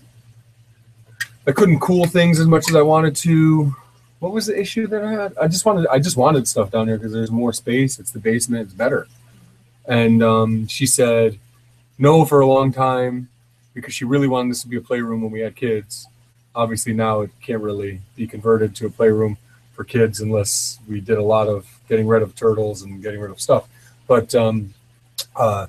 I 1.47 1.53
couldn't 1.53 1.81
cool 1.81 2.07
things 2.07 2.41
as 2.41 2.47
much 2.47 2.69
as 2.69 2.77
I 2.77 2.83
wanted 2.83 3.15
to. 3.17 3.75
What 4.21 4.33
was 4.33 4.47
the 4.47 4.59
issue 4.59 4.87
that 4.87 5.05
I 5.05 5.13
had? 5.13 5.37
I 5.39 5.49
just 5.49 5.67
wanted 5.67 5.87
I 5.89 5.99
just 5.99 6.17
wanted 6.17 6.49
stuff 6.49 6.71
down 6.71 6.89
here 6.89 6.97
because 6.97 7.13
there's 7.13 7.31
more 7.31 7.53
space. 7.53 7.99
It's 7.99 8.11
the 8.11 8.19
basement. 8.19 8.63
It's 8.63 8.75
better. 8.75 9.07
And 9.87 10.23
um, 10.23 10.67
she 10.67 10.87
said 10.87 11.39
no 11.99 12.25
for 12.25 12.41
a 12.41 12.47
long 12.47 12.73
time 12.73 13.29
because 13.75 13.93
she 13.93 14.05
really 14.07 14.29
wanted 14.29 14.53
this 14.53 14.63
to 14.63 14.69
be 14.69 14.77
a 14.77 14.81
playroom 14.81 15.21
when 15.21 15.31
we 15.31 15.41
had 15.41 15.55
kids. 15.55 16.07
Obviously, 16.55 16.95
now 16.95 17.21
it 17.21 17.31
can't 17.43 17.61
really 17.61 18.01
be 18.17 18.27
converted 18.27 18.75
to 18.77 18.87
a 18.87 18.91
playroom 18.91 19.37
for 19.75 19.85
kids 19.85 20.21
unless 20.21 20.79
we 20.89 21.01
did 21.01 21.19
a 21.19 21.23
lot 21.23 21.49
of 21.49 21.67
getting 21.89 22.07
rid 22.07 22.23
of 22.23 22.35
turtles 22.35 22.83
and 22.83 23.03
getting 23.03 23.21
rid 23.21 23.31
of 23.31 23.41
stuff. 23.41 23.69
But 24.07 24.35
um, 24.35 24.73
uh, 25.37 25.67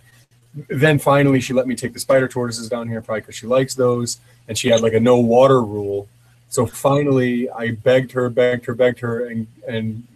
then 0.55 0.99
finally, 0.99 1.41
she 1.41 1.53
let 1.53 1.67
me 1.67 1.75
take 1.75 1.93
the 1.93 1.99
spider 1.99 2.27
tortoises 2.27 2.69
down 2.69 2.87
here, 2.87 3.01
probably 3.01 3.21
because 3.21 3.35
she 3.35 3.47
likes 3.47 3.75
those. 3.75 4.19
And 4.47 4.57
she 4.57 4.69
had 4.69 4.81
like 4.81 4.93
a 4.93 4.99
no 4.99 5.17
water 5.17 5.61
rule. 5.61 6.07
So 6.49 6.65
finally, 6.65 7.49
I 7.49 7.71
begged 7.71 8.11
her, 8.13 8.29
begged 8.29 8.65
her, 8.65 8.75
begged 8.75 8.99
her, 8.99 9.25
and 9.25 9.47
and 9.67 10.07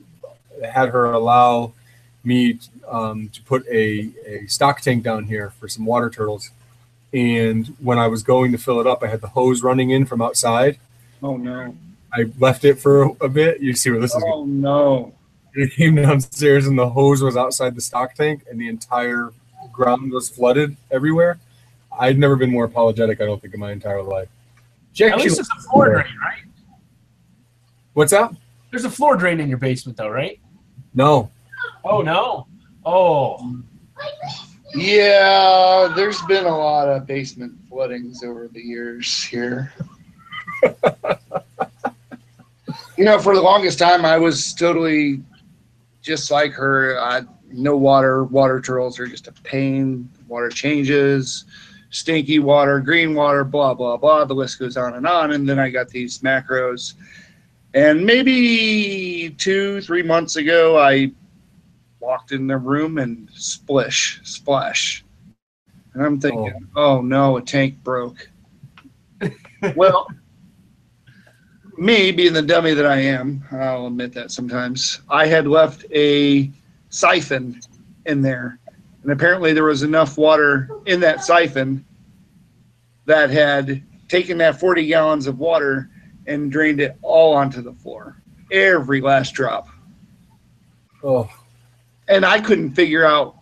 had 0.64 0.90
her 0.90 1.12
allow 1.12 1.74
me 2.24 2.60
um, 2.88 3.30
to 3.30 3.42
put 3.44 3.66
a, 3.68 4.10
a 4.26 4.46
stock 4.48 4.82
tank 4.82 5.04
down 5.04 5.26
here 5.26 5.52
for 5.60 5.68
some 5.68 5.86
water 5.86 6.10
turtles. 6.10 6.52
And 7.14 7.68
when 7.80 7.98
I 7.98 8.08
was 8.08 8.24
going 8.24 8.52
to 8.52 8.58
fill 8.58 8.80
it 8.80 8.88
up, 8.88 9.04
I 9.04 9.08
had 9.08 9.22
the 9.22 9.28
hose 9.28 9.64
running 9.64 9.90
in 9.90 10.06
from 10.06 10.22
outside. 10.22 10.78
Oh 11.24 11.38
no. 11.38 11.76
I 12.14 12.26
left 12.40 12.66
it 12.66 12.76
for 12.80 13.16
a 13.22 13.30
bit. 13.30 13.62
You 13.62 13.74
see 13.74 13.92
where 13.92 14.00
this 14.00 14.16
is 14.16 14.22
going. 14.22 14.34
Oh 14.34 14.46
no. 14.46 15.14
It 15.54 15.74
came 15.74 15.96
downstairs 15.96 16.68
and 16.68 16.78
the 16.78 16.90
hose 16.90 17.22
was 17.22 17.36
outside 17.36 17.76
the 17.76 17.82
stock 17.82 18.14
tank 18.14 18.44
and 18.50 18.60
the 18.62 18.70
entire 18.70 19.34
ground 19.80 20.12
was 20.12 20.30
flooded 20.30 20.76
everywhere. 20.92 21.40
I'd 21.98 22.20
never 22.20 22.36
been 22.36 22.52
more 22.52 22.66
apologetic, 22.66 23.22
I 23.22 23.26
don't 23.26 23.42
think, 23.42 23.54
in 23.54 23.60
my 23.60 23.72
entire 23.72 24.04
life. 24.04 24.28
She 24.94 25.06
at 25.06 25.18
least 25.18 25.40
it's 25.40 25.50
a 25.50 25.62
floor 25.70 25.94
drain 25.94 26.18
right 26.22 26.44
What's 27.94 28.12
that? 28.12 28.32
there's 28.72 28.86
a 28.86 28.90
floor 28.90 29.16
drain 29.16 29.40
in 29.40 29.48
your 29.48 29.58
basement 29.58 29.98
though 29.98 30.10
right 30.10 30.40
No. 30.94 31.30
oh 31.86 32.02
no 32.02 32.48
oh 32.86 33.56
Yeah, 34.76 35.92
there's 35.96 36.22
been 36.24 36.46
a 36.46 36.58
lot 36.58 36.88
of 36.90 37.08
basement 37.08 37.54
floodings 37.70 38.24
over 38.24 38.48
the 38.48 38.62
years 38.62 39.24
here. 39.24 39.74
you 42.98 43.06
know, 43.06 43.18
for 43.20 43.34
the 43.36 43.42
longest 43.42 43.80
time, 43.80 44.06
I 44.06 44.18
was 44.18 44.54
totally 44.54 45.24
just 46.04 46.30
like 46.30 46.52
her. 46.54 47.00
I, 47.00 47.22
no 47.52 47.76
water. 47.76 48.24
Water 48.24 48.62
turtles 48.62 49.00
are 49.00 49.08
just 49.08 49.28
a 49.28 49.32
pain. 49.32 50.10
Water 50.28 50.50
changes, 50.50 51.46
stinky 51.90 52.40
water, 52.40 52.80
green 52.80 53.14
water, 53.16 53.44
blah, 53.44 53.74
blah, 53.74 53.98
blah. 53.98 54.26
The 54.26 54.34
list 54.34 54.60
goes 54.60 54.78
on 54.78 54.96
and 54.96 55.08
on. 55.08 55.32
And 55.32 55.48
then 55.48 55.60
I 55.60 55.70
got 55.70 55.90
these 55.90 56.20
macros. 56.20 56.94
And 57.74 58.06
maybe 58.06 59.36
two, 59.38 59.82
three 59.82 60.04
months 60.04 60.36
ago, 60.36 60.80
I 60.80 61.12
walked 62.00 62.32
in 62.32 62.48
the 62.48 62.58
room 62.58 62.98
and 62.98 63.30
splish, 63.34 64.20
splash. 64.24 65.04
And 65.94 66.04
I'm 66.04 66.20
thinking, 66.20 66.54
oh, 66.76 66.98
oh 66.98 67.02
no, 67.02 67.38
a 67.38 67.42
tank 67.42 67.84
broke. 67.84 68.30
well, 69.76 70.08
me 71.78 72.12
being 72.12 72.34
the 72.34 72.42
dummy 72.42 72.74
that 72.74 72.86
I 72.86 72.98
am, 72.98 73.44
I'll 73.52 73.88
admit 73.88 74.14
that 74.14 74.32
sometimes, 74.32 75.02
I 75.10 75.28
had 75.28 75.48
left 75.48 75.86
a 75.92 76.52
siphon 76.90 77.60
in 78.06 78.22
there. 78.22 78.60
And 79.04 79.12
apparently 79.12 79.54
there 79.54 79.64
was 79.64 79.84
enough 79.84 80.18
water 80.18 80.70
in 80.86 81.00
that 81.02 81.24
siphon 81.24 81.86
that 83.06 83.30
had 83.30 83.84
taken 84.08 84.38
that 84.40 84.60
40 84.60 84.86
gallons 84.88 85.28
of 85.28 85.40
water 85.40 85.90
and 86.28 86.52
drained 86.52 86.80
it 86.80 86.98
all 87.02 87.34
onto 87.34 87.62
the 87.62 87.74
floor. 87.74 88.22
Every 88.52 89.02
last 89.02 89.34
drop. 89.34 89.70
Oh, 91.04 91.30
And 92.08 92.26
I 92.26 92.40
couldn't 92.42 92.74
figure 92.74 93.06
out 93.06 93.36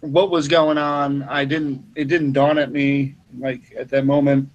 what 0.00 0.30
was 0.30 0.48
going 0.48 0.78
on. 0.78 1.22
I 1.24 1.44
didn't 1.44 1.84
it 1.94 2.08
didn't 2.08 2.32
dawn 2.32 2.58
at 2.58 2.72
me 2.72 3.14
like 3.38 3.72
at 3.78 3.88
that 3.90 4.04
moment. 4.04 4.48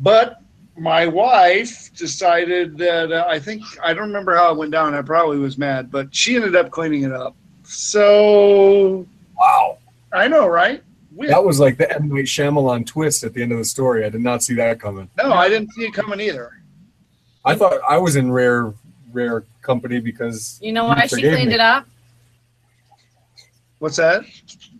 But 0.00 0.42
my 0.78 1.06
wife 1.06 1.92
decided 1.94 2.78
that 2.78 3.10
uh, 3.12 3.26
I 3.28 3.38
think 3.38 3.62
I 3.82 3.92
don't 3.94 4.06
remember 4.08 4.36
how 4.36 4.52
it 4.52 4.56
went 4.58 4.70
down. 4.72 4.94
I 4.94 5.02
probably 5.02 5.38
was 5.38 5.58
mad, 5.58 5.90
but 5.90 6.14
she 6.14 6.36
ended 6.36 6.54
up 6.56 6.70
cleaning 6.70 7.02
it 7.02 7.12
up. 7.12 7.34
So 7.64 9.06
wow. 9.36 9.78
I 10.12 10.28
know, 10.28 10.46
right? 10.46 10.82
We- 11.14 11.26
That 11.26 11.44
was 11.44 11.58
like 11.60 11.76
the 11.78 11.92
M. 11.94 12.08
Night 12.08 12.24
Shyamalan 12.26 12.86
twist 12.86 13.24
at 13.24 13.34
the 13.34 13.42
end 13.42 13.52
of 13.52 13.58
the 13.58 13.64
story. 13.64 14.04
I 14.04 14.08
did 14.08 14.20
not 14.20 14.42
see 14.42 14.54
that 14.54 14.80
coming. 14.80 15.10
no, 15.18 15.32
I 15.32 15.48
didn't 15.48 15.72
see 15.72 15.82
it 15.84 15.92
coming 15.94 16.20
either. 16.20 16.52
I 17.44 17.54
thought 17.54 17.80
I 17.88 17.98
was 17.98 18.16
in 18.16 18.30
rare, 18.30 18.72
rare 19.12 19.44
company 19.62 20.00
because 20.00 20.58
You 20.62 20.72
know 20.72 20.84
why 20.84 21.06
she 21.06 21.20
cleaned 21.22 21.48
me. 21.48 21.54
it 21.54 21.60
up? 21.60 21.86
What's 23.78 23.96
that? 23.96 24.24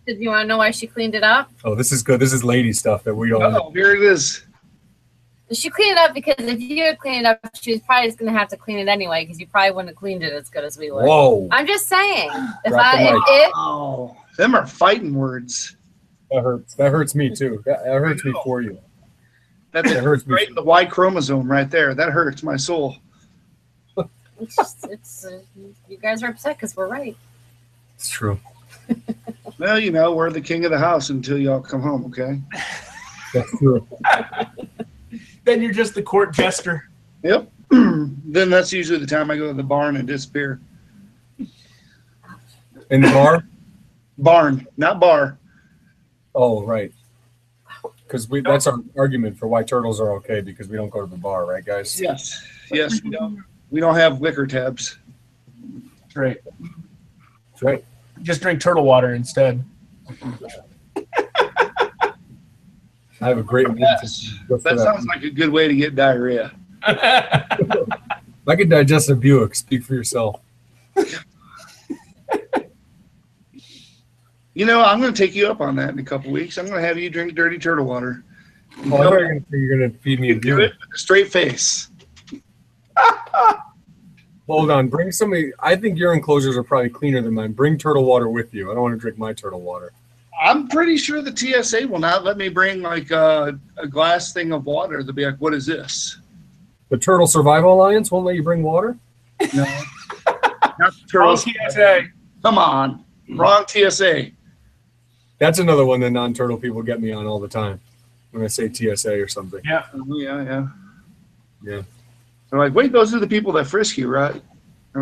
Did 0.05 0.19
you 0.19 0.29
want 0.29 0.43
to 0.43 0.47
know 0.47 0.57
why 0.57 0.71
she 0.71 0.87
cleaned 0.87 1.15
it 1.15 1.23
up? 1.23 1.51
Oh, 1.63 1.73
this 1.75 1.91
is 1.91 2.01
good. 2.03 2.19
This 2.19 2.33
is 2.33 2.43
lady 2.43 2.73
stuff 2.73 3.03
that 3.03 3.15
we 3.15 3.29
don't. 3.29 3.39
know. 3.41 3.65
Oh, 3.65 3.71
here 3.71 3.93
it 3.95 4.01
is. 4.01 4.43
She 5.51 5.69
cleaned 5.69 5.93
it 5.93 5.97
up 5.97 6.13
because 6.13 6.35
if 6.37 6.59
you 6.61 6.83
had 6.83 6.99
cleaned 6.99 7.25
it 7.25 7.25
up, 7.25 7.39
she 7.55 7.71
was 7.73 7.81
probably 7.81 8.07
just 8.07 8.19
going 8.19 8.31
to 8.31 8.37
have 8.37 8.49
to 8.49 8.57
clean 8.57 8.77
it 8.79 8.87
anyway 8.87 9.23
because 9.25 9.39
you 9.39 9.47
probably 9.47 9.71
wouldn't 9.71 9.89
have 9.89 9.95
cleaned 9.97 10.23
it 10.23 10.31
as 10.33 10.49
good 10.49 10.63
as 10.63 10.77
we 10.77 10.91
would. 10.91 11.05
Whoa, 11.05 11.47
I'm 11.51 11.65
just 11.65 11.87
saying. 11.87 12.29
If 12.65 12.71
Drop 12.71 12.85
I, 12.85 13.01
if 13.03 13.13
mic. 13.13 13.23
it, 13.27 13.51
Oh, 13.55 14.15
them 14.37 14.55
are 14.55 14.67
fighting 14.67 15.13
words. 15.15 15.75
that 16.31 16.41
hurts. 16.43 16.75
That 16.75 16.91
hurts 16.91 17.15
me 17.15 17.33
too. 17.35 17.63
That, 17.65 17.83
that 17.83 17.93
hurts 17.99 18.23
me 18.23 18.33
for 18.43 18.61
you. 18.61 18.77
That's 19.71 19.91
That 19.91 20.03
hurts 20.03 20.25
me. 20.27 20.35
right 20.35 20.47
in 20.49 20.55
the 20.55 20.63
Y 20.63 20.85
chromosome 20.85 21.49
right 21.49 21.69
there. 21.69 21.93
That 21.95 22.09
hurts 22.09 22.43
my 22.43 22.55
soul. 22.57 22.97
it's, 24.39 24.55
just, 24.55 24.87
it's 24.89 25.25
uh, 25.25 25.39
you 25.87 25.97
guys 25.97 26.21
are 26.23 26.27
upset 26.29 26.57
because 26.57 26.75
we're 26.75 26.87
right. 26.87 27.17
It's 27.95 28.09
true. 28.09 28.39
Well, 29.59 29.77
you 29.77 29.91
know, 29.91 30.13
we're 30.13 30.31
the 30.31 30.39
king 30.39 30.63
of 30.63 30.71
the 30.71 30.79
house 30.79 31.09
until 31.09 31.37
y'all 31.37 31.59
come 31.59 31.81
home, 31.81 32.05
okay? 32.05 32.39
That's 33.33 33.57
true. 33.57 33.85
Then 35.49 35.63
you're 35.63 35.73
just 35.73 35.95
the 35.95 36.03
court 36.03 36.31
jester. 36.31 36.87
Yep. 37.23 37.51
then 37.71 38.51
that's 38.51 38.71
usually 38.71 38.99
the 38.99 39.07
time 39.07 39.31
I 39.31 39.35
go 39.35 39.47
to 39.47 39.53
the 39.53 39.63
barn 39.63 39.97
and 39.97 40.07
disappear. 40.07 40.61
In 42.91 43.01
the 43.01 43.09
bar. 43.09 43.43
Barn, 44.19 44.67
not 44.77 44.99
bar. 44.99 45.39
Oh, 46.35 46.63
right. 46.63 46.93
Because 48.03 48.29
we 48.29 48.41
that's 48.41 48.67
our 48.67 48.77
argument 48.95 49.39
for 49.39 49.47
why 49.47 49.63
turtles 49.63 49.99
are 49.99 50.11
okay 50.17 50.41
because 50.41 50.67
we 50.67 50.77
don't 50.77 50.89
go 50.89 51.01
to 51.01 51.09
the 51.09 51.17
bar, 51.17 51.47
right, 51.47 51.65
guys? 51.65 51.99
Yes. 51.99 52.45
Yes, 52.71 53.01
we 53.01 53.09
don't. 53.09 53.43
We 53.71 53.79
don't 53.79 53.95
have 53.95 54.21
liquor 54.21 54.45
tabs. 54.45 54.99
That's 56.03 56.15
right. 56.15 56.37
That's 57.49 57.63
right. 57.63 57.85
Just 58.21 58.41
drink 58.41 58.61
turtle 58.61 58.83
water 58.83 59.15
instead. 59.15 59.63
I 63.21 63.27
have 63.27 63.37
a 63.37 63.43
great 63.43 63.67
one. 63.67 63.77
Yes. 63.77 64.33
Good 64.47 64.63
That 64.63 64.77
that. 64.77 64.83
sounds 64.83 65.05
like 65.05 65.23
a 65.23 65.29
good 65.29 65.49
way 65.49 65.67
to 65.67 65.75
get 65.75 65.95
diarrhea. 65.95 66.51
I 66.83 68.55
could 68.55 68.69
digest 68.69 69.09
a 69.09 69.15
Buick, 69.15 69.55
speak 69.55 69.83
for 69.83 69.93
yourself. 69.93 70.39
You 74.55 74.65
know, 74.65 74.81
I'm 74.83 74.99
going 74.99 75.13
to 75.13 75.17
take 75.17 75.35
you 75.35 75.47
up 75.47 75.61
on 75.61 75.75
that 75.77 75.89
in 75.91 75.99
a 75.99 76.03
couple 76.03 76.31
weeks. 76.31 76.57
I'm 76.57 76.65
going 76.65 76.81
to 76.81 76.87
have 76.87 76.97
you 76.97 77.09
drink 77.09 77.33
dirty 77.35 77.57
turtle 77.57 77.85
water. 77.85 78.23
Oh, 78.91 79.17
you 79.17 79.39
say 79.51 79.57
you're 79.57 79.77
gonna 79.77 79.89
feed 79.99 80.19
me 80.21 80.31
a 80.31 80.35
do 80.35 80.55
Buick. 80.55 80.71
it 80.71 80.77
with 80.79 80.95
a 80.95 80.97
straight 80.97 81.31
face. 81.31 81.89
Hold 84.47 84.71
on, 84.71 84.87
bring 84.87 85.11
somebody. 85.11 85.51
I 85.59 85.75
think 85.75 85.97
your 85.97 86.13
enclosures 86.13 86.55
are 86.55 86.63
probably 86.63 86.89
cleaner 86.89 87.21
than 87.21 87.33
mine. 87.33 87.51
Bring 87.53 87.77
turtle 87.77 88.05
water 88.05 88.29
with 88.29 88.53
you. 88.53 88.71
I 88.71 88.75
don't 88.75 88.83
want 88.83 88.93
to 88.95 88.99
drink 88.99 89.17
my 89.17 89.33
turtle 89.33 89.61
water. 89.61 89.91
I'm 90.39 90.67
pretty 90.69 90.97
sure 90.97 91.21
the 91.21 91.35
TSA 91.35 91.87
will 91.87 91.99
not 91.99 92.23
let 92.23 92.37
me 92.37 92.49
bring 92.49 92.81
like 92.81 93.11
a, 93.11 93.59
a 93.77 93.87
glass 93.87 94.31
thing 94.31 94.51
of 94.53 94.65
water. 94.65 95.03
They'll 95.03 95.13
be 95.13 95.25
like, 95.25 95.37
"What 95.37 95.53
is 95.53 95.65
this?" 95.65 96.17
The 96.89 96.97
Turtle 96.97 97.27
Survival 97.27 97.73
Alliance 97.73 98.09
won't 98.11 98.25
let 98.25 98.35
you 98.35 98.43
bring 98.43 98.63
water. 98.63 98.97
No, 99.53 99.63
not 100.25 100.93
the 100.93 101.19
Wrong 101.19 101.37
turtles. 101.37 101.45
TSA. 101.73 102.07
Come 102.41 102.57
on, 102.57 103.03
wrong 103.29 103.65
TSA. 103.67 104.31
That's 105.39 105.59
another 105.59 105.85
one 105.85 105.99
that 106.01 106.11
non-turtle 106.11 106.57
people 106.57 106.81
get 106.83 107.01
me 107.01 107.11
on 107.11 107.25
all 107.25 107.39
the 107.39 107.47
time 107.47 107.79
when 108.31 108.43
I 108.43 108.47
say 108.47 108.71
TSA 108.71 109.21
or 109.21 109.27
something. 109.27 109.61
Oh, 109.69 110.17
yeah, 110.17 110.43
yeah, 110.43 110.67
Yeah. 111.63 111.81
They're 112.49 112.59
like, 112.59 112.73
"Wait, 112.73 112.91
those 112.91 113.13
are 113.13 113.19
the 113.19 113.27
people 113.27 113.51
that 113.53 113.67
frisk 113.67 113.97
you, 113.97 114.07
right?" 114.07 114.33
And 114.33 114.43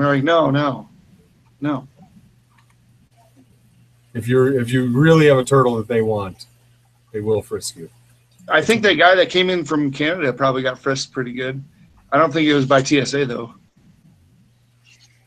we're 0.02 0.08
like, 0.08 0.24
"No, 0.24 0.50
no, 0.50 0.90
no." 1.62 1.88
If 4.18 4.28
you're 4.28 4.60
if 4.60 4.72
you 4.72 4.88
really 4.88 5.28
have 5.28 5.38
a 5.38 5.44
turtle 5.44 5.76
that 5.78 5.88
they 5.88 6.02
want, 6.02 6.48
they 7.12 7.22
will 7.22 7.44
frisk 7.44 7.76
you. 7.78 7.88
I 8.50 8.62
think 8.62 8.82
that 8.82 8.96
guy 8.96 9.14
that 9.14 9.30
came 9.30 9.52
in 9.52 9.64
from 9.64 9.92
Canada 9.92 10.34
probably 10.34 10.64
got 10.64 10.80
frisked 10.80 11.12
pretty 11.12 11.34
good. 11.34 11.64
I 12.12 12.18
don't 12.18 12.34
think 12.34 12.48
it 12.48 12.56
was 12.56 12.66
by 12.66 12.82
TSA 12.82 13.28
though. 13.28 13.54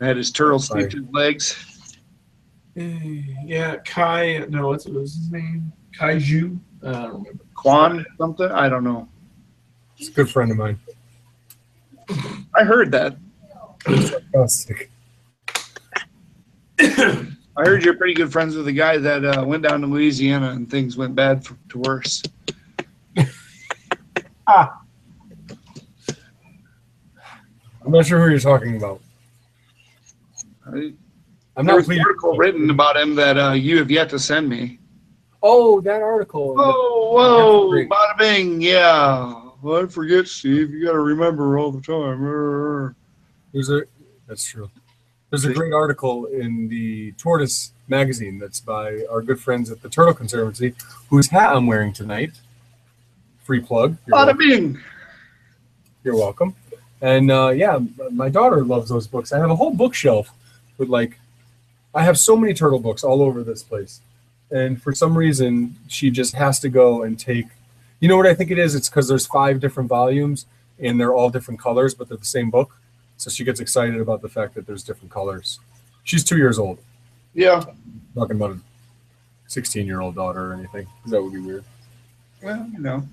Had 0.01 0.17
his 0.17 0.33
turtle 0.33 0.59
Sorry. 0.59 0.91
sneak 0.91 0.93
his 0.95 1.13
legs. 1.13 1.97
Uh, 2.77 2.83
Yeah, 3.45 3.77
Kai. 3.85 4.45
No, 4.49 4.69
what's 4.69 4.87
what 4.87 4.95
was 5.03 5.15
his 5.15 5.31
name? 5.31 5.73
Kaiju. 5.97 6.59
Uh, 6.83 6.89
I 6.89 6.93
don't 6.93 7.13
remember. 7.13 7.45
Quan 7.55 8.05
something? 8.19 8.51
I 8.51 8.69
don't 8.69 8.83
know. 8.83 9.09
It's 9.99 10.09
a 10.09 10.13
good 10.13 10.31
friend 10.31 10.51
of 10.51 10.57
mine. 10.57 10.81
I 12.57 12.65
heard 12.65 12.91
that. 12.91 13.17
Sick. 14.49 14.91
I 17.61 17.65
heard 17.67 17.85
you're 17.85 17.95
pretty 17.95 18.15
good 18.15 18.33
friends 18.33 18.57
with 18.57 18.67
a 18.69 18.73
guy 18.73 18.97
that 18.97 19.23
uh, 19.23 19.45
went 19.45 19.65
down 19.65 19.83
to 19.83 19.87
Louisiana 19.87 20.53
and 20.53 20.71
things 20.71 20.97
went 20.97 21.15
bad 21.15 21.45
for, 21.45 21.59
to 21.69 21.79
worse. 21.81 22.23
ah. 24.47 24.81
I'm 27.85 27.93
not 27.93 28.07
sure 28.07 28.19
who 28.19 28.31
you're 28.31 28.41
talking 28.41 28.79
about. 28.79 29.03
I, 30.67 30.95
I'm 31.55 31.67
there 31.67 31.75
not 31.75 31.77
was 31.77 31.89
an 31.91 32.01
article 32.01 32.35
written 32.39 32.71
about 32.71 32.97
him 32.97 33.15
that 33.17 33.37
uh, 33.37 33.53
you 33.53 33.77
have 33.77 33.91
yet 33.91 34.09
to 34.11 34.19
send 34.19 34.49
me. 34.49 34.79
Oh, 35.43 35.83
that 35.83 36.01
article. 36.01 36.55
Whoa, 36.55 37.13
whoa, 37.13 37.71
bada 37.89 38.17
bing, 38.17 38.63
yeah. 38.63 39.35
Well, 39.61 39.85
I 39.85 39.87
forget, 39.87 40.29
Steve. 40.29 40.71
You 40.71 40.87
got 40.87 40.93
to 40.93 41.01
remember 41.01 41.59
all 41.59 41.73
the 41.73 41.83
time. 41.83 42.95
There's 43.53 43.69
a 43.69 43.83
that's 44.27 44.45
true. 44.45 44.71
There's 45.31 45.45
a 45.45 45.55
great 45.55 45.73
article 45.73 46.27
in 46.27 46.67
the 46.67 47.13
Tortoise 47.13 47.71
magazine 47.87 48.41
that's 48.41 48.59
by 48.59 49.05
our 49.09 49.23
good 49.23 49.41
friends 49.41 49.71
at 49.71 49.81
the 49.81 49.89
Turtle 49.89 50.13
Conservancy, 50.13 50.75
whose 51.09 51.29
hat 51.29 51.55
I'm 51.55 51.69
wearing 51.69 51.93
tonight. 51.93 52.33
Free 53.45 53.61
plug. 53.61 53.97
You're, 54.07 54.17
Bada 54.17 54.27
welcome. 54.27 54.39
bing. 54.39 54.81
You're 56.03 56.17
welcome. 56.17 56.57
And 57.01 57.31
uh, 57.31 57.51
yeah, 57.51 57.79
my 58.11 58.29
daughter 58.29 58.65
loves 58.65 58.89
those 58.89 59.07
books. 59.07 59.33
I 59.33 59.39
have 59.39 59.51
a 59.51 59.57
whole 59.57 59.73
bookshelf 59.73 60.31
with 60.79 60.89
like, 60.89 61.19
I 61.95 62.03
have 62.03 62.19
so 62.19 62.37
many 62.37 62.53
turtle 62.53 62.81
books 62.81 63.05
all 63.05 63.23
over 63.23 63.45
this 63.45 63.63
place, 63.63 64.01
and 64.51 64.83
for 64.83 64.93
some 64.93 65.17
reason 65.17 65.77
she 65.87 66.11
just 66.11 66.35
has 66.35 66.59
to 66.61 66.69
go 66.69 67.05
and 67.05 67.17
take. 67.17 67.47
You 68.01 68.09
know 68.09 68.17
what 68.17 68.27
I 68.27 68.35
think 68.35 68.51
it 68.51 68.59
is? 68.59 68.75
It's 68.75 68.89
because 68.89 69.07
there's 69.07 69.27
five 69.27 69.61
different 69.61 69.89
volumes 69.89 70.47
and 70.81 70.99
they're 70.99 71.15
all 71.15 71.31
different 71.31 71.61
colors, 71.61 71.95
but 71.95 72.09
they're 72.09 72.17
the 72.17 72.25
same 72.25 72.51
book. 72.51 72.77
So 73.21 73.29
she 73.29 73.45
gets 73.45 73.61
excited 73.61 74.01
about 74.01 74.23
the 74.23 74.31
fact 74.31 74.55
that 74.55 74.67
there's 74.67 74.83
different 74.83 75.13
colors. 75.13 75.61
She's 76.05 76.25
two 76.25 76.39
years 76.39 76.59
old. 76.59 76.79
Yeah. 77.35 77.63
Talking 78.15 78.37
about 78.37 78.53
a 78.53 78.59
16 79.47 79.87
year 79.87 80.01
old 80.01 80.15
daughter 80.15 80.53
or 80.53 80.55
anything. 80.55 80.87
'cause 81.03 81.11
That 81.11 81.23
would 81.23 81.35
be 81.35 81.39
weird. 81.41 81.65
Well, 82.43 82.67
you 82.73 82.79
know, 82.79 83.07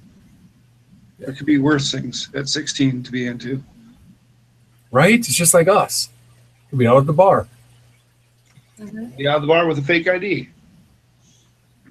there 1.19 1.33
could 1.33 1.45
be 1.45 1.57
worse 1.57 1.91
things 1.91 2.29
at 2.33 2.47
16 2.47 3.03
to 3.03 3.11
be 3.11 3.27
into. 3.27 3.61
Right? 4.91 5.15
It's 5.19 5.27
just 5.35 5.53
like 5.53 5.67
us. 5.67 6.07
Could 6.69 6.79
be 6.79 6.87
out 6.87 6.99
at 6.99 7.05
the 7.05 7.11
bar. 7.11 7.45
Mm-hmm. 8.79 9.17
Be 9.17 9.27
out 9.27 9.35
of 9.35 9.41
the 9.41 9.47
bar 9.49 9.67
with 9.67 9.77
a 9.77 9.81
fake 9.81 10.07
ID. 10.07 10.47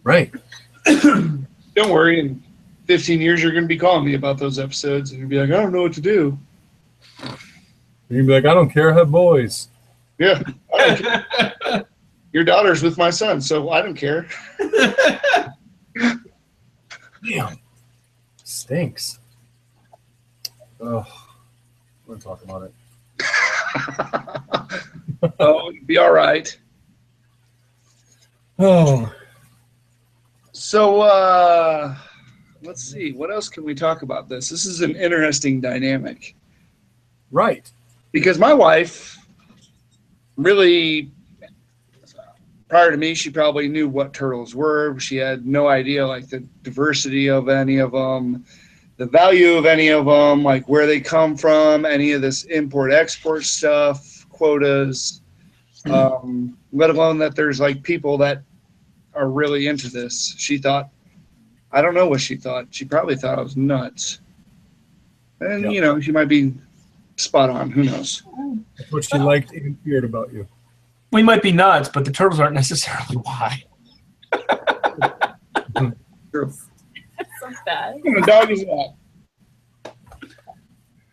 Right. 0.05 0.33
Don't 0.87 1.47
worry. 1.91 2.21
In 2.21 2.43
15 2.87 3.21
years, 3.21 3.43
you're 3.43 3.53
going 3.53 3.65
to 3.65 3.69
be 3.69 3.77
calling 3.77 4.07
me 4.07 4.15
about 4.15 4.39
those 4.39 4.59
episodes, 4.59 5.11
and 5.11 5.21
you'll 5.21 5.29
be 5.29 5.39
like, 5.39 5.51
I 5.51 5.61
don't 5.61 5.73
know 5.73 5.83
what 5.83 5.93
to 5.95 6.01
do. 6.01 6.39
You'd 8.09 8.27
be 8.27 8.33
like, 8.33 8.45
I 8.45 8.55
don't 8.55 8.71
care, 8.71 8.93
I 8.93 8.99
have 8.99 9.11
boys. 9.11 9.69
Yeah. 10.19 10.41
I 10.75 10.87
don't 10.87 11.03
care. 11.03 11.85
Your 12.33 12.45
daughter's 12.45 12.83
with 12.83 12.99
my 12.99 13.11
son, 13.11 13.41
so 13.41 13.71
I 13.71 13.83
don't 13.83 13.95
care. 13.95 14.27
Damn. 17.27 17.59
Stinks. 18.45 19.19
Oh. 20.81 21.07
want 22.07 22.21
to 22.21 22.27
talk 22.27 22.45
about 22.45 22.63
it. 22.63 22.73
oh, 25.41 25.71
it'd 25.71 25.87
be 25.87 25.99
all 25.99 26.13
right. 26.13 26.57
Oh, 28.59 29.13
So 30.53 31.03
uh, 31.03 31.95
let's 32.63 32.83
see. 32.83 33.13
What 33.13 33.31
else 33.31 33.51
can 33.51 33.65
we 33.65 33.75
talk 33.75 34.01
about 34.01 34.31
this? 34.31 34.49
This 34.49 34.65
is 34.65 34.81
an 34.81 34.97
interesting 34.97 35.61
dynamic 35.61 36.35
right. 37.31 37.71
Because 38.17 38.39
my 38.39 38.55
wife 38.55 39.19
really 40.39 41.11
prior 42.67 42.91
to 42.91 42.97
me 42.97 43.13
she 43.15 43.29
probably 43.29 43.69
knew 43.69 43.87
what 43.91 44.15
turtles 44.15 44.55
were. 44.55 44.99
She 44.99 45.17
had 45.17 45.45
no 45.47 45.69
idea 45.69 46.07
like 46.07 46.27
the 46.31 46.41
diversity 46.63 47.29
of 47.29 47.51
any 47.51 47.77
of 47.77 47.93
them 47.93 48.43
the 48.97 49.05
value 49.05 49.53
of 49.59 49.67
any 49.67 49.89
of 49.89 50.07
them 50.07 50.43
like 50.43 50.67
where 50.67 50.87
they 50.87 50.99
come 50.99 51.37
from 51.37 51.85
any 51.85 52.13
of 52.13 52.23
this 52.23 52.45
import 52.45 52.91
export 52.91 53.45
stuff 53.45 54.27
quotas 54.31 55.21
um, 55.85 56.57
let 56.73 56.89
alone 56.89 57.19
that 57.19 57.37
there's 57.37 57.61
like 57.61 57.83
people 57.83 58.17
that 58.17 58.43
are 59.15 59.29
really 59.29 59.67
into 59.67 59.91
this. 59.91 60.35
She 60.39 60.57
thought 60.57 60.89
i 61.71 61.83
don't 61.83 61.93
know 61.93 62.09
what 62.09 62.23
she 62.23 62.35
thought. 62.37 62.69
She 62.71 62.87
probably 62.87 63.17
thought 63.17 63.39
i 63.39 63.43
was 63.43 63.59
nuts. 63.59 64.21
And 65.43 65.65
Yeah. 65.65 65.69
you 65.69 65.81
know 65.83 66.01
she 66.01 66.13
might 66.13 66.29
be 66.29 66.55
spot 67.17 67.51
on 67.51 67.71
who 67.71 67.85
knows 67.85 68.23
That's 68.79 68.93
what 68.93 69.05
she 69.05 69.19
liked 69.19 69.53
and 69.53 69.79
feared 69.83 70.05
about 70.05 70.33
you. 70.33 70.47
We 71.13 71.23
might 71.23 71.43
be 71.43 71.53
nuts, 71.53 71.89
but 71.89 72.05
the 72.05 72.13
turtles 72.13 72.41
aren't 72.41 72.55
necessarily 72.55 73.17
why. 73.17 73.63
True. 76.31 76.51
so 76.51 77.51
bad. 77.65 77.95
What 78.03 78.15
kind 78.15 78.27
dog 78.27 78.51
is 78.51 78.65
that 78.65 79.95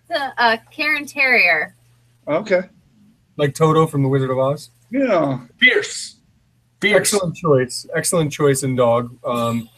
The 0.10 0.34
uh, 0.38 0.58
Cairn 0.72 1.06
Terrier. 1.06 1.76
okay 2.28 2.62
Like 3.38 3.54
Toto 3.56 3.88
from 3.88 4.04
The 4.04 4.10
Wizard 4.10 4.30
of 4.32 4.40
Oz. 4.40 4.70
yeah 4.92 5.40
Fierce. 5.58 6.18
Fierce. 6.82 7.14
Excellent 7.14 7.36
choice. 7.36 7.88
Excellent 7.96 8.32
choice 8.32 8.64
in 8.64 8.76
dog. 8.76 9.18
Um, 9.26 9.70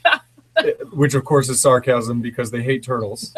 which 0.94 1.14
of 1.14 1.24
course 1.24 1.50
is 1.50 1.62
sarcasm 1.62 2.20
because 2.22 2.50
they 2.50 2.64
hate 2.64 2.82
turtles. 2.82 3.36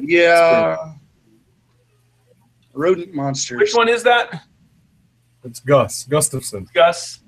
Yeah. 0.00 0.94
Rodent 2.74 3.14
monsters. 3.14 3.58
Which 3.58 3.74
one 3.74 3.88
is 3.88 4.02
that, 4.02 4.44
It's 5.44 5.60
Gus 5.60 6.04
Gustafson. 6.04 6.68
Gus? 6.72 7.20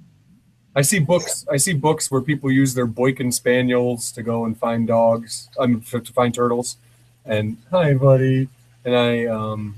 I 0.76 0.82
see 0.82 0.98
books. 0.98 1.46
I 1.50 1.56
see 1.56 1.72
books 1.72 2.10
where 2.10 2.20
people 2.20 2.50
use 2.50 2.74
their 2.74 2.86
Boykin 2.86 3.30
spaniels 3.30 4.10
to 4.12 4.22
go 4.22 4.44
and 4.46 4.58
find 4.58 4.86
dogs. 4.86 5.48
Um, 5.58 5.80
to, 5.82 6.00
to 6.00 6.12
find 6.12 6.34
turtles. 6.34 6.78
And 7.24 7.56
hi, 7.70 7.94
buddy. 7.94 8.48
And 8.84 8.96
I 8.96 9.26
um, 9.26 9.76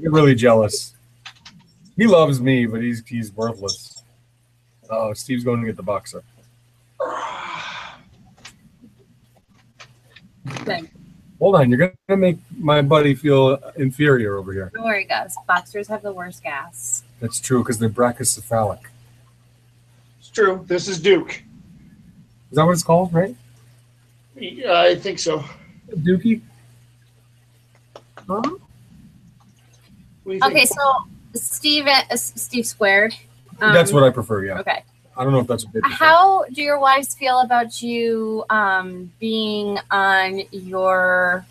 get 0.00 0.10
really 0.10 0.34
jealous. 0.34 0.94
He 1.96 2.06
loves 2.06 2.40
me, 2.40 2.66
but 2.66 2.82
he's 2.82 3.02
he's 3.06 3.32
worthless. 3.32 4.02
Oh, 4.90 5.12
Steve's 5.12 5.44
going 5.44 5.60
to 5.60 5.66
get 5.66 5.76
the 5.76 5.82
boxer. 5.82 6.22
Good. 10.64 10.90
Hold 11.38 11.54
on, 11.54 11.70
you're 11.70 11.94
gonna 12.08 12.16
make 12.18 12.38
my 12.58 12.82
buddy 12.82 13.14
feel 13.14 13.58
inferior 13.76 14.36
over 14.36 14.52
here. 14.52 14.72
Don't 14.74 14.84
worry, 14.84 15.04
guys. 15.04 15.36
Boxers 15.46 15.86
have 15.86 16.02
the 16.02 16.12
worst 16.12 16.42
gas. 16.42 17.04
That's 17.20 17.38
true 17.40 17.62
because 17.62 17.78
they're 17.78 17.88
brachycephalic. 17.88 18.80
It's 20.18 20.30
true. 20.30 20.64
This 20.66 20.88
is 20.88 20.98
Duke. 21.00 21.42
Is 22.50 22.56
that 22.56 22.64
what 22.64 22.72
it's 22.72 22.82
called, 22.82 23.12
right? 23.12 23.36
Yeah, 24.36 24.80
I 24.80 24.96
think 24.96 25.18
so. 25.18 25.44
Dookie. 25.90 26.40
What 28.26 28.42
do 28.42 30.38
think? 30.40 30.44
Okay, 30.44 30.64
so 30.66 31.04
Steve, 31.34 31.86
uh, 31.86 32.16
Steve 32.16 32.66
squared. 32.66 33.14
Um, 33.60 33.72
That's 33.72 33.92
what 33.92 34.02
I 34.02 34.10
prefer. 34.10 34.44
Yeah, 34.44 34.58
Okay. 34.58 34.82
I 35.18 35.24
don't 35.24 35.32
know 35.32 35.40
if 35.40 35.48
that's 35.48 35.64
what 35.64 35.74
they 35.74 35.80
prefer. 35.80 35.96
How 35.96 36.44
do 36.52 36.62
your 36.62 36.78
wives 36.78 37.12
feel 37.12 37.40
about 37.40 37.82
you 37.82 38.44
um, 38.50 39.10
being 39.18 39.76
on 39.90 40.42
your 40.52 41.44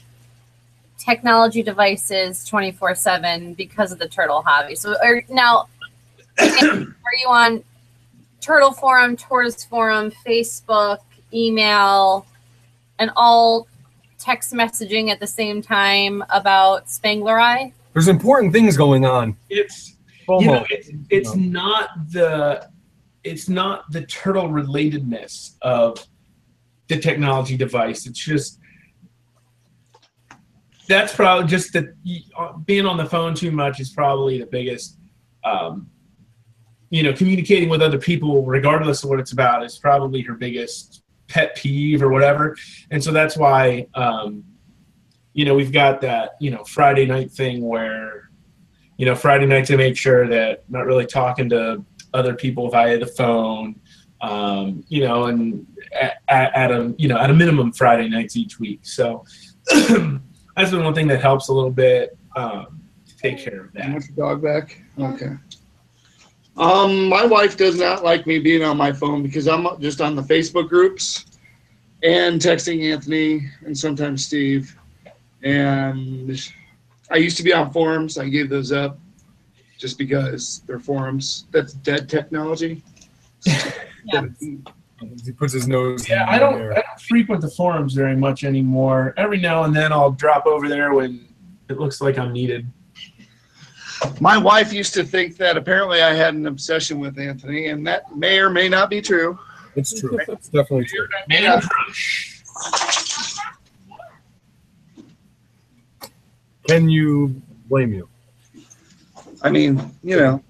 technology 0.98 1.62
devices 1.62 2.46
24 2.46 2.96
7 2.96 3.54
because 3.56 3.92
of 3.92 4.00
the 4.00 4.08
turtle 4.08 4.42
hobby? 4.42 4.74
So, 4.76 4.96
are, 5.04 5.22
now, 5.30 5.68
are 6.40 6.48
you 7.20 7.28
on 7.28 7.62
Turtle 8.40 8.72
Forum, 8.72 9.18
Tortoise 9.18 9.66
Forum, 9.66 10.14
Facebook, 10.26 11.00
email, 11.34 12.26
and 13.00 13.12
all 13.18 13.68
text 14.18 14.54
messaging 14.54 15.10
at 15.10 15.20
the 15.20 15.28
same 15.28 15.62
time 15.62 16.24
about 16.30 16.86
spengleri? 16.88 17.74
There's 17.92 18.08
important 18.08 18.54
things 18.54 18.78
going 18.78 19.04
on. 19.06 19.36
It's 19.50 19.98
FOMO. 20.26 20.42
you 20.42 20.48
know 20.48 20.66
it's, 20.70 20.90
it's 21.10 21.36
No. 21.36 21.62
not 21.62 21.90
the 22.12 22.70
it's 23.28 23.50
not 23.50 23.92
the 23.92 24.06
turtle 24.06 24.50
relatedness 24.50 25.56
of 25.62 26.06
the 26.88 26.98
technology 26.98 27.58
device. 27.58 28.08
It's 28.08 28.20
just 28.20 28.60
that's 30.88 31.14
probably 31.14 31.48
just 31.48 31.74
that 31.74 31.86
being 32.66 32.86
on 32.86 32.98
the 32.98 33.06
phone 33.06 33.36
too 33.36 33.52
much 33.52 33.80
is 33.80 33.90
probably 33.90 34.40
the 34.40 34.46
biggest 34.46 34.98
um, 35.44 35.90
you 36.90 37.04
know 37.04 37.14
communicating 37.14 37.70
with 37.70 37.82
other 37.82 38.00
people 38.00 38.46
regardless 38.46 39.04
of 39.04 39.10
what 39.10 39.20
it's 39.20 39.34
about 39.34 39.64
is 39.64 39.78
probably 39.78 40.22
her 40.22 40.34
biggest 40.34 41.04
pet 41.28 41.56
peeve 41.56 42.02
or 42.02 42.10
whatever. 42.10 42.56
And 42.92 43.04
so 43.04 43.12
that's 43.12 43.36
why 43.36 43.88
um, 43.96 44.44
you 45.34 45.46
know 45.46 45.54
we've 45.56 45.74
got 45.74 46.02
that 46.02 46.32
you 46.40 46.52
know 46.52 46.64
friday 46.64 47.06
night 47.06 47.32
thing 47.32 47.62
where 47.62 48.28
you 48.98 49.06
know, 49.06 49.16
Friday 49.16 49.46
night 49.46 49.66
to 49.66 49.78
make 49.78 49.96
sure 49.96 50.28
that 50.28 50.64
not 50.70 50.86
really 50.86 51.06
talking 51.06 51.50
to 51.50 51.84
other 52.18 52.34
people 52.34 52.70
via 52.70 52.98
the 52.98 53.06
phone, 53.08 53.80
um, 54.22 54.84
you 54.88 55.02
know, 55.04 55.26
and 55.26 55.66
at, 56.00 56.18
at 56.28 56.72
a 56.72 56.94
you 56.98 57.08
know 57.08 57.18
at 57.18 57.30
a 57.30 57.34
minimum 57.34 57.72
Friday 57.72 58.10
nights 58.10 58.36
each 58.36 58.60
week. 58.60 58.80
So 58.84 59.24
that's 60.56 60.72
been 60.72 60.84
one 60.84 60.94
thing 60.94 61.08
that 61.08 61.22
helps 61.22 61.50
a 61.50 61.54
little 61.54 61.72
bit 61.72 62.18
um, 62.36 62.82
to 63.08 63.18
take 63.18 63.38
care 63.38 63.66
of 63.66 63.76
You 63.76 63.82
that. 63.82 63.92
want 63.92 64.06
your 64.08 64.16
dog 64.30 64.42
back? 64.44 64.82
Okay. 65.00 65.36
Um, 66.58 67.08
my 67.08 67.24
wife 67.24 67.56
does 67.56 67.80
not 67.80 68.04
like 68.04 68.26
me 68.26 68.40
being 68.40 68.64
on 68.64 68.78
my 68.78 68.92
phone 68.92 69.22
because 69.22 69.48
I'm 69.48 69.68
just 69.80 70.02
on 70.02 70.16
the 70.16 70.24
Facebook 70.24 70.68
groups 70.70 71.26
and 72.04 72.42
texting 72.42 72.92
Anthony 72.92 73.48
and 73.66 73.78
sometimes 73.78 74.26
Steve. 74.26 74.76
And 75.44 76.40
I 77.12 77.18
used 77.18 77.38
to 77.38 77.44
be 77.44 77.54
on 77.54 77.72
forums. 77.72 78.18
I 78.18 78.28
gave 78.28 78.50
those 78.50 78.72
up 78.72 79.00
just 79.78 79.98
because 79.98 80.62
they're 80.66 80.80
forums. 80.80 81.46
That's 81.52 81.74
dead 81.74 82.10
technology. 82.10 82.84
Yeah. 84.10 84.26
he 84.42 85.32
puts 85.34 85.52
his 85.52 85.68
nose. 85.68 86.08
Yeah, 86.08 86.24
in 86.24 86.30
I 86.30 86.40
don't. 86.40 86.62
I 86.72 86.76
don't 86.76 87.02
frequent 87.10 87.42
the 87.42 87.50
forums 87.50 87.94
very 87.94 88.16
much 88.16 88.46
anymore. 88.46 89.14
Every 89.18 89.38
now 89.38 89.64
and 89.64 89.76
then 89.76 89.92
I'll 89.92 90.14
drop 90.14 90.46
over 90.46 90.70
there 90.70 90.94
when 90.94 91.28
it 91.68 91.78
looks 91.78 92.00
like 92.00 92.18
I'm 92.18 92.32
needed. 92.32 92.66
My 94.22 94.38
wife 94.38 94.72
used 94.72 94.94
to 94.94 95.04
think 95.04 95.36
that 95.38 95.58
apparently 95.58 96.02
I 96.02 96.14
had 96.14 96.36
an 96.36 96.48
obsession 96.48 97.00
with 97.00 97.20
Anthony, 97.20 97.68
and 97.68 97.86
that 97.86 98.16
may 98.16 98.40
or 98.40 98.50
may 98.50 98.70
not 98.70 98.90
be 98.90 99.02
true. 99.02 99.38
It's 99.76 100.00
true. 100.00 100.18
It's 100.28 100.48
definitely 100.48 100.86
true. 100.86 101.08
Man 101.28 101.62
crush. 101.62 102.42
Can 106.68 106.90
you 106.90 107.42
blame 107.68 107.94
you? 107.94 108.10
I 109.44 109.50
mean, 109.50 109.92
you 110.04 110.18
know, 110.18 110.44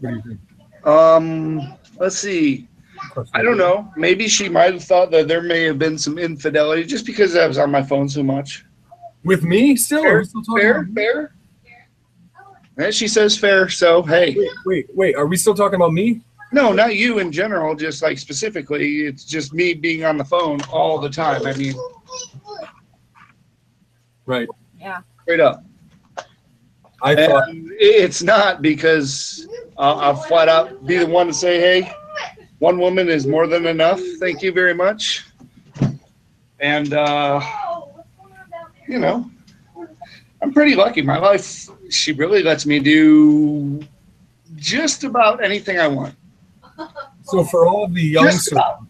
What 0.00 0.10
do 0.10 0.16
you 0.16 0.22
think? 0.22 0.86
um, 0.86 1.74
let's 1.98 2.18
see. 2.18 2.68
I 3.34 3.42
don't 3.42 3.58
know. 3.58 3.92
Maybe 3.96 4.28
she 4.28 4.48
might 4.48 4.72
have 4.72 4.84
thought 4.84 5.10
that 5.10 5.28
there 5.28 5.42
may 5.42 5.64
have 5.64 5.78
been 5.78 5.98
some 5.98 6.18
infidelity 6.18 6.84
just 6.84 7.04
because 7.04 7.36
I 7.36 7.46
was 7.46 7.58
on 7.58 7.70
my 7.70 7.82
phone 7.82 8.08
so 8.08 8.22
much. 8.22 8.64
With 9.24 9.44
me 9.44 9.76
still? 9.76 10.04
Are 10.04 10.18
we 10.18 10.24
still 10.24 10.42
talking 10.42 10.62
Fair, 10.62 10.78
about 10.78 10.94
fair. 10.94 11.34
And 12.78 12.94
she 12.94 13.06
says 13.06 13.36
fair, 13.36 13.68
so 13.68 14.02
hey. 14.02 14.34
Wait, 14.36 14.50
wait, 14.64 14.86
wait. 14.94 15.16
Are 15.16 15.26
we 15.26 15.36
still 15.36 15.54
talking 15.54 15.76
about 15.76 15.92
me? 15.92 16.22
No, 16.52 16.72
not 16.72 16.96
you 16.96 17.18
in 17.18 17.30
general, 17.30 17.74
just 17.74 18.02
like 18.02 18.18
specifically. 18.18 19.02
It's 19.06 19.24
just 19.24 19.52
me 19.52 19.74
being 19.74 20.04
on 20.04 20.16
the 20.16 20.24
phone 20.24 20.60
all 20.72 20.98
the 20.98 21.10
time. 21.10 21.46
I 21.46 21.52
mean, 21.54 21.74
Right. 24.26 24.48
Yeah. 24.80 25.00
Straight 25.22 25.40
up. 25.40 25.64
I 27.02 27.16
thought 27.16 27.48
And 27.48 27.68
it's 27.72 28.22
not 28.22 28.62
because 28.62 29.48
I'll, 29.76 29.98
I'll 29.98 30.14
flat 30.14 30.48
out 30.48 30.86
be 30.86 30.98
the 30.98 31.06
one 31.06 31.26
to 31.26 31.34
say, 31.34 31.58
hey, 31.58 31.92
one 32.58 32.78
woman 32.78 33.08
is 33.08 33.26
more 33.26 33.46
than 33.46 33.66
enough. 33.66 34.00
Thank 34.20 34.42
you 34.42 34.52
very 34.52 34.74
much. 34.74 35.26
And, 36.60 36.92
uh, 36.92 37.40
you 38.86 39.00
know, 39.00 39.28
I'm 40.40 40.52
pretty 40.52 40.76
lucky. 40.76 41.02
My 41.02 41.18
wife, 41.18 41.68
she 41.90 42.12
really 42.12 42.42
lets 42.42 42.66
me 42.66 42.78
do 42.78 43.80
just 44.56 45.02
about 45.02 45.42
anything 45.42 45.78
I 45.80 45.88
want. 45.88 46.14
so. 47.24 47.44
For 47.44 47.66
all 47.66 47.88
the 47.88 48.02
youngsters, 48.02 48.52
about. 48.52 48.84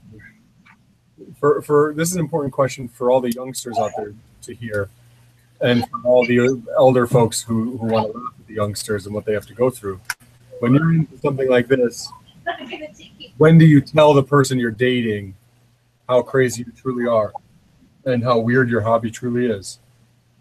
for 1.39 1.63
for 1.63 1.95
this 1.95 2.11
is 2.11 2.17
an 2.17 2.21
important 2.21 2.53
question 2.53 2.89
for 2.89 3.11
all 3.11 3.21
the 3.21 3.33
youngsters 3.33 3.79
out 3.79 3.93
there. 3.97 4.15
to 4.43 4.55
hear, 4.55 4.91
and 5.63 5.89
for 5.89 6.01
all 6.05 6.27
the 6.27 6.61
elder 6.77 7.07
folks 7.07 7.41
who, 7.41 7.77
who 7.79 7.87
want 7.87 8.13
to 8.13 8.19
laugh 8.19 8.33
at 8.39 8.47
the 8.47 8.55
youngsters 8.55 9.07
and 9.07 9.15
what 9.15 9.25
they 9.25 9.33
have 9.33 9.47
to 9.47 9.55
go 9.55 9.71
through. 9.71 10.01
When 10.61 10.75
you're 10.75 10.93
into 10.93 11.19
something 11.19 11.49
like 11.49 11.69
this, 11.69 12.11
when 13.39 13.59
do 13.59 13.65
you 13.65 13.81
tell 13.81 14.13
the 14.15 14.23
person 14.23 14.59
you're 14.59 14.71
dating 14.71 15.35
how 16.09 16.23
crazy 16.23 16.65
you 16.67 16.73
truly 16.73 17.07
are 17.07 17.33
and 18.05 18.23
how 18.23 18.39
weird 18.39 18.69
your 18.69 18.81
hobby 18.81 19.11
truly 19.11 19.47
is? 19.47 19.79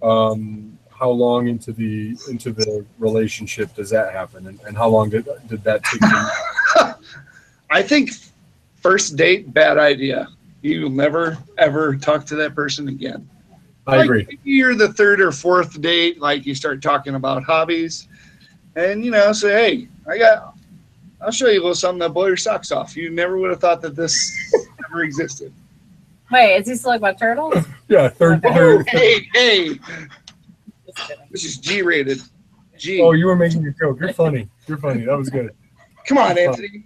Um, 0.02 0.78
how 0.90 1.10
long 1.10 1.48
into 1.48 1.72
the 1.72 2.16
into 2.30 2.52
the 2.52 2.86
relationship 3.00 3.74
does 3.76 3.90
that 3.90 4.14
happen, 4.14 4.46
and, 4.46 4.60
and 4.68 4.78
how 4.78 4.88
long 4.88 5.10
did 5.10 5.28
did 5.48 5.64
that 5.64 5.84
take? 5.84 6.02
I 7.72 7.82
think 7.82 8.12
first 8.76 9.16
date, 9.16 9.52
bad 9.52 9.80
idea. 9.80 10.28
You 10.62 10.84
will 10.84 10.92
never 10.92 11.40
ever 11.58 11.96
talk 11.96 12.26
to 12.28 12.36
that 12.36 12.54
person 12.54 12.88
again. 12.88 13.28
I 13.92 13.98
Like, 13.98 14.06
agree. 14.06 14.24
maybe 14.30 14.40
You're 14.44 14.76
the 14.76 14.94
third 14.94 15.20
or 15.20 15.32
fourth 15.32 15.80
date, 15.82 16.20
like 16.20 16.46
you 16.46 16.56
start 16.56 16.82
talking 16.82 17.16
about 17.16 17.44
hobbies, 17.44 18.08
and 18.76 19.04
you 19.04 19.12
know, 19.12 19.34
say, 19.34 19.52
"Hey, 19.52 19.88
I 20.08 20.18
got, 20.18 20.56
I'll 21.20 21.32
show 21.32 21.48
you 21.48 21.60
a 21.60 21.62
little 21.62 21.76
something 21.76 22.00
that 22.00 22.14
blow 22.14 22.28
your 22.28 22.38
socks 22.38 22.72
off." 22.72 22.96
You 22.96 23.10
never 23.10 23.38
would 23.38 23.50
have 23.50 23.60
thought 23.60 23.82
that 23.82 23.96
this 23.96 24.32
ever 24.90 25.04
existed. 25.04 25.52
Wait, 26.32 26.56
is 26.56 26.68
he 26.70 26.76
still 26.76 26.92
like 26.92 27.00
about 27.02 27.20
turtles? 27.20 27.56
Yeah, 27.90 28.08
third. 28.08 28.40
Oh, 28.46 28.54
third 28.54 28.88
hey, 28.88 29.28
hey, 29.34 29.78
this 31.30 31.44
is 31.44 31.58
G-rated. 31.58 32.22
G. 32.78 33.02
oh, 33.02 33.12
you 33.12 33.26
were 33.26 33.36
making 33.36 33.68
a 33.68 33.72
joke. 33.72 34.00
You're 34.00 34.14
funny. 34.14 34.48
You're 34.66 34.78
funny. 34.78 35.04
That 35.04 35.18
was 35.18 35.30
good. 35.30 35.50
Come 36.08 36.18
on, 36.20 36.38
Anthony. 36.38 36.86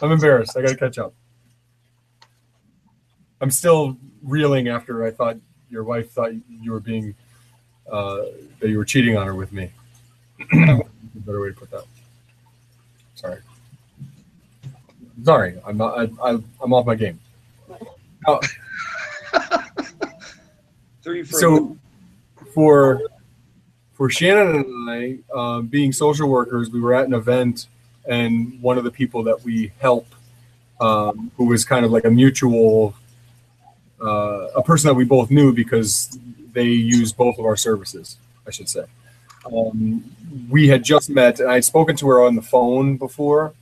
I'm 0.00 0.10
embarrassed. 0.10 0.56
I 0.56 0.62
got 0.62 0.70
to 0.70 0.76
catch 0.76 0.98
up. 0.98 1.14
I'm 3.40 3.52
still 3.52 3.96
reeling 4.24 4.66
after 4.68 5.04
I 5.04 5.12
thought 5.12 5.36
your 5.70 5.84
wife 5.84 6.10
thought 6.10 6.32
you 6.48 6.72
were 6.72 6.80
being 6.80 7.14
uh, 7.90 8.22
that 8.60 8.68
you 8.68 8.78
were 8.78 8.84
cheating 8.84 9.16
on 9.16 9.26
her 9.26 9.34
with 9.34 9.52
me. 9.52 9.70
better 11.14 11.40
way 11.40 11.48
to 11.48 11.54
put 11.54 11.70
that. 11.70 11.84
Sorry. 13.14 13.40
Sorry, 15.22 15.58
I'm 15.66 15.76
not. 15.76 15.98
I, 15.98 16.08
I, 16.22 16.38
I'm 16.62 16.72
off 16.72 16.86
my 16.86 16.94
game. 16.94 17.18
Now, 18.26 18.40
Three 21.02 21.22
for 21.22 21.38
so 21.38 21.76
for 22.52 23.00
for 23.92 24.10
Shannon 24.10 24.56
and 24.56 24.90
I, 24.90 25.18
uh, 25.32 25.60
being 25.60 25.92
social 25.92 26.28
workers, 26.28 26.70
we 26.70 26.80
were 26.80 26.94
at 26.94 27.06
an 27.06 27.14
event, 27.14 27.68
and 28.08 28.60
one 28.60 28.76
of 28.76 28.84
the 28.84 28.90
people 28.90 29.22
that 29.22 29.42
we 29.44 29.72
help, 29.78 30.06
um, 30.80 31.30
who 31.36 31.46
was 31.46 31.64
kind 31.64 31.84
of 31.84 31.92
like 31.92 32.04
a 32.04 32.10
mutual, 32.10 32.94
uh, 34.02 34.48
a 34.56 34.62
person 34.62 34.88
that 34.88 34.94
we 34.94 35.04
both 35.04 35.30
knew 35.30 35.52
because 35.52 36.18
they 36.52 36.64
use 36.64 37.12
both 37.12 37.38
of 37.38 37.44
our 37.44 37.56
services, 37.56 38.16
I 38.46 38.50
should 38.50 38.68
say. 38.68 38.84
Um, 39.54 40.04
we 40.50 40.68
had 40.68 40.82
just 40.82 41.08
met, 41.10 41.40
and 41.40 41.50
I'd 41.50 41.64
spoken 41.64 41.96
to 41.96 42.08
her 42.08 42.24
on 42.24 42.34
the 42.34 42.42
phone 42.42 42.96
before, 42.96 43.54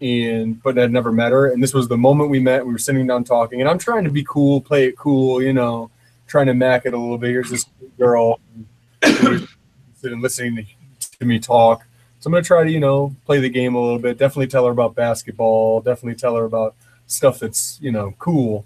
and 0.00 0.62
but 0.62 0.78
I'd 0.78 0.92
never 0.92 1.12
met 1.12 1.32
her. 1.32 1.50
And 1.50 1.62
this 1.62 1.74
was 1.74 1.88
the 1.88 1.96
moment 1.96 2.30
we 2.30 2.40
met. 2.40 2.64
We 2.64 2.72
were 2.72 2.78
sitting 2.78 3.06
down 3.06 3.24
talking, 3.24 3.60
and 3.60 3.68
I'm 3.68 3.78
trying 3.78 4.04
to 4.04 4.10
be 4.10 4.24
cool, 4.24 4.60
play 4.60 4.86
it 4.86 4.96
cool, 4.96 5.42
you 5.42 5.52
know, 5.52 5.90
trying 6.26 6.46
to 6.46 6.54
mac 6.54 6.86
it 6.86 6.94
a 6.94 6.98
little 6.98 7.18
bit. 7.18 7.30
Here's 7.30 7.50
this 7.50 7.66
girl 7.98 8.40
sitting 9.02 10.20
listening 10.20 10.56
to, 10.56 11.18
to 11.18 11.24
me 11.24 11.38
talk. 11.38 11.84
So 12.20 12.28
I'm 12.28 12.32
gonna 12.32 12.42
try 12.44 12.64
to, 12.64 12.70
you 12.70 12.80
know, 12.80 13.14
play 13.26 13.40
the 13.40 13.50
game 13.50 13.74
a 13.74 13.80
little 13.80 13.98
bit. 13.98 14.18
Definitely 14.18 14.46
tell 14.46 14.66
her 14.66 14.72
about 14.72 14.94
basketball. 14.94 15.80
Definitely 15.80 16.18
tell 16.18 16.36
her 16.36 16.44
about 16.44 16.74
stuff 17.06 17.38
that's, 17.38 17.78
you 17.82 17.92
know, 17.92 18.14
cool. 18.18 18.64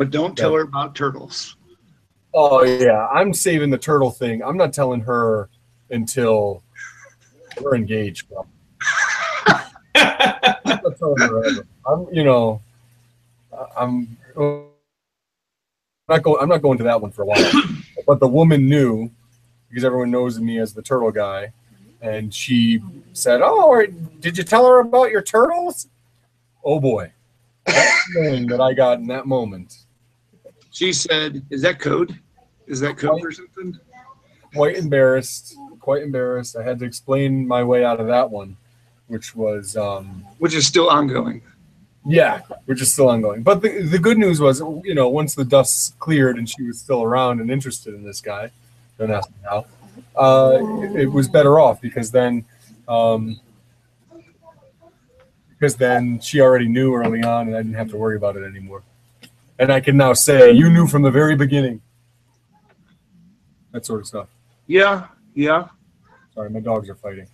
But 0.00 0.10
don't 0.10 0.34
tell 0.34 0.54
her 0.54 0.62
about 0.62 0.94
turtles. 0.94 1.56
Oh 2.32 2.64
yeah, 2.64 3.06
I'm 3.08 3.34
saving 3.34 3.68
the 3.68 3.76
turtle 3.76 4.10
thing. 4.10 4.42
I'm 4.42 4.56
not 4.56 4.72
telling 4.72 5.02
her 5.02 5.50
until 5.90 6.62
we're 7.60 7.74
engaged. 7.74 8.26
I'm 9.94 10.64
not 10.64 10.98
telling 10.98 11.20
her. 11.20 11.44
I'm, 11.86 12.06
you 12.14 12.24
know, 12.24 12.62
I'm 13.76 14.16
not 16.08 16.22
going. 16.22 16.38
I'm 16.40 16.48
not 16.48 16.62
going 16.62 16.78
to 16.78 16.84
that 16.84 16.98
one 16.98 17.12
for 17.12 17.22
a 17.22 17.26
while. 17.26 17.52
But 18.06 18.20
the 18.20 18.28
woman 18.28 18.66
knew 18.70 19.10
because 19.68 19.84
everyone 19.84 20.10
knows 20.10 20.40
me 20.40 20.58
as 20.58 20.72
the 20.72 20.80
turtle 20.80 21.12
guy, 21.12 21.52
and 22.00 22.32
she 22.32 22.80
said, 23.12 23.42
"Oh, 23.44 23.84
did 24.20 24.38
you 24.38 24.44
tell 24.44 24.66
her 24.66 24.78
about 24.78 25.10
your 25.10 25.20
turtles?" 25.20 25.88
Oh 26.64 26.80
boy, 26.80 27.12
that 27.66 28.02
feeling 28.14 28.46
that 28.46 28.62
I 28.62 28.72
got 28.72 28.98
in 28.98 29.06
that 29.08 29.26
moment. 29.26 29.79
She 30.70 30.92
said, 30.92 31.44
"Is 31.50 31.62
that 31.62 31.78
code? 31.78 32.18
Is 32.66 32.80
that 32.80 32.96
code 32.96 33.24
or 33.24 33.32
something?" 33.32 33.78
quite 34.54 34.76
embarrassed 34.76 35.54
quite 35.78 36.02
embarrassed 36.02 36.56
i 36.56 36.62
had 36.62 36.78
to 36.78 36.84
explain 36.84 37.46
my 37.46 37.62
way 37.62 37.84
out 37.84 38.00
of 38.00 38.06
that 38.06 38.28
one 38.28 38.56
which 39.06 39.34
was 39.34 39.76
um 39.76 40.24
Which 40.38 40.54
is 40.54 40.66
still 40.66 40.88
ongoing. 40.90 41.42
yeah 42.06 42.40
which 42.66 42.80
is 42.82 42.92
still 42.92 43.08
ongoing 43.08 43.42
but 43.42 43.62
the, 43.62 43.82
the 43.82 43.98
good 43.98 44.18
news 44.18 44.40
was 44.40 44.60
you 44.84 44.94
know 44.94 45.08
once 45.08 45.34
the 45.34 45.44
dust 45.44 45.98
cleared 45.98 46.36
and 46.36 46.48
she 46.48 46.62
was 46.62 46.80
still 46.80 47.02
around 47.02 47.40
and 47.40 47.50
interested 47.50 47.94
in 47.94 48.02
this 48.02 48.20
guy 48.20 48.50
don't 48.98 49.10
ask 49.10 49.28
me 49.30 49.36
how 49.48 49.64
uh 50.16 50.58
it, 50.82 51.02
it 51.02 51.06
was 51.06 51.28
better 51.28 51.60
off 51.60 51.80
because 51.80 52.10
then 52.10 52.44
um 52.88 53.38
because 55.50 55.76
then 55.76 56.18
she 56.20 56.40
already 56.40 56.66
knew 56.68 56.94
early 56.94 57.22
on 57.22 57.48
and 57.48 57.56
i 57.56 57.62
didn't 57.62 57.74
have 57.74 57.88
to 57.90 57.96
worry 57.96 58.16
about 58.16 58.36
it 58.36 58.42
anymore 58.44 58.82
and 59.60 59.72
i 59.72 59.78
can 59.78 59.96
now 59.96 60.12
say 60.12 60.50
you 60.50 60.68
knew 60.68 60.86
from 60.86 61.02
the 61.02 61.10
very 61.10 61.36
beginning 61.36 61.80
that 63.72 63.86
sort 63.86 64.00
of 64.00 64.06
stuff 64.06 64.28
Yeah, 64.66 65.06
yeah. 65.34 65.68
sorry 66.34 66.50
my 66.50 66.60
dogs 66.60 66.88
are 66.88 66.96
fighting 66.96 67.28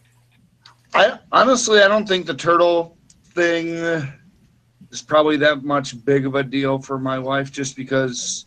I 0.94 1.18
honestly, 1.30 1.82
I 1.82 1.88
don't 1.88 2.08
think 2.08 2.24
the 2.24 2.34
turtle 2.34 2.96
thing 3.34 3.68
is 4.90 5.02
probably 5.06 5.36
that 5.38 5.62
much 5.62 6.02
big 6.06 6.24
of 6.24 6.36
a 6.36 6.42
deal 6.42 6.78
for 6.78 6.98
my 6.98 7.18
wife, 7.18 7.52
just 7.52 7.76
because 7.76 8.46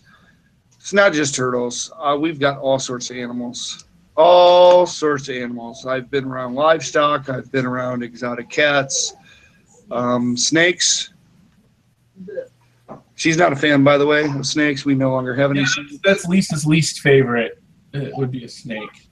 it's 0.80 0.92
not 0.92 1.14
just 1.14 1.36
turtles. 1.36 1.92
Uh, 1.96 2.18
we've 2.20 2.40
got 2.40 2.58
all 2.58 2.80
sorts 2.80 3.12
of 3.12 3.18
animals, 3.18 3.86
all 4.18 4.88
sorts 4.88 5.30
of 5.30 5.36
animals. 5.36 5.86
I've 5.86 6.10
been 6.10 6.26
around 6.26 6.56
livestock. 6.56 7.30
I've 7.30 7.52
been 7.52 7.68
around 7.68 8.02
exotic 8.02 8.50
cats, 8.50 9.14
um, 9.92 10.36
snakes. 10.36 11.14
She's 13.20 13.36
not 13.36 13.52
a 13.52 13.56
fan, 13.58 13.84
by 13.84 13.98
the 13.98 14.06
way, 14.06 14.24
of 14.24 14.46
snakes. 14.46 14.86
We 14.86 14.96
no 14.96 15.12
longer 15.12 15.36
have 15.36 15.52
any. 15.52 15.60
Yeah, 15.60 15.66
that's, 15.76 16.00
that's 16.06 16.26
Lisa's 16.26 16.66
least 16.66 17.02
favorite. 17.02 17.62
It 17.92 18.16
would 18.16 18.32
be 18.32 18.46
a 18.46 18.48
snake. 18.48 19.10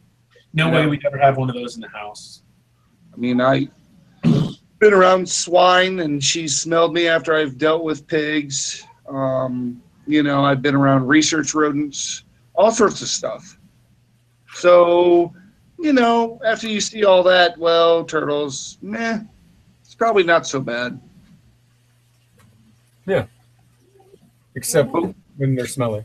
No 0.54 0.70
way 0.70 0.88
we'd 0.88 1.06
ever 1.06 1.18
have 1.18 1.36
one 1.36 1.50
of 1.50 1.56
those 1.56 1.76
in 1.76 1.82
the 1.82 1.90
house. 1.90 2.42
I 3.14 3.18
mean, 3.18 3.42
I've 3.42 3.68
been 4.80 4.94
around 4.94 5.28
swine, 5.28 6.00
and 6.00 6.24
she 6.24 6.48
smelled 6.48 6.94
me 6.94 7.10
after 7.10 7.36
I've 7.36 7.58
dealt 7.58 7.84
with 7.84 8.08
pigs. 8.08 8.82
Um, 9.10 9.84
you 10.06 10.24
know, 10.24 10.46
I've 10.46 10.62
been 10.62 10.74
around 10.74 11.06
research 11.06 11.54
rodents, 11.54 12.24
all 12.56 12.72
sorts 12.72 13.02
of 13.02 13.10
stuff. 13.10 13.60
So, 14.54 15.34
you 15.80 15.92
know, 15.92 16.40
after 16.46 16.70
you 16.70 16.80
see 16.80 17.04
all 17.04 17.24
that, 17.24 17.58
well, 17.58 18.06
turtles, 18.06 18.78
meh, 18.82 19.20
it's 19.82 19.96
probably 19.96 20.24
not 20.24 20.48
so 20.48 20.62
bad. 20.62 20.98
Except 24.58 24.92
when 24.92 25.56
they're 25.56 25.68
smelly. 25.68 26.04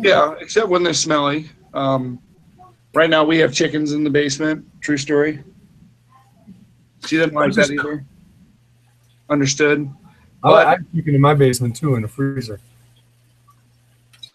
Yeah, 0.00 0.34
except 0.40 0.68
when 0.68 0.82
they're 0.82 0.94
smelly. 0.94 1.50
Um, 1.74 2.18
right 2.94 3.10
now, 3.10 3.22
we 3.22 3.38
have 3.38 3.52
chickens 3.52 3.92
in 3.92 4.02
the 4.02 4.10
basement. 4.10 4.66
True 4.80 4.96
story. 4.96 5.44
She 7.06 7.18
didn't 7.18 7.34
like 7.34 7.52
that 7.52 7.70
either. 7.70 8.04
Understood. 9.28 9.88
I, 10.42 10.48
But- 10.48 10.66
I'm 10.66 10.86
keeping 10.92 11.14
in 11.14 11.20
my 11.20 11.34
basement 11.34 11.76
too 11.76 11.94
in 11.96 12.04
a 12.04 12.08
freezer. 12.08 12.58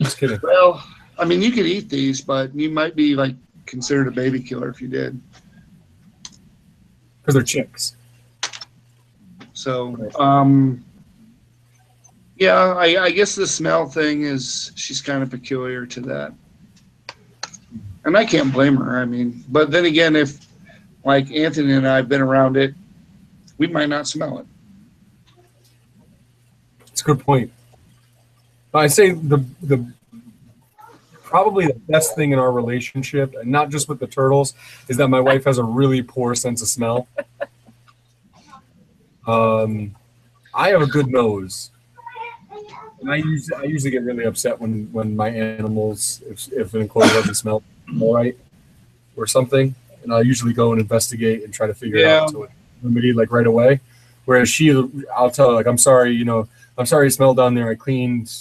Just 0.01 0.19
kidding. 0.19 0.39
Well, 0.43 0.83
I 1.17 1.25
mean, 1.25 1.41
you 1.41 1.51
could 1.51 1.65
eat 1.65 1.89
these, 1.89 2.21
but 2.21 2.53
you 2.53 2.69
might 2.69 2.95
be 2.95 3.15
like 3.15 3.35
considered 3.65 4.07
a 4.07 4.11
baby 4.11 4.39
killer 4.39 4.69
if 4.69 4.79
you 4.79 4.87
did. 4.87 5.19
Because 7.21 7.33
they're 7.33 7.43
chicks. 7.43 7.95
So, 9.53 9.97
um, 10.19 10.85
yeah, 12.37 12.73
I, 12.73 13.05
I 13.05 13.11
guess 13.11 13.35
the 13.35 13.47
smell 13.47 13.87
thing 13.87 14.23
is 14.23 14.71
she's 14.75 15.01
kind 15.01 15.23
of 15.23 15.29
peculiar 15.29 15.85
to 15.87 16.01
that, 16.01 16.33
and 18.05 18.17
I 18.17 18.25
can't 18.25 18.53
blame 18.53 18.77
her. 18.77 18.99
I 18.99 19.05
mean, 19.05 19.43
but 19.49 19.71
then 19.71 19.85
again, 19.85 20.15
if 20.15 20.45
like 21.03 21.31
Anthony 21.31 21.73
and 21.73 21.87
I 21.87 21.97
have 21.97 22.09
been 22.09 22.21
around 22.21 22.57
it, 22.57 22.73
we 23.57 23.67
might 23.67 23.89
not 23.89 24.07
smell 24.07 24.39
it. 24.39 24.45
It's 26.87 27.01
a 27.01 27.05
good 27.05 27.19
point. 27.19 27.51
I 28.73 28.87
say 28.87 29.11
the 29.11 29.43
the 29.61 29.91
probably 31.23 31.65
the 31.65 31.73
best 31.73 32.15
thing 32.15 32.31
in 32.31 32.39
our 32.39 32.51
relationship, 32.51 33.33
and 33.35 33.51
not 33.51 33.69
just 33.69 33.89
with 33.89 33.99
the 33.99 34.07
turtles, 34.07 34.53
is 34.87 34.97
that 34.97 35.07
my 35.07 35.19
wife 35.19 35.45
has 35.45 35.57
a 35.57 35.63
really 35.63 36.01
poor 36.01 36.35
sense 36.35 36.61
of 36.61 36.67
smell. 36.67 37.07
Um, 39.25 39.95
I 40.53 40.69
have 40.69 40.81
a 40.81 40.87
good 40.87 41.07
nose. 41.07 41.71
And 42.99 43.11
I 43.11 43.17
usually 43.17 43.55
I 43.57 43.63
usually 43.63 43.91
get 43.91 44.03
really 44.03 44.25
upset 44.25 44.59
when 44.59 44.91
when 44.91 45.15
my 45.15 45.29
animals 45.29 46.21
if 46.27 46.51
if 46.51 46.73
an 46.73 46.81
enclosure 46.81 47.13
doesn't 47.13 47.35
smell 47.35 47.61
all 48.01 48.15
right 48.15 48.37
or 49.15 49.27
something, 49.27 49.75
and 50.03 50.13
I 50.13 50.21
usually 50.21 50.53
go 50.53 50.71
and 50.71 50.81
investigate 50.81 51.43
and 51.43 51.53
try 51.53 51.67
to 51.67 51.73
figure 51.73 51.97
it 51.97 52.01
Yeah. 52.01 52.21
out 52.23 52.29
to 52.31 52.47
remedy 52.81 53.13
like 53.13 53.31
right 53.31 53.47
away. 53.47 53.79
Whereas 54.25 54.49
she, 54.49 54.71
I'll 55.15 55.31
tell 55.31 55.49
her 55.49 55.53
like 55.55 55.67
I'm 55.67 55.77
sorry, 55.77 56.11
you 56.13 56.25
know, 56.25 56.47
I'm 56.77 56.85
sorry 56.85 57.07
it 57.07 57.11
smelled 57.11 57.37
down 57.37 57.53
there. 57.55 57.69
I 57.69 57.75
cleaned 57.75 58.31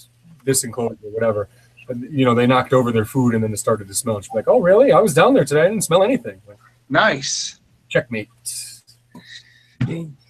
this 0.45 0.65
enclosure, 0.65 0.97
or 1.05 1.11
whatever. 1.11 1.49
But 1.87 1.99
you 2.11 2.25
know, 2.25 2.35
they 2.35 2.47
knocked 2.47 2.73
over 2.73 2.91
their 2.93 3.05
food 3.05 3.35
and 3.35 3.45
then 3.45 3.53
it 3.53 3.59
started 3.59 3.87
to 3.89 3.95
smell. 3.95 4.21
She's 4.21 4.33
like, 4.35 4.49
oh 4.49 4.61
really? 4.61 4.91
I 4.93 5.01
was 5.01 5.15
down 5.15 5.35
there 5.35 5.45
today. 5.45 5.63
I 5.63 5.69
didn't 5.69 5.85
smell 5.85 6.03
anything. 6.03 6.41
Like, 6.49 6.59
Nice. 6.89 7.61
checkmate. 7.89 8.29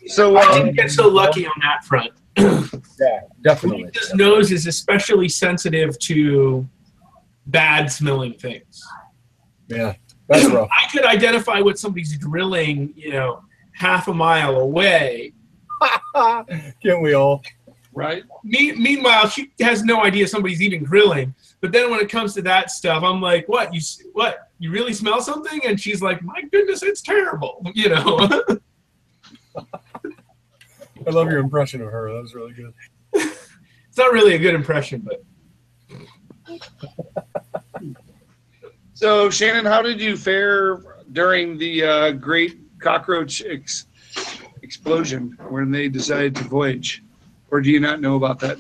So, 0.08 0.36
I 0.36 0.42
um, 0.42 0.52
didn't 0.58 0.76
get 0.76 0.90
so 0.90 1.08
lucky 1.08 1.46
on 1.46 1.52
that 1.62 1.84
front. 1.84 2.12
Yeah, 2.98 3.20
definitely. 3.42 3.84
Lisa's 3.84 4.14
nose 4.14 4.50
is 4.52 4.66
especially 4.66 5.28
sensitive 5.28 5.98
to 5.98 6.66
bad 7.46 7.92
smelling 7.92 8.32
things. 8.34 8.82
Yeah, 9.68 9.94
that's 10.28 10.46
rough. 10.46 10.70
I 10.72 10.90
could 10.90 11.04
identify 11.04 11.60
what 11.60 11.78
somebody's 11.78 12.16
drilling, 12.18 12.94
you 12.96 13.10
know, 13.10 13.42
half 13.72 14.08
a 14.08 14.14
mile 14.14 14.56
away. 14.56 15.34
Can't 16.14 17.02
we 17.02 17.12
all? 17.12 17.42
right? 17.96 18.24
Me- 18.44 18.72
meanwhile, 18.72 19.28
she 19.28 19.50
has 19.60 19.82
no 19.82 20.04
idea 20.04 20.28
somebody's 20.28 20.62
even 20.62 20.84
grilling. 20.84 21.34
But 21.60 21.72
then 21.72 21.90
when 21.90 21.98
it 21.98 22.08
comes 22.08 22.34
to 22.34 22.42
that 22.42 22.70
stuff, 22.70 23.02
I'm 23.02 23.20
like, 23.20 23.48
"What? 23.48 23.74
You 23.74 23.80
what? 24.12 24.50
You 24.60 24.70
really 24.70 24.92
smell 24.92 25.20
something?" 25.20 25.60
And 25.64 25.80
she's 25.80 26.00
like, 26.00 26.22
"My 26.22 26.42
goodness, 26.52 26.84
it's 26.84 27.02
terrible." 27.02 27.66
You 27.74 27.88
know. 27.90 28.30
I 31.06 31.10
love 31.10 31.28
your 31.28 31.38
impression 31.38 31.80
of 31.82 31.90
her. 31.90 32.12
That 32.12 32.22
was 32.22 32.34
really 32.34 32.52
good. 32.52 32.72
it's 33.12 33.96
not 33.96 34.12
really 34.12 34.34
a 34.34 34.38
good 34.38 34.54
impression, 34.54 35.06
but 35.06 35.22
So, 38.96 39.28
Shannon, 39.28 39.66
how 39.66 39.82
did 39.82 40.00
you 40.00 40.16
fare 40.16 41.04
during 41.12 41.58
the 41.58 41.84
uh, 41.84 42.10
great 42.12 42.58
cockroach 42.78 43.42
ex- 43.44 43.88
explosion 44.62 45.36
when 45.50 45.70
they 45.70 45.90
decided 45.90 46.34
to 46.36 46.44
voyage? 46.44 47.02
Or 47.50 47.60
do 47.60 47.70
you 47.70 47.78
not 47.78 48.00
know 48.00 48.16
about 48.16 48.40
that? 48.40 48.56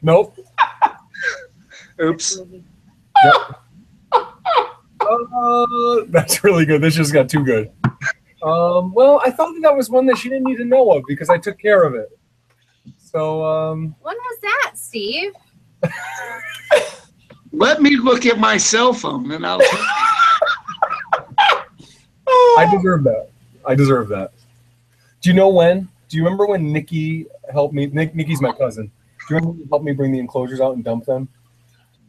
Nope. 0.00 0.34
Oops. 2.02 2.40
Uh, 5.00 6.04
that's 6.08 6.42
really 6.42 6.64
good. 6.64 6.80
This 6.80 6.94
just 6.94 7.12
got 7.12 7.28
too 7.28 7.44
good. 7.44 7.70
Um, 8.42 8.92
well, 8.94 9.20
I 9.24 9.30
thought 9.30 9.52
that, 9.54 9.60
that 9.62 9.76
was 9.76 9.90
one 9.90 10.06
that 10.06 10.18
she 10.18 10.28
didn't 10.28 10.44
need 10.44 10.58
to 10.58 10.64
know 10.64 10.92
of 10.92 11.02
because 11.08 11.28
I 11.28 11.38
took 11.38 11.58
care 11.58 11.82
of 11.82 11.94
it. 11.94 12.16
So, 12.98 13.44
um, 13.44 13.96
When 14.00 14.16
was 14.16 14.38
that, 14.42 14.72
Steve? 14.74 15.32
Let 17.52 17.82
me 17.82 17.96
look 17.96 18.26
at 18.26 18.38
my 18.38 18.56
cell 18.56 18.92
phone 18.92 19.32
and 19.32 19.46
I'll. 19.46 19.60
I 22.58 22.68
deserve 22.70 23.04
that. 23.04 23.30
I 23.66 23.74
deserve 23.74 24.08
that. 24.08 24.32
Do 25.20 25.30
you 25.30 25.34
know 25.34 25.48
when? 25.48 25.88
Do 26.08 26.16
you 26.16 26.24
remember 26.24 26.46
when 26.46 26.72
Nikki 26.72 27.26
helped 27.52 27.74
me? 27.74 27.86
Nick, 27.86 28.14
Nikki's 28.14 28.40
my 28.40 28.52
cousin. 28.52 28.90
Do 29.28 29.34
you 29.34 29.36
remember 29.36 29.50
when 29.50 29.58
he 29.58 29.68
helped 29.68 29.84
me 29.84 29.92
bring 29.92 30.12
the 30.12 30.18
enclosures 30.18 30.60
out 30.60 30.74
and 30.74 30.84
dump 30.84 31.06
them 31.06 31.28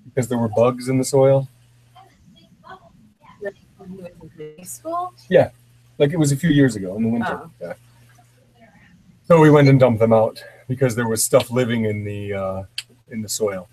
because 0.06 0.28
there 0.28 0.38
were 0.38 0.50
bugs 0.50 0.90
in 0.90 0.98
the 0.98 1.04
soil? 1.04 1.48
When 3.78 3.90
he 4.58 4.64
was 6.00 6.12
in 6.12 6.14
high 6.14 6.14
school? 6.14 6.14
Like 6.14 6.14
it 6.14 6.20
was 6.20 6.32
a 6.32 6.36
few 6.36 6.50
years 6.50 6.76
ago 6.76 6.96
in 6.96 7.04
the 7.04 7.10
winter. 7.10 7.42
Oh. 7.44 7.52
Yeah. 7.62 7.74
So 9.28 9.40
we 9.40 9.50
went 9.50 9.68
and 9.68 9.80
dumped 9.80 10.00
them 10.00 10.14
out 10.14 10.44
because 10.68 10.96
there 10.96 11.08
was 11.08 11.24
stuff 11.24 11.52
living 11.52 11.86
in 11.86 12.04
the 12.04 12.34
uh, 12.34 12.64
in 13.12 13.22
the 13.22 13.30
soil. 13.30 13.68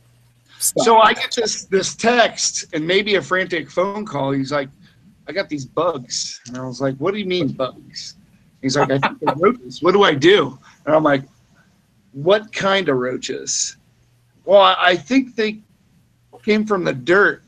So 0.59 0.99
I 0.99 1.13
get 1.13 1.33
this 1.35 1.65
this 1.65 1.95
text 1.95 2.67
and 2.75 2.87
maybe 2.87 3.17
a 3.17 3.23
frantic 3.23 3.71
phone 3.71 4.05
call. 4.05 4.33
He's 4.33 4.53
like, 4.53 4.69
"I 5.29 5.33
got 5.33 5.49
these 5.49 5.65
bugs," 5.65 6.41
and 6.47 6.57
I 6.57 6.67
was 6.67 6.81
like, 6.81 6.97
"What 6.97 7.13
do 7.13 7.19
you 7.19 7.27
mean 7.27 7.49
bugs?" 7.49 8.17
He's 8.63 8.77
like, 8.77 8.91
"I 8.91 8.99
think 8.99 9.21
they're 9.21 9.35
roaches. 9.39 9.83
What 9.83 9.93
do 9.93 10.03
I 10.03 10.15
do?" 10.15 10.59
And 10.87 10.95
I'm 10.95 11.05
like, 11.05 11.23
"What 12.13 12.53
kind 12.53 12.89
of 12.89 12.97
roaches?" 12.97 13.77
Well, 14.45 14.61
I 14.61 14.77
I 14.81 14.97
think 14.97 15.37
they 15.37 15.61
came 16.43 16.65
from 16.65 16.85
the 16.85 16.95
dirt 16.95 17.46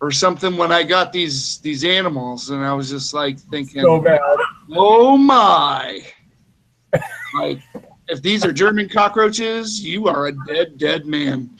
or 0.00 0.10
something 0.10 0.56
when 0.56 0.70
I 0.72 0.82
got 0.82 1.12
these 1.12 1.58
these 1.58 1.84
animals, 1.84 2.50
and 2.50 2.64
I 2.64 2.72
was 2.72 2.88
just 2.90 3.14
like 3.14 3.38
thinking, 3.38 3.82
so 3.82 4.00
bad. 4.00 4.20
Oh 4.72 5.16
my! 5.16 6.02
like, 7.34 7.60
if 8.08 8.22
these 8.22 8.44
are 8.44 8.52
German 8.52 8.88
cockroaches, 8.88 9.82
you 9.82 10.08
are 10.08 10.26
a 10.26 10.32
dead, 10.46 10.78
dead 10.78 11.06
man. 11.06 11.50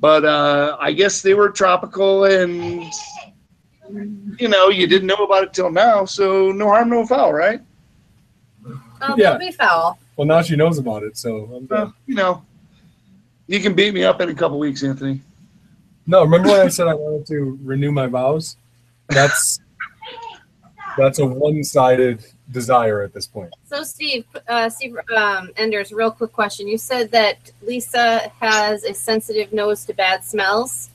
But 0.00 0.24
uh, 0.24 0.76
I 0.78 0.92
guess 0.92 1.22
they 1.22 1.34
were 1.34 1.48
tropical, 1.50 2.24
and 2.24 2.84
you 4.38 4.48
know, 4.48 4.68
you 4.68 4.86
didn't 4.86 5.06
know 5.06 5.24
about 5.24 5.44
it 5.44 5.52
till 5.54 5.70
now. 5.70 6.04
So 6.04 6.52
no 6.52 6.66
harm, 6.68 6.90
no 6.90 7.06
foul, 7.06 7.32
right? 7.32 7.60
Oh, 9.00 9.14
Yeah. 9.16 9.38
be 9.38 9.52
foul. 9.52 9.98
Well, 10.16 10.26
now 10.26 10.42
she 10.42 10.56
knows 10.56 10.78
about 10.78 11.02
it, 11.02 11.16
so 11.16 11.50
I'm 11.54 11.68
Uh, 11.70 11.90
you 12.06 12.14
know, 12.14 12.42
you 13.46 13.60
can 13.60 13.74
beat 13.74 13.94
me 13.94 14.04
up 14.04 14.20
in 14.20 14.28
a 14.28 14.34
couple 14.34 14.58
weeks, 14.58 14.82
Anthony. 14.82 15.20
No, 16.06 16.22
remember 16.22 16.50
when 16.50 16.60
I 16.60 16.68
said 16.68 16.86
I 16.86 16.94
wanted 16.94 17.26
to 17.26 17.58
renew 17.62 17.90
my 17.90 18.06
vows? 18.06 18.56
That's 19.08 19.60
that's 20.96 21.18
a 21.18 21.26
one-sided 21.26 22.24
desire 22.50 23.02
at 23.02 23.12
this 23.12 23.26
point. 23.26 23.52
So, 23.64 23.82
Steve, 23.82 24.24
uh, 24.48 24.70
Steve 24.70 24.96
um, 25.14 25.50
Enders, 25.56 25.92
real 25.92 26.10
quick 26.10 26.32
question. 26.32 26.66
You 26.68 26.78
said 26.78 27.10
that 27.10 27.50
Lisa 27.60 28.32
has 28.40 28.84
a 28.84 28.94
sensitive 28.94 29.52
nose 29.52 29.84
to 29.86 29.94
bad 29.94 30.24
smells, 30.24 30.90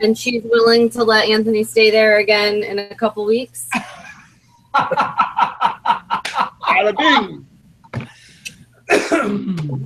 and 0.00 0.16
she's 0.16 0.44
willing 0.44 0.90
to 0.90 1.02
let 1.02 1.28
Anthony 1.28 1.64
stay 1.64 1.90
there 1.90 2.18
again 2.18 2.62
in 2.62 2.78
a 2.78 2.94
couple 2.94 3.24
weeks. 3.24 3.68
Bada 4.74 6.94
bing. 6.96 7.46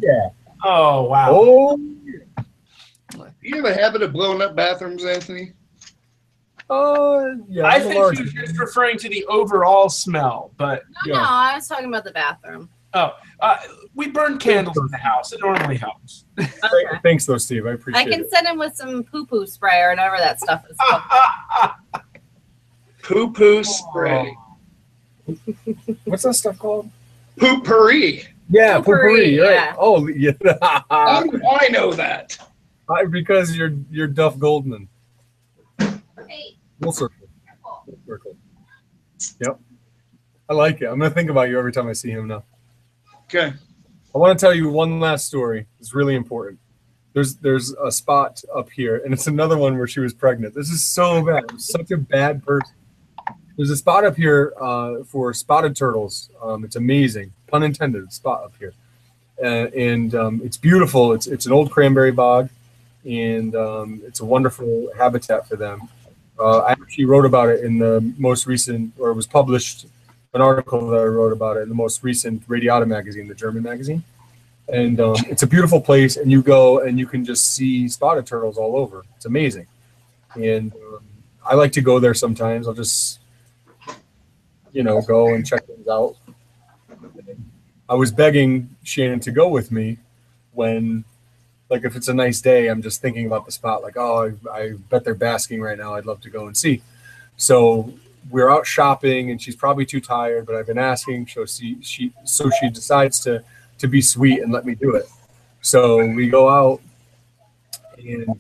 Yeah. 0.03 0.29
oh 0.65 1.05
wow. 1.05 1.29
Oh, 1.31 1.79
You 3.45 3.57
have 3.57 3.67
a 3.67 3.75
habit 3.75 4.03
of 4.03 4.13
blowing 4.13 4.41
up 4.43 4.57
bathrooms, 4.57 5.05
Anthony? 5.05 5.53
uh, 6.71 7.27
yeah. 7.47 7.67
I 7.67 7.79
think 7.79 7.95
large- 7.95 8.17
she 8.17 8.23
was 8.23 8.33
just 8.33 8.59
referring 8.59 8.97
to 8.99 9.09
the 9.11 9.25
overall 9.27 9.91
smell, 9.91 10.51
but 10.57 10.83
No, 11.07 11.13
Yeah. 11.15 11.21
no, 11.21 11.29
I 11.29 11.55
was 11.57 11.69
talking 11.69 11.87
about 11.87 12.05
the 12.05 12.11
bathroom. 12.13 12.71
uh, 12.95 13.11
we 13.95 14.09
burn 14.09 14.39
candles 14.39 14.77
in 14.79 14.87
the 14.89 14.97
house. 14.97 15.33
It 15.35 15.41
normally 15.41 15.77
helps. 15.77 16.25
Okay. 16.41 16.99
Thanks, 17.03 17.27
though, 17.27 17.37
Steve. 17.39 17.67
I 17.67 17.73
appreciate 17.73 18.01
it. 18.01 18.09
I 18.09 18.11
can 18.11 18.21
it. 18.25 18.31
send 18.31 18.47
him 18.47 18.59
with 18.59 18.75
some 18.77 19.05
poo 19.05 19.27
poo 19.27 19.47
spray 19.47 19.83
or 19.83 19.91
whatever 19.91 20.17
that 20.17 20.41
stuff 20.41 20.65
is 20.71 20.77
called. 20.79 21.03
Poo 23.03 23.31
poo 23.31 23.63
spray. 23.63 24.35
What's 26.05 26.23
that 26.23 26.33
stuff 26.35 26.59
called? 26.59 26.89
Poopery. 27.37 28.25
Yeah, 28.49 28.77
Potpourri, 28.79 29.37
potpourri, 29.37 29.41
right? 29.41 29.53
yeah. 29.55 29.75
Oh, 29.79 30.07
yeah. 30.09 30.33
How 30.91 31.23
do 31.23 31.41
I 31.47 31.69
know 31.69 31.93
that? 31.93 32.39
I- 32.89 33.05
because 33.07 33.57
you're 33.57 33.75
you're 33.91 34.07
Duff 34.07 34.39
Goldman. 34.39 34.89
Full 36.83 36.93
circle. 36.93 37.29
Full 37.87 37.99
circle. 38.07 38.37
Yep. 39.41 39.59
I 40.49 40.55
like 40.55 40.83
it. 40.83 40.87
I'm 40.87 40.99
gonna 40.99 41.11
think 41.11 41.31
about 41.31 41.49
you 41.49 41.59
every 41.59 41.73
time 41.73 41.89
I 41.89 41.93
see 41.93 42.11
him 42.11 42.29
now. 42.29 42.45
Okay. 43.25 43.53
I 44.15 44.19
want 44.19 44.39
to 44.39 44.45
tell 44.45 44.55
you 44.55 44.69
one 44.69 45.01
last 45.01 45.27
story. 45.27 45.67
It's 45.81 45.95
really 45.95 46.15
important. 46.15 46.59
There's 47.15 47.37
there's 47.37 47.73
a 47.73 47.91
spot 47.91 48.43
up 48.55 48.71
here, 48.71 49.01
and 49.05 49.13
it's 49.15 49.27
another 49.27 49.57
one 49.57 49.79
where 49.79 49.87
she 49.87 50.01
was 50.01 50.13
pregnant. 50.13 50.55
This 50.55 50.69
is 50.71 50.85
so 50.85 51.25
bad. 51.25 51.45
I'm 51.49 51.59
such 51.59 51.91
a 51.91 51.97
bad 51.97 52.45
person. 52.45 52.75
There's 53.57 53.71
a 53.71 53.77
spot 53.77 54.05
up 54.05 54.17
here 54.17 54.53
uh, 54.61 55.05
for 55.05 55.33
spotted 55.33 55.77
turtles. 55.77 56.29
Um, 56.43 56.65
it's 56.65 56.77
amazing, 56.77 57.33
pun 57.47 57.63
intended. 57.63 58.13
Spot 58.13 58.45
up 58.45 58.53
here, 58.59 58.75
uh, 59.43 59.69
and 59.77 60.15
um, 60.15 60.41
it's 60.45 60.57
beautiful. 60.57 61.13
It's 61.13 61.27
it's 61.29 61.47
an 61.47 61.53
old 61.53 61.71
cranberry 61.71 62.11
bog, 62.13 62.51
and 63.05 63.55
um, 63.55 64.01
it's 64.05 64.21
a 64.21 64.25
wonderful 64.25 64.91
habitat 64.97 65.49
for 65.49 65.57
them. 65.57 65.89
Uh, 66.39 66.59
I 66.59 66.73
actually 66.73 67.05
wrote 67.05 67.25
about 67.25 67.49
it 67.49 67.65
in 67.65 67.79
the 67.79 68.13
most 68.19 68.47
recent, 68.47 68.93
or 68.99 69.11
it 69.11 69.15
was 69.15 69.27
published 69.27 69.87
an 70.33 70.41
article 70.41 70.89
that 70.89 71.01
I 71.01 71.05
wrote 71.05 71.33
about 71.33 71.57
it 71.57 71.61
in 71.61 71.69
the 71.69 71.75
most 71.75 72.03
recent 72.03 72.43
Radiata 72.49 72.87
magazine, 72.87 73.29
the 73.29 73.35
German 73.35 73.63
magazine. 73.63 74.03
And 74.69 74.99
um, 74.99 75.17
it's 75.29 75.43
a 75.43 75.47
beautiful 75.47 75.81
place, 75.81 76.17
and 76.17 76.31
you 76.33 76.43
go 76.43 76.81
and 76.81 76.99
you 76.99 77.07
can 77.07 77.25
just 77.25 77.55
see 77.55 77.89
spotted 77.89 78.27
turtles 78.27 78.57
all 78.57 78.77
over. 78.77 79.05
It's 79.17 79.27
amazing. 79.27 79.67
And 80.35 80.73
um, 80.73 81.01
I 81.45 81.55
like 81.55 81.73
to 81.73 81.81
go 81.81 82.01
there 82.01 82.15
sometimes. 82.15 82.67
I'll 82.67 82.75
just, 82.75 83.21
you 84.73 84.83
know, 84.83 85.03
go 85.03 85.35
and 85.35 85.47
check 85.47 85.67
things 85.67 85.87
out. 85.87 86.17
I 87.89 87.95
was 87.95 88.11
begging 88.11 88.75
Shannon 88.83 89.21
to 89.21 89.31
go 89.31 89.49
with 89.49 89.71
me 89.71 89.99
when, 90.53 91.05
like, 91.71 91.85
if 91.85 91.97
it's 91.97 92.09
a 92.09 92.15
nice 92.15 92.41
day, 92.41 92.69
I'm 92.69 92.83
just 92.83 93.01
thinking 93.01 93.27
about 93.27 93.47
the 93.47 93.53
spot, 93.53 93.83
like, 93.83 93.97
oh, 93.97 94.33
I, 94.51 94.51
I 94.51 94.73
bet 94.91 95.05
they're 95.05 95.15
basking 95.15 95.61
right 95.61 95.79
now. 95.79 95.95
I'd 95.95 96.07
love 96.07 96.21
to 96.23 96.31
go 96.31 96.47
and 96.47 96.57
see. 96.57 96.83
So 97.37 97.93
we're 98.31 98.51
out 98.51 98.67
shopping 98.67 99.31
and 99.31 99.41
she's 99.41 99.57
probably 99.57 99.87
too 99.87 100.01
tired, 100.01 100.47
but 100.47 100.55
I've 100.55 100.67
been 100.67 100.79
asking. 100.79 101.27
So 101.29 101.47
she, 101.47 101.79
she 101.81 102.13
so 102.25 102.51
she 102.61 102.71
decides 102.71 103.21
to 103.21 103.43
to 103.79 103.89
be 103.89 104.01
sweet 104.01 104.41
and 104.41 104.53
let 104.53 104.65
me 104.65 104.75
do 104.75 104.95
it. 104.95 105.07
So 105.61 106.05
we 106.07 106.29
go 106.29 106.49
out, 106.49 106.81
and 107.99 108.39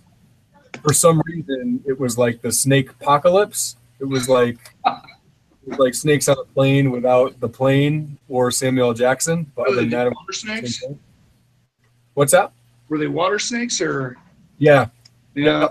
for 0.82 0.92
some 0.92 1.22
reason, 1.26 1.82
it 1.86 1.98
was 1.98 2.18
like 2.18 2.42
the 2.42 2.52
snake 2.52 2.90
apocalypse. 2.90 3.76
It 3.98 4.04
was 4.04 4.28
like 4.28 4.58
it 4.86 5.68
was 5.68 5.78
like 5.78 5.94
snakes 5.94 6.28
on 6.28 6.36
a 6.38 6.44
plane 6.44 6.90
without 6.90 7.40
the 7.40 7.48
plane 7.48 8.18
or 8.28 8.50
Samuel 8.50 8.92
Jackson. 8.92 9.50
But 9.56 9.68
other 9.68 9.76
than 9.76 9.90
that, 9.90 10.06
it 10.06 10.10
water 10.10 10.26
was 10.28 10.42
the 10.42 10.48
same 10.48 10.66
snakes? 10.66 10.98
what's 12.14 12.32
that? 12.32 12.52
Were 12.88 12.98
they 12.98 13.06
water 13.06 13.38
snakes 13.38 13.80
or? 13.80 14.16
Yeah, 14.58 14.86
Yeah. 15.34 15.68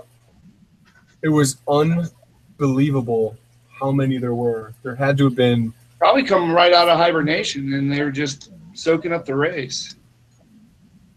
it 1.22 1.28
was 1.28 1.56
unbelievable 1.68 3.36
how 3.80 3.90
many 3.92 4.18
there 4.18 4.34
were. 4.34 4.72
There 4.82 4.94
had 4.94 5.16
to 5.18 5.24
have 5.24 5.34
been 5.34 5.72
Probably 5.98 6.22
coming 6.24 6.50
right 6.50 6.72
out 6.72 6.88
of 6.88 6.98
hibernation 6.98 7.72
and 7.74 7.90
they 7.90 8.02
were 8.02 8.10
just 8.10 8.50
soaking 8.74 9.12
up 9.12 9.24
the 9.24 9.34
rays. 9.34 9.96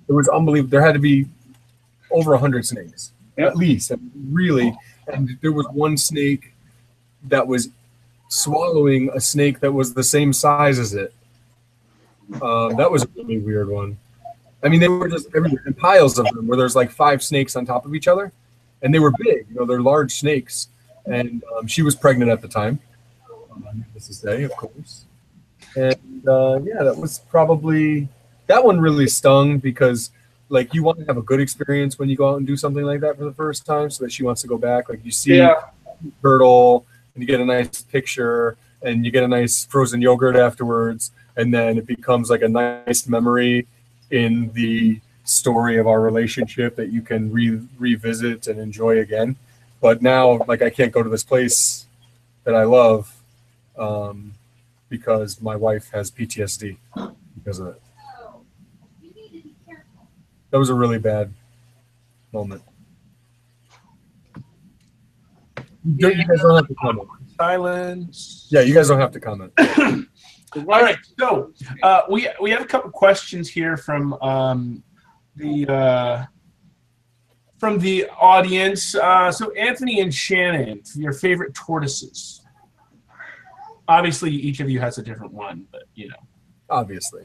it 0.07 0.13
was 0.13 0.29
unbelievable. 0.29 0.69
There 0.69 0.81
had 0.85 0.93
to 0.93 0.99
be 0.99 1.25
over 2.11 2.33
a 2.33 2.37
hundred 2.37 2.65
snakes 2.65 3.11
Yep. 3.37 3.47
at 3.49 3.57
least. 3.57 3.91
Really, 4.31 4.73
and 5.11 5.37
there 5.41 5.51
was 5.51 5.67
one 5.73 5.97
snake 5.97 6.53
that 7.25 7.45
was 7.45 7.69
swallowing 8.29 9.09
a 9.13 9.19
snake 9.19 9.59
that 9.59 9.71
was 9.73 9.93
the 9.93 10.03
same 10.03 10.31
size 10.31 10.79
as 10.79 10.93
it. 10.93 11.13
Um, 12.41 12.75
that 12.77 12.89
was 12.89 13.03
a 13.03 13.07
really 13.15 13.39
weird 13.39 13.67
one. 13.69 13.97
I 14.68 14.70
mean, 14.70 14.82
they 14.82 14.89
were 14.89 15.07
just 15.07 15.28
everywhere 15.34 15.63
in 15.65 15.74
piles 15.74 16.20
of 16.20 16.26
them, 16.26 16.45
where 16.45 16.57
there's 16.57 16.76
like 16.76 16.91
five 16.91 17.24
snakes 17.24 17.55
on 17.55 17.65
top 17.65 17.86
of 17.86 17.95
each 17.95 18.09
other, 18.09 18.34
and 18.82 18.93
they 18.93 18.99
were 18.99 19.13
big. 19.18 19.47
You 19.49 19.55
know, 19.55 19.65
they're 19.65 19.80
large 19.80 20.13
snakes. 20.15 20.68
And 21.05 21.41
um, 21.55 21.68
she 21.68 21.84
was 21.84 21.95
pregnant 21.95 22.30
at 22.30 22.41
the 22.41 22.49
time. 22.49 22.80
Um, 23.32 23.63
needless 23.74 24.07
to 24.07 24.13
say, 24.13 24.43
of 24.43 24.51
course. 24.57 25.05
And 25.78 26.28
uh, 26.28 26.59
yeah, 26.63 26.84
that 26.84 26.97
was 26.97 27.20
probably 27.30 28.09
that 28.47 28.61
one 28.61 28.78
really 28.82 29.07
stung 29.07 29.57
because 29.57 30.11
like 30.49 30.74
you 30.74 30.84
want 30.84 30.99
to 30.99 31.05
have 31.05 31.15
a 31.15 31.22
good 31.22 31.39
experience 31.39 31.97
when 31.97 32.09
you 32.09 32.18
go 32.18 32.32
out 32.32 32.38
and 32.39 32.45
do 32.45 32.57
something 32.57 32.84
like 32.84 32.99
that 32.99 33.18
for 33.18 33.24
the 33.24 33.34
first 33.34 33.65
time, 33.65 33.89
so 33.89 34.03
that 34.03 34.11
she 34.11 34.24
wants 34.24 34.41
to 34.41 34.49
go 34.49 34.57
back. 34.57 34.89
Like 34.89 34.99
you 35.05 35.11
see 35.11 35.38
Yeah. 35.38 35.61
turtle 36.22 36.86
and 37.13 37.24
you 37.24 37.28
get 37.28 37.39
a 37.39 37.45
nice 37.45 37.84
picture 37.84 38.57
and 38.82 39.05
you 39.05 39.11
get 39.11 39.24
a 39.24 39.28
nice 39.30 39.63
frozen 39.63 40.01
yogurt 40.01 40.36
afterwards 40.36 41.11
and 41.38 41.53
then 41.53 41.78
it 41.78 41.86
becomes 41.86 42.30
like 42.30 42.41
a 42.41 42.49
nice 42.49 43.07
memory 43.07 43.65
in 44.12 44.51
the 44.53 44.99
story 45.24 45.78
of 45.78 45.88
our 45.88 45.99
relationship 46.01 46.76
that 46.76 46.89
you 46.89 47.01
can 47.01 47.32
re- 47.32 47.62
revisit 47.78 48.47
and 48.47 48.60
enjoy 48.60 48.99
again. 48.99 49.36
But 49.82 50.01
now 50.01 50.39
like 50.47 50.62
i 50.62 50.70
can't 50.70 50.91
go 50.91 51.03
to 51.03 51.10
this 51.10 51.24
place 51.24 51.86
that 52.43 52.55
i 52.55 52.64
love 52.64 53.14
um, 53.78 54.34
because 54.89 55.41
my 55.41 55.55
wife 55.55 55.89
has 55.91 56.10
ptsd 56.10 56.78
because 57.36 57.60
of 57.60 57.68
it. 57.68 57.82
That 60.49 60.58
was 60.58 60.70
a 60.70 60.74
really 60.74 60.97
bad 60.97 61.34
moment. 62.32 62.64
You 65.86 66.10
you 66.10 66.26
guys 66.26 66.41
don't 66.41 66.55
have 66.55 66.68
to 66.68 66.76
comment. 66.76 67.08
Silence. 67.38 68.47
yeah 68.49 68.62
you 68.62 68.74
guys 68.74 68.88
don't 68.88 68.99
have 68.99 69.12
to 69.12 69.20
comment 69.20 69.53
All 70.60 70.82
right. 70.82 70.97
So 71.20 71.51
uh, 71.84 72.01
we 72.10 72.30
we 72.41 72.51
have 72.51 72.62
a 72.62 72.66
couple 72.66 72.89
questions 72.91 73.49
here 73.49 73.78
from 73.78 74.14
um, 74.22 74.84
the 75.36 75.68
uh, 75.68 76.26
from 77.58 77.80
the 77.80 78.08
audience. 78.20 78.95
Uh, 78.95 79.32
so 79.32 79.51
Anthony 79.51 80.01
and 80.01 80.14
Shannon, 80.14 80.82
your 80.95 81.14
favorite 81.14 81.53
tortoises. 81.53 82.41
Obviously, 83.88 84.32
each 84.32 84.60
of 84.60 84.70
you 84.70 84.80
has 84.80 84.97
a 84.97 85.03
different 85.03 85.34
one, 85.34 85.66
but 85.72 85.84
you 85.95 86.10
know. 86.10 86.16
obviously 86.70 87.24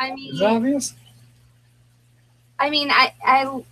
I 0.00 0.08
is 0.08 0.14
mean, 0.14 0.36
that 0.38 0.50
obvious 0.50 0.94
I 2.58 2.70
mean, 2.70 2.90
I 2.90 3.12
I 3.24 3.64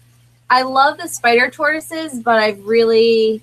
I 0.51 0.62
love 0.62 0.99
the 0.99 1.09
spider 1.09 1.51
tortoises, 1.51 2.20
but 2.20 2.39
I've 2.39 2.64
really 2.64 3.43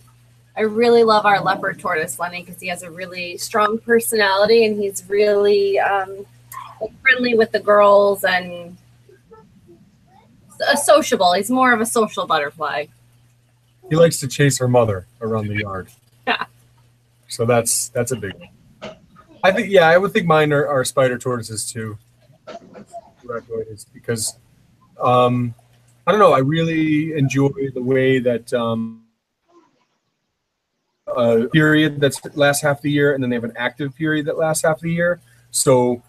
I 0.60 0.64
really 0.64 1.06
love 1.06 1.26
our 1.26 1.42
leopard 1.42 1.80
tortoise 1.80 2.20
Lenny 2.20 2.44
because 2.44 2.60
he 2.60 2.68
has 2.68 2.84
a 2.84 2.92
really 2.92 3.38
strong 3.38 3.78
personality 3.78 4.66
and 4.66 4.78
he's 4.78 5.08
really 5.08 5.80
um, 5.80 6.26
friendly 7.02 7.34
with 7.34 7.54
the 7.54 7.62
girls 7.62 8.26
and 8.26 8.76
uh, 10.68 10.76
sociable. 10.76 11.32
He's 11.32 11.50
more 11.50 11.72
of 11.72 11.80
a 11.80 11.86
social 11.86 12.28
butterfly. 12.28 12.88
He 13.90 13.96
likes 13.96 14.20
to 14.20 14.28
chase 14.28 14.58
her 14.58 14.68
mother 14.68 15.08
around 15.22 15.48
the 15.48 15.56
yard. 15.56 15.88
Yeah. 16.28 16.46
So 17.30 17.46
that's 17.46 17.88
that's 17.90 18.12
a 18.12 18.18
big 18.18 18.34
one. 18.34 18.98
I 19.42 19.54
think 19.54 19.70
yeah, 19.70 19.88
I 19.88 19.98
would 19.98 20.12
think 20.12 20.28
mine 20.28 20.52
are, 20.52 20.68
are 20.68 20.84
spider 20.84 21.18
tortoises 21.18 21.72
too. 21.72 21.98
Because 23.94 24.36
um, 25.02 25.56
I 26.06 26.12
don't 26.12 26.20
know. 26.20 26.34
I 26.34 26.40
really 26.40 27.14
enjoy 27.14 27.50
the 27.74 27.82
way 27.82 28.20
that 28.20 28.54
um, 28.54 29.06
a 31.16 31.48
period 31.50 32.00
that's 32.00 32.20
lasts 32.36 32.64
half 32.64 32.82
the 32.82 32.92
year, 32.92 33.14
and 33.14 33.24
then 33.24 33.30
they 33.30 33.36
have 33.36 33.44
an 33.44 33.54
active 33.58 33.96
period 33.96 34.26
that 34.28 34.38
lasts 34.38 34.64
half 34.64 34.80
the 34.80 34.92
year. 34.92 35.20
So 35.52 36.02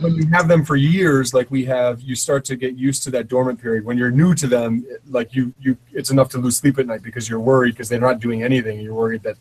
when 0.00 0.14
you 0.14 0.26
have 0.28 0.48
them 0.48 0.64
for 0.64 0.76
years, 0.76 1.34
like 1.34 1.50
we 1.50 1.64
have, 1.64 2.00
you 2.00 2.14
start 2.14 2.44
to 2.46 2.56
get 2.56 2.76
used 2.76 3.02
to 3.04 3.10
that 3.10 3.28
dormant 3.28 3.60
period. 3.60 3.84
When 3.84 3.98
you're 3.98 4.10
new 4.10 4.34
to 4.34 4.46
them, 4.46 4.86
like 5.08 5.34
you, 5.34 5.52
you, 5.60 5.76
it's 5.92 6.10
enough 6.10 6.28
to 6.30 6.38
lose 6.38 6.56
sleep 6.56 6.78
at 6.78 6.86
night 6.86 7.02
because 7.02 7.28
you're 7.28 7.40
worried 7.40 7.72
because 7.72 7.88
they're 7.88 8.00
not 8.00 8.20
doing 8.20 8.42
anything. 8.42 8.80
You're 8.80 8.94
worried 8.94 9.22
that 9.24 9.36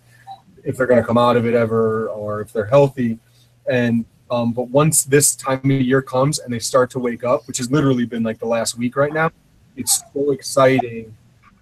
if 0.64 0.76
they're 0.76 0.88
going 0.88 1.02
to 1.02 1.06
come 1.06 1.18
out 1.18 1.38
of 1.38 1.46
it 1.46 1.54
ever 1.54 2.10
or 2.10 2.42
if 2.42 2.52
they're 2.52 2.66
healthy. 2.66 3.20
And 3.70 4.06
um, 4.30 4.52
but 4.52 4.70
once 4.70 5.04
this 5.04 5.36
time 5.36 5.62
of 5.64 5.82
year 5.82 6.02
comes 6.02 6.40
and 6.40 6.54
they 6.54 6.60
start 6.60 6.90
to 6.92 7.00
wake 7.00 7.24
up, 7.24 7.48
which 7.48 7.60
has 7.60 7.72
literally 7.72 8.06
been 8.06 8.24
like 8.24 8.40
the 8.40 8.48
last 8.48 8.78
week 8.78 8.96
right 8.96 9.14
now, 9.14 9.32
it's 9.78 10.04
so 10.14 10.32
exciting 10.32 11.16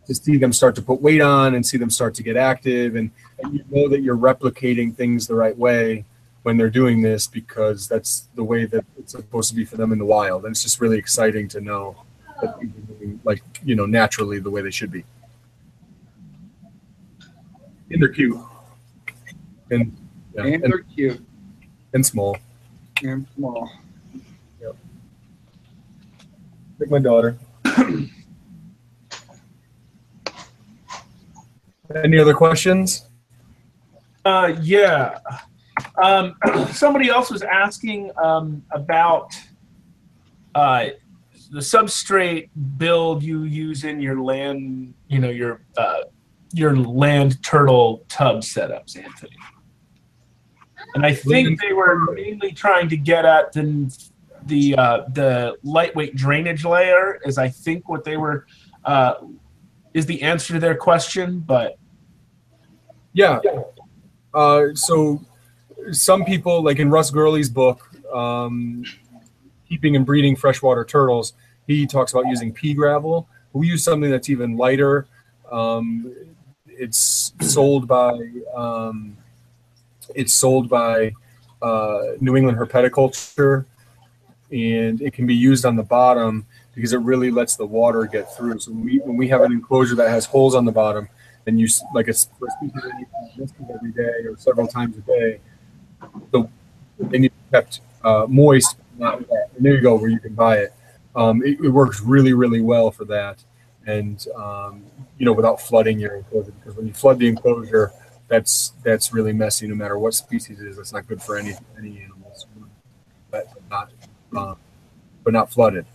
to 0.06 0.16
see 0.16 0.38
them 0.38 0.54
start 0.54 0.76
to 0.76 0.82
put 0.82 1.02
weight 1.02 1.22
on 1.22 1.56
and 1.56 1.66
see 1.66 1.78
them 1.78 1.90
start 1.90 2.14
to 2.16 2.24
get 2.24 2.38
active. 2.38 2.96
And, 2.96 3.12
and 3.40 3.54
you 3.54 3.64
know 3.70 3.88
that 3.90 4.02
you're 4.02 4.18
replicating 4.18 4.96
things 4.96 5.28
the 5.28 5.36
right 5.36 5.58
way 5.58 6.06
when 6.44 6.58
they're 6.58 6.70
doing 6.70 7.02
this 7.02 7.26
because 7.28 7.88
that's 7.88 8.28
the 8.36 8.44
way 8.44 8.66
that 8.66 8.86
it's 9.00 9.14
supposed 9.14 9.50
to 9.50 9.56
be 9.56 9.66
for 9.66 9.78
them 9.78 9.92
in 9.92 9.98
the 10.00 10.06
wild. 10.06 10.46
And 10.46 10.52
it's 10.52 10.64
just 10.64 10.80
really 10.80 10.98
exciting 10.98 11.48
to 11.50 11.62
know 11.62 11.96
that 12.42 12.58
things 12.60 12.76
are 12.78 12.92
moving 12.92 13.20
like 13.24 13.42
you 13.64 13.76
know 13.76 13.86
naturally 13.86 14.40
the 14.40 14.50
way 14.50 14.62
they 14.62 14.72
should 14.72 14.92
be. 14.92 15.04
And 17.92 18.02
they're 18.02 18.10
cute. 18.10 18.38
And 19.72 19.96
yeah, 20.36 20.44
And 20.44 20.64
and, 20.64 20.74
they're 20.74 20.80
cute. 20.80 21.24
and 21.94 22.06
small. 22.06 22.38
And 23.04 23.26
small. 23.36 23.72
Yep. 24.62 24.76
Like 26.80 26.90
my 26.90 27.00
daughter 27.00 27.38
any 32.04 32.18
other 32.18 32.34
questions 32.34 33.08
Uh, 34.26 34.54
yeah. 34.62 35.20
Um, 36.02 36.36
somebody 36.72 37.10
else 37.10 37.30
was 37.30 37.44
asking 37.44 38.12
um, 38.22 38.64
about 38.72 39.36
uh, 40.56 40.88
the 41.52 41.60
substrate 41.60 42.50
build 42.78 43.22
you 43.22 43.44
use 43.44 43.84
in 43.84 44.00
your 44.00 44.20
land, 44.20 44.94
you 45.08 45.20
know, 45.20 45.30
your 45.30 45.62
uh, 45.78 46.02
your 46.54 46.76
land 46.76 47.42
turtle 47.44 48.04
tub 48.08 48.38
setups, 48.38 48.98
Anthony. 48.98 49.36
And 50.96 51.06
I 51.06 51.14
think 51.14 51.62
they 51.62 51.74
were 51.74 52.12
mainly 52.14 52.52
trying 52.52 52.90
to 52.90 52.98
get 52.98 53.26
at 53.26 53.54
the 53.54 53.96
the 54.46 54.76
uh, 54.76 55.04
the 55.10 55.56
lightweight 55.64 56.16
drainage 56.16 56.66
layer 56.66 57.20
is 57.26 57.38
I 57.38 57.50
think 57.50 57.90
what 57.90 58.04
they 58.04 58.18
were 58.18 58.48
uh, 58.86 59.16
is 59.96 60.06
the 60.06 60.22
answer 60.22 60.54
to 60.54 60.60
their 60.60 60.76
question, 60.76 61.40
but 61.40 61.80
Yeah. 63.14 63.40
Uh, 64.34 64.66
so 64.74 65.22
some 65.92 66.26
people, 66.26 66.62
like 66.62 66.80
in 66.80 66.90
Russ 66.92 67.10
Gurley's 67.10 67.50
book, 67.50 67.90
um, 68.14 68.84
Keeping 69.70 69.96
and 69.96 70.06
Breeding 70.06 70.36
Freshwater 70.36 70.84
Turtles, 70.84 71.32
he 71.66 71.88
talks 71.88 72.12
about 72.12 72.28
using 72.28 72.52
pea 72.52 72.74
gravel. 72.74 73.30
We 73.54 73.68
use 73.68 73.86
something 73.86 74.12
that's 74.12 74.30
even 74.30 74.58
lighter. 74.58 75.08
Um, 75.50 76.14
it's 76.68 77.32
sold 77.40 77.88
by 77.88 78.20
um, 78.54 79.16
it's 80.14 80.34
sold 80.34 80.68
by 80.68 81.14
uh, 81.62 82.02
New 82.20 82.36
England 82.36 82.58
Herpeticulture, 82.58 83.64
and 84.52 85.02
it 85.02 85.14
can 85.14 85.26
be 85.26 85.36
used 85.36 85.66
on 85.66 85.78
the 85.78 85.84
bottom 85.84 86.46
because 86.76 86.94
it 86.94 87.00
really 87.00 87.32
lets 87.32 87.56
the 87.56 87.66
water 87.66 88.04
get 88.06 88.36
through. 88.36 88.60
So 88.60 88.72
when 88.72 88.84
we, 88.86 89.00
when 89.00 89.18
we 89.18 89.28
have 89.30 89.42
an 89.42 89.52
enclosure 89.52 89.96
that 89.96 90.10
has 90.10 90.26
holes 90.26 90.54
on 90.54 90.66
the 90.66 90.72
bottom, 90.72 91.10
and 91.48 91.60
you 91.60 91.68
like 91.94 92.08
it's 92.08 92.30
every 92.42 93.92
day 93.92 94.28
or 94.28 94.36
several 94.38 94.68
times 94.68 94.98
a 94.98 95.02
day, 95.02 95.40
the 96.32 96.48
they 97.00 97.20
need 97.20 97.32
kept 97.52 97.82
uh, 98.04 98.26
moist. 98.28 98.78
And 99.00 99.26
there 99.60 99.76
you 99.76 99.82
go, 99.82 99.96
where 99.96 100.10
you 100.10 100.20
can 100.20 100.34
buy 100.34 100.58
it. 100.58 100.74
Um, 101.16 101.44
it. 101.44 101.60
It 101.60 101.70
works 101.70 102.02
really, 102.02 102.34
really 102.34 102.62
well 102.62 102.92
for 102.92 103.06
that, 103.06 103.44
and 103.86 104.26
um, 104.36 104.84
you 105.18 105.26
know, 105.26 105.34
without 105.34 105.62
flooding 105.62 106.00
your 106.00 106.16
enclosure. 106.16 106.52
Because 106.52 106.76
when 106.76 106.88
you 106.88 106.94
flood 106.94 107.20
the 107.20 107.28
enclosure, 107.28 107.92
that's 108.28 108.74
that's 108.84 109.14
really 109.14 109.34
messy. 109.34 109.68
No 109.68 109.76
matter 109.76 110.00
what 110.00 110.14
species 110.14 110.60
it 110.60 110.68
is, 110.68 110.78
that's 110.78 110.94
not 110.94 111.08
good 111.08 111.22
for 111.22 111.38
any 111.38 111.54
any 111.78 112.02
animals. 112.02 112.48
But 113.32 113.48
not 113.70 113.92
um, 114.36 114.58
but 115.24 115.34
not 115.34 115.52
flooded. 115.52 115.86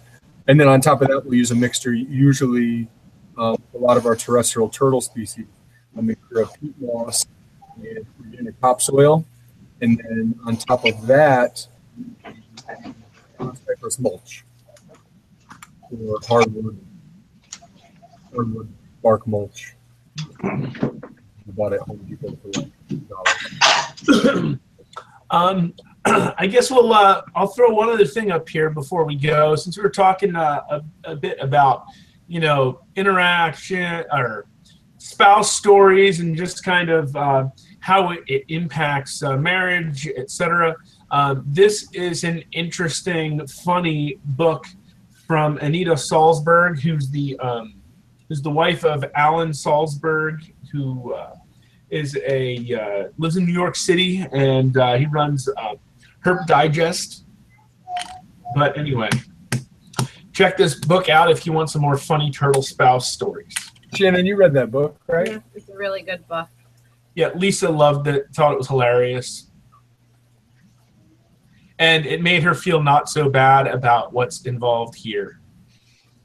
And 0.51 0.59
then 0.59 0.67
on 0.67 0.81
top 0.81 1.01
of 1.01 1.07
that, 1.07 1.25
we'll 1.25 1.37
use 1.37 1.53
a 1.53 1.55
mixture, 1.55 1.95
usually 1.95 2.89
um, 3.39 3.63
a 3.73 3.79
lot 3.79 3.97
of 3.97 4.05
our 4.05 4.17
terrestrial 4.17 4.69
turtle 4.69 5.01
species, 5.01 5.47
a 5.97 6.03
mixture 6.03 6.41
of 6.41 6.53
peat 6.55 6.75
moss 6.81 7.25
and 7.77 8.05
organic 8.21 8.61
topsoil. 8.61 9.25
And 9.81 9.99
then 9.99 10.35
on 10.45 10.57
top 10.57 10.85
of 10.85 11.07
that, 11.07 11.65
cypress 13.65 14.01
mulch 14.01 14.45
or 15.93 16.19
hardwood, 16.27 16.85
hardwood 18.35 18.69
bark 19.05 19.29
mulch. 19.29 19.77
Bought 21.47 21.75
it 21.75 21.81
at 21.81 21.87
Home 21.87 22.05
Depot 22.09 22.37
for 22.43 22.51
$2. 22.89 24.59
Um, 25.33 25.75
I 26.07 26.47
guess 26.47 26.71
we'll. 26.71 26.93
Uh, 26.93 27.23
I'll 27.35 27.49
throw 27.49 27.71
one 27.75 27.91
other 27.91 28.07
thing 28.07 28.31
up 28.31 28.49
here 28.49 28.71
before 28.71 29.05
we 29.05 29.17
go, 29.17 29.55
since 29.55 29.77
we 29.77 29.83
were 29.83 29.91
talking 29.91 30.35
uh, 30.35 30.63
a, 30.71 30.83
a 31.05 31.17
bit 31.17 31.37
about, 31.41 31.85
you 32.27 32.41
know, 32.41 32.81
interaction 32.97 34.05
or 34.11 34.47
spouse 34.97 35.53
stories 35.53 36.21
and 36.21 36.37
just 36.37 36.65
kind 36.65 36.89
of 36.89 37.15
uh, 37.17 37.49
how 37.81 38.13
it, 38.13 38.21
it 38.29 38.45
impacts 38.49 39.23
uh, 39.23 39.37
marriage, 39.37 40.09
etc. 40.17 40.75
Uh, 41.11 41.37
this 41.45 41.87
is 41.93 42.25
an 42.25 42.45
interesting, 42.53 43.47
funny 43.47 44.19
book 44.25 44.65
from 45.27 45.59
Anita 45.59 45.93
Salzberg, 45.93 46.81
who's 46.81 47.11
the 47.11 47.39
um, 47.41 47.75
who's 48.29 48.41
the 48.41 48.51
wife 48.51 48.85
of 48.87 49.05
Alan 49.15 49.51
Salzberg, 49.51 50.51
who 50.73 51.13
uh, 51.13 51.35
is 51.91 52.17
a 52.27 52.75
uh, 52.75 53.09
lives 53.19 53.37
in 53.37 53.45
New 53.45 53.53
York 53.53 53.77
City, 53.77 54.27
and 54.33 54.75
he 54.99 55.05
runs 55.07 55.47
Herp 56.25 56.47
Digest. 56.47 57.25
But 58.55 58.77
anyway, 58.77 59.11
check 60.33 60.57
this 60.57 60.75
book 60.75 61.09
out 61.09 61.31
if 61.31 61.47
you 61.47 61.53
want 61.53 61.71
some 61.71 61.83
more 61.83 61.97
funny 61.97 62.31
turtle 62.31 62.63
spouse 62.63 63.13
stories. 63.13 63.55
Shannon, 63.95 64.27
you 64.27 64.37
read 64.37 64.53
that 64.55 64.71
book, 64.71 64.99
right? 65.07 65.29
Yeah, 65.29 65.39
it's 65.55 65.69
a 65.69 65.77
really 65.77 66.03
good 66.03 66.27
book. 66.29 66.49
Yeah, 67.15 67.31
Lisa 67.35 67.69
loved 67.69 68.07
it, 68.07 68.27
thought 68.35 68.53
it 68.53 68.59
was 68.59 68.69
hilarious. 68.69 69.47
And 71.79 72.07
it 72.07 72.23
made 72.23 72.43
her 72.43 72.55
feel 72.55 72.83
not 72.83 73.09
so 73.09 73.29
bad 73.29 73.67
about 73.67 74.13
what's 74.13 74.43
involved 74.43 74.95
here. 74.95 75.41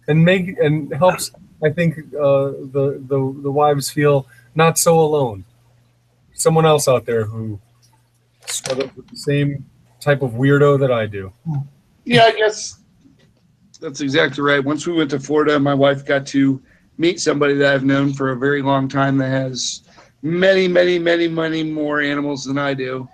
And 0.07 0.23
make 0.23 0.59
and 0.59 0.93
helps. 0.93 1.31
I 1.63 1.69
think 1.69 1.97
uh, 2.13 2.51
the 2.71 3.01
the 3.07 3.39
the 3.41 3.51
wives 3.51 3.89
feel 3.89 4.27
not 4.53 4.77
so 4.77 4.99
alone. 4.99 5.45
Someone 6.33 6.65
else 6.65 6.87
out 6.87 7.05
there 7.05 7.25
who 7.25 7.59
struggles 8.45 8.95
with 8.95 9.07
the 9.07 9.17
same 9.17 9.65
type 10.05 10.21
of 10.21 10.31
weirdo 10.33 10.79
that 10.79 10.91
I 10.91 11.07
do. 11.07 11.33
Yeah, 12.05 12.25
I 12.25 12.31
guess 12.31 12.77
that's 13.81 14.01
exactly 14.01 14.43
right. 14.43 14.63
Once 14.63 14.85
we 14.85 14.93
went 14.93 15.09
to 15.09 15.19
Florida, 15.19 15.59
my 15.59 15.73
wife 15.73 16.05
got 16.05 16.27
to 16.27 16.61
meet 16.99 17.19
somebody 17.19 17.55
that 17.55 17.73
I've 17.73 17.83
known 17.83 18.13
for 18.13 18.31
a 18.31 18.37
very 18.37 18.61
long 18.61 18.87
time 18.87 19.17
that 19.17 19.29
has 19.29 19.81
many, 20.21 20.67
many, 20.67 20.99
many, 20.99 21.27
many 21.27 21.63
more 21.63 22.01
animals 22.01 22.45
than 22.45 22.59
I 22.59 22.75
do. 22.75 23.09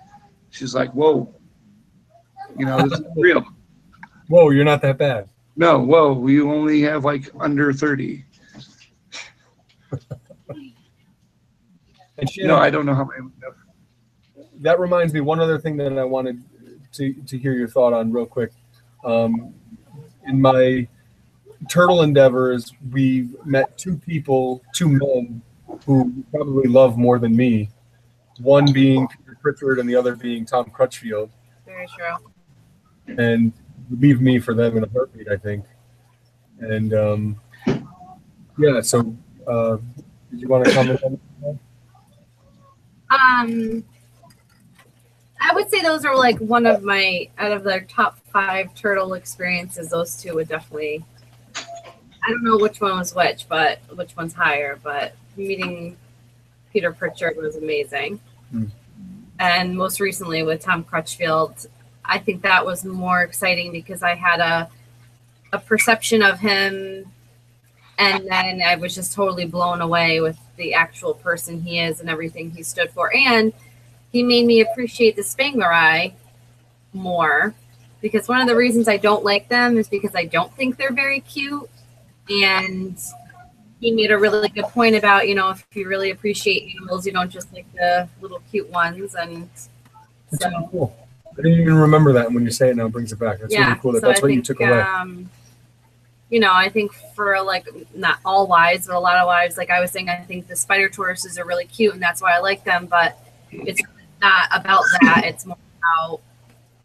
She's 0.50 0.74
like, 0.74 0.90
whoa, 0.92 1.34
you 2.58 2.66
know, 2.66 2.86
this 2.86 3.00
is 3.00 3.06
real. 3.16 3.42
Whoa, 4.28 4.50
you're 4.50 4.64
not 4.64 4.82
that 4.82 4.98
bad. 4.98 5.30
No, 5.56 5.80
whoa, 5.80 6.12
we 6.12 6.42
only 6.42 6.82
have 6.82 7.04
like 7.04 7.30
under 7.40 7.72
30. 7.72 8.24
And 12.18 12.30
she, 12.30 12.44
No, 12.46 12.56
I 12.56 12.70
don't 12.70 12.86
know 12.86 12.94
how 12.94 13.04
many. 13.04 13.30
that 14.60 14.78
reminds 14.78 15.12
me 15.12 15.20
one 15.20 15.40
other 15.40 15.58
thing 15.58 15.76
that 15.78 15.98
I 15.98 16.04
wanted 16.04 16.40
to, 16.92 17.12
to 17.12 17.38
hear 17.38 17.52
your 17.52 17.68
thought 17.68 17.92
on 17.92 18.12
real 18.12 18.26
quick. 18.26 18.52
Um, 19.04 19.54
in 20.26 20.40
my 20.40 20.86
turtle 21.68 22.02
endeavors, 22.02 22.72
we've 22.90 23.34
met 23.44 23.76
two 23.76 23.96
people, 23.96 24.62
two 24.72 24.88
men 24.88 25.42
who 25.86 26.24
probably 26.30 26.68
love 26.68 26.96
more 26.96 27.18
than 27.18 27.34
me. 27.34 27.68
One 28.40 28.72
being 28.72 29.06
Peter 29.08 29.38
Pritchard 29.40 29.78
and 29.78 29.88
the 29.88 29.96
other 29.96 30.16
being 30.16 30.44
Tom 30.44 30.70
Crutchfield. 30.70 31.30
Very 31.66 31.86
true. 31.86 33.16
And 33.18 33.52
leave 33.90 34.20
me 34.20 34.38
for 34.38 34.54
them 34.54 34.76
in 34.76 34.84
a 34.84 34.88
heartbeat, 34.88 35.28
I 35.28 35.36
think. 35.36 35.64
And 36.60 36.94
um, 36.94 37.40
yeah, 38.58 38.80
so 38.80 39.14
uh, 39.46 39.76
did 40.30 40.40
you 40.40 40.48
want 40.48 40.64
to 40.64 40.72
comment 40.72 41.02
on 41.02 41.20
that? 41.42 41.58
Um, 43.10 43.84
I 45.44 45.52
would 45.54 45.70
say 45.70 45.82
those 45.82 46.04
are 46.04 46.16
like 46.16 46.38
one 46.38 46.66
of 46.66 46.82
my 46.84 47.28
out 47.38 47.50
of 47.52 47.64
the 47.64 47.80
top 47.88 48.18
five 48.32 48.74
turtle 48.74 49.14
experiences. 49.14 49.90
Those 49.90 50.16
two 50.16 50.34
would 50.36 50.48
definitely. 50.48 51.04
I 51.56 52.30
don't 52.30 52.44
know 52.44 52.56
which 52.56 52.80
one 52.80 52.96
was 52.96 53.14
which, 53.14 53.48
but 53.48 53.80
which 53.96 54.16
one's 54.16 54.32
higher. 54.32 54.78
But 54.82 55.14
meeting 55.36 55.96
Peter 56.72 56.92
Pritchard 56.92 57.36
was 57.36 57.56
amazing, 57.56 58.20
Hmm. 58.52 58.66
and 59.40 59.76
most 59.76 59.98
recently 59.98 60.42
with 60.44 60.62
Tom 60.62 60.84
Crutchfield, 60.84 61.66
I 62.04 62.18
think 62.18 62.42
that 62.42 62.64
was 62.64 62.84
more 62.84 63.22
exciting 63.22 63.72
because 63.72 64.02
I 64.02 64.14
had 64.14 64.40
a 64.40 64.70
a 65.52 65.58
perception 65.58 66.22
of 66.22 66.38
him, 66.38 67.04
and 67.98 68.26
then 68.26 68.62
I 68.62 68.76
was 68.76 68.94
just 68.94 69.12
totally 69.12 69.44
blown 69.44 69.80
away 69.82 70.20
with 70.20 70.38
the 70.56 70.72
actual 70.74 71.14
person 71.14 71.60
he 71.60 71.80
is 71.80 72.00
and 72.00 72.08
everything 72.08 72.50
he 72.52 72.62
stood 72.62 72.90
for, 72.92 73.14
and 73.14 73.52
he 74.12 74.22
made 74.22 74.46
me 74.46 74.60
appreciate 74.60 75.16
the 75.16 75.22
spengleri 75.22 76.12
more 76.92 77.54
because 78.02 78.28
one 78.28 78.40
of 78.40 78.46
the 78.46 78.56
reasons 78.56 78.88
I 78.88 78.98
don't 78.98 79.24
like 79.24 79.48
them 79.48 79.78
is 79.78 79.88
because 79.88 80.14
I 80.14 80.26
don't 80.26 80.54
think 80.54 80.76
they're 80.76 80.92
very 80.92 81.20
cute. 81.20 81.68
And 82.28 82.98
he 83.80 83.92
made 83.92 84.10
a 84.10 84.18
really 84.18 84.48
good 84.48 84.64
point 84.64 84.94
about, 84.94 85.28
you 85.28 85.34
know, 85.34 85.50
if 85.50 85.64
you 85.72 85.88
really 85.88 86.10
appreciate 86.10 86.74
animals, 86.76 87.06
you 87.06 87.12
don't 87.12 87.30
just 87.30 87.52
like 87.52 87.66
the 87.74 88.08
little 88.20 88.42
cute 88.50 88.68
ones. 88.70 89.14
And 89.14 89.48
That's 90.30 90.44
so, 90.44 90.50
really 90.50 90.68
cool. 90.70 90.96
I 91.32 91.36
didn't 91.36 91.60
even 91.60 91.74
remember 91.74 92.12
that. 92.12 92.26
and 92.26 92.34
When 92.34 92.44
you 92.44 92.50
say 92.50 92.70
it 92.70 92.76
now, 92.76 92.86
it 92.86 92.92
brings 92.92 93.12
it 93.12 93.18
back. 93.18 93.40
That's 93.40 93.52
yeah, 93.52 93.68
really 93.68 93.80
cool. 93.80 93.92
That 93.92 94.00
so 94.02 94.08
that's 94.08 94.20
I 94.20 94.22
what 94.22 94.32
you 94.34 94.42
took 94.42 94.60
away. 94.60 94.80
Um, 94.80 95.30
you 96.28 96.40
know, 96.40 96.52
I 96.52 96.68
think 96.68 96.92
for 97.14 97.40
like 97.42 97.66
not 97.94 98.18
all 98.24 98.46
wives, 98.46 98.86
but 98.86 98.96
a 98.96 98.98
lot 98.98 99.16
of 99.16 99.26
wives, 99.26 99.56
like 99.56 99.70
I 99.70 99.80
was 99.80 99.90
saying, 99.90 100.08
I 100.08 100.16
think 100.16 100.48
the 100.48 100.56
spider 100.56 100.88
tortoises 100.88 101.38
are 101.38 101.44
really 101.44 101.66
cute, 101.66 101.94
and 101.94 102.02
that's 102.02 102.22
why 102.22 102.34
I 102.34 102.40
like 102.40 102.64
them. 102.64 102.86
But 102.86 103.18
it's 103.50 103.82
not 104.22 104.48
about 104.52 104.84
that; 105.02 105.22
it's 105.26 105.44
more 105.44 105.58
about 105.78 106.20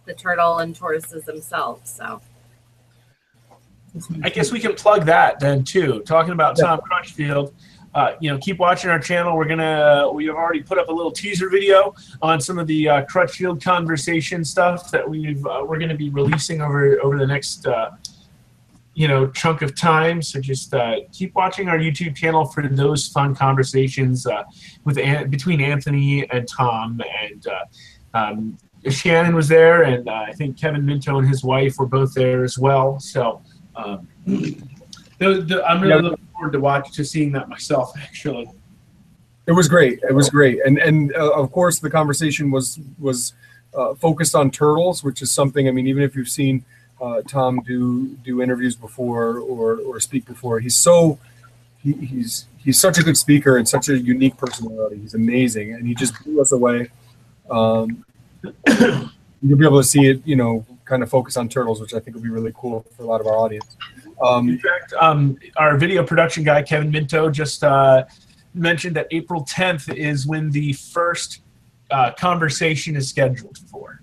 the 0.06 0.14
turtle 0.14 0.58
and 0.58 0.76
tortoises 0.76 1.24
themselves. 1.26 1.90
So 1.90 2.22
I 4.24 4.30
guess 4.30 4.52
we 4.52 4.60
can 4.60 4.74
plug 4.76 5.06
that 5.06 5.40
then 5.40 5.64
too. 5.64 6.02
Talking 6.06 6.34
about 6.34 6.58
Yeah. 6.58 6.66
Tom 6.66 6.82
Crutchfield, 6.82 7.54
uh, 7.96 8.14
you 8.20 8.30
know, 8.30 8.38
keep 8.38 8.60
watching 8.60 8.90
our 8.90 9.00
channel. 9.00 9.36
We're 9.36 9.48
gonna 9.48 10.10
we 10.14 10.26
have 10.26 10.36
already 10.36 10.62
put 10.62 10.78
up 10.78 10.90
a 10.90 10.92
little 10.92 11.12
teaser 11.12 11.50
video 11.50 11.96
on 12.22 12.40
some 12.42 12.60
of 12.60 12.68
the 12.68 12.90
uh, 12.90 13.06
Crutchfield 13.06 13.64
conversation 13.64 14.44
stuff 14.44 14.92
that 14.92 15.08
we've 15.08 15.46
uh, 15.46 15.64
we're 15.68 15.80
gonna 15.80 15.96
be 15.96 16.10
releasing 16.10 16.62
over 16.62 17.00
over 17.02 17.18
the 17.18 17.28
next 17.28 17.66
uh, 17.66 17.92
you 18.98 19.08
know 19.08 19.28
chunk 19.42 19.62
of 19.62 19.76
time. 19.76 20.24
So 20.24 20.42
just 20.42 20.74
uh, 20.74 20.96
keep 21.14 21.36
watching 21.36 21.70
our 21.70 21.78
YouTube 21.78 22.16
channel 22.16 22.46
for 22.46 22.68
those 22.68 23.08
fun 23.08 23.36
conversations 23.36 24.26
uh, 24.26 24.44
with 24.86 24.98
An- 24.98 25.30
between 25.30 25.62
Anthony 25.62 26.28
and 26.32 26.48
Tom 26.48 27.02
and. 27.24 27.48
Uh, 27.48 27.66
um, 28.18 28.58
Shannon 28.90 29.36
was 29.36 29.48
there, 29.50 29.84
and 29.84 30.08
uh, 30.08 30.14
I 30.30 30.32
think 30.34 30.58
Kevin 30.58 30.86
Minto 30.86 31.18
and 31.20 31.28
his 31.28 31.44
wife 31.44 31.78
were 31.78 31.88
both 31.88 32.14
there 32.14 32.44
as 32.46 32.58
well. 32.58 33.00
So 33.00 33.42
um, 33.76 34.08
the, 34.26 35.42
the, 35.42 35.64
I'm 35.68 35.82
really 35.82 35.96
Yeah. 35.96 36.10
looking 36.10 36.28
forward 36.34 36.54
to 36.54 36.60
watch 36.60 36.94
to 36.94 37.04
seeing 37.04 37.32
that 37.34 37.50
myself. 37.50 37.92
Actually, 38.02 38.50
It 39.46 39.52
was 39.52 39.68
great. 39.68 40.00
It 40.10 40.14
was 40.14 40.30
great, 40.30 40.60
and 40.66 40.78
and 40.78 41.14
uh, 41.16 41.32
of 41.42 41.52
course 41.52 41.80
the 41.80 41.90
conversation 41.90 42.50
was 42.50 42.80
was 42.98 43.34
uh, 43.78 43.94
focused 43.96 44.36
on 44.36 44.52
turtles, 44.52 45.04
which 45.04 45.22
is 45.22 45.32
something. 45.32 45.68
I 45.68 45.72
mean, 45.72 45.88
even 45.88 46.04
if 46.04 46.16
you've 46.16 46.30
seen 46.42 46.64
uh, 47.02 47.22
Tom 47.28 47.62
do 47.66 48.08
do 48.24 48.42
interviews 48.42 48.76
before 48.76 49.38
or 49.40 49.80
or 49.80 50.00
speak 50.00 50.26
before, 50.26 50.60
he's 50.60 50.76
so 50.76 51.20
he, 51.84 51.94
he's 51.94 52.48
he's 52.58 52.80
such 52.80 52.98
a 52.98 53.04
good 53.04 53.18
speaker 53.18 53.58
and 53.58 53.68
such 53.68 53.90
a 53.90 53.98
unique 53.98 54.38
personality. 54.38 54.98
He's 54.98 55.14
amazing, 55.14 55.74
and 55.74 55.88
he 55.88 55.96
just 55.96 56.22
blew 56.24 56.42
us 56.42 56.52
away. 56.52 56.90
Um, 57.50 58.06
you'll 59.42 59.58
be 59.58 59.66
able 59.66 59.82
to 59.82 59.88
see 59.88 60.08
it, 60.08 60.22
you 60.26 60.36
know, 60.36 60.66
kind 60.86 61.04
of 61.04 61.10
focus 61.10 61.38
on 61.38 61.50
turtles, 61.50 61.80
which 61.80 61.94
I 61.94 62.00
think 62.00 62.16
will 62.16 62.24
be 62.24 62.30
really 62.30 62.54
cool 62.56 62.86
for 62.96 63.04
a 63.04 63.06
lot 63.06 63.22
of 63.22 63.28
our 63.28 63.38
audience. 63.38 63.78
Um, 64.22 64.50
in 64.50 64.60
fact, 64.60 64.94
um, 65.00 65.38
our 65.58 65.78
video 65.78 66.04
production 66.04 66.44
guy 66.44 66.64
Kevin 66.64 66.90
Minto 66.90 67.30
just 67.30 67.64
uh, 67.64 68.06
mentioned 68.54 68.96
that 68.96 69.08
April 69.12 69.46
10th 69.46 69.94
is 69.96 70.26
when 70.26 70.50
the 70.50 70.74
first 70.74 71.42
uh, 71.92 72.12
conversation 72.14 72.96
is 72.96 73.10
scheduled 73.10 73.58
for. 73.70 74.02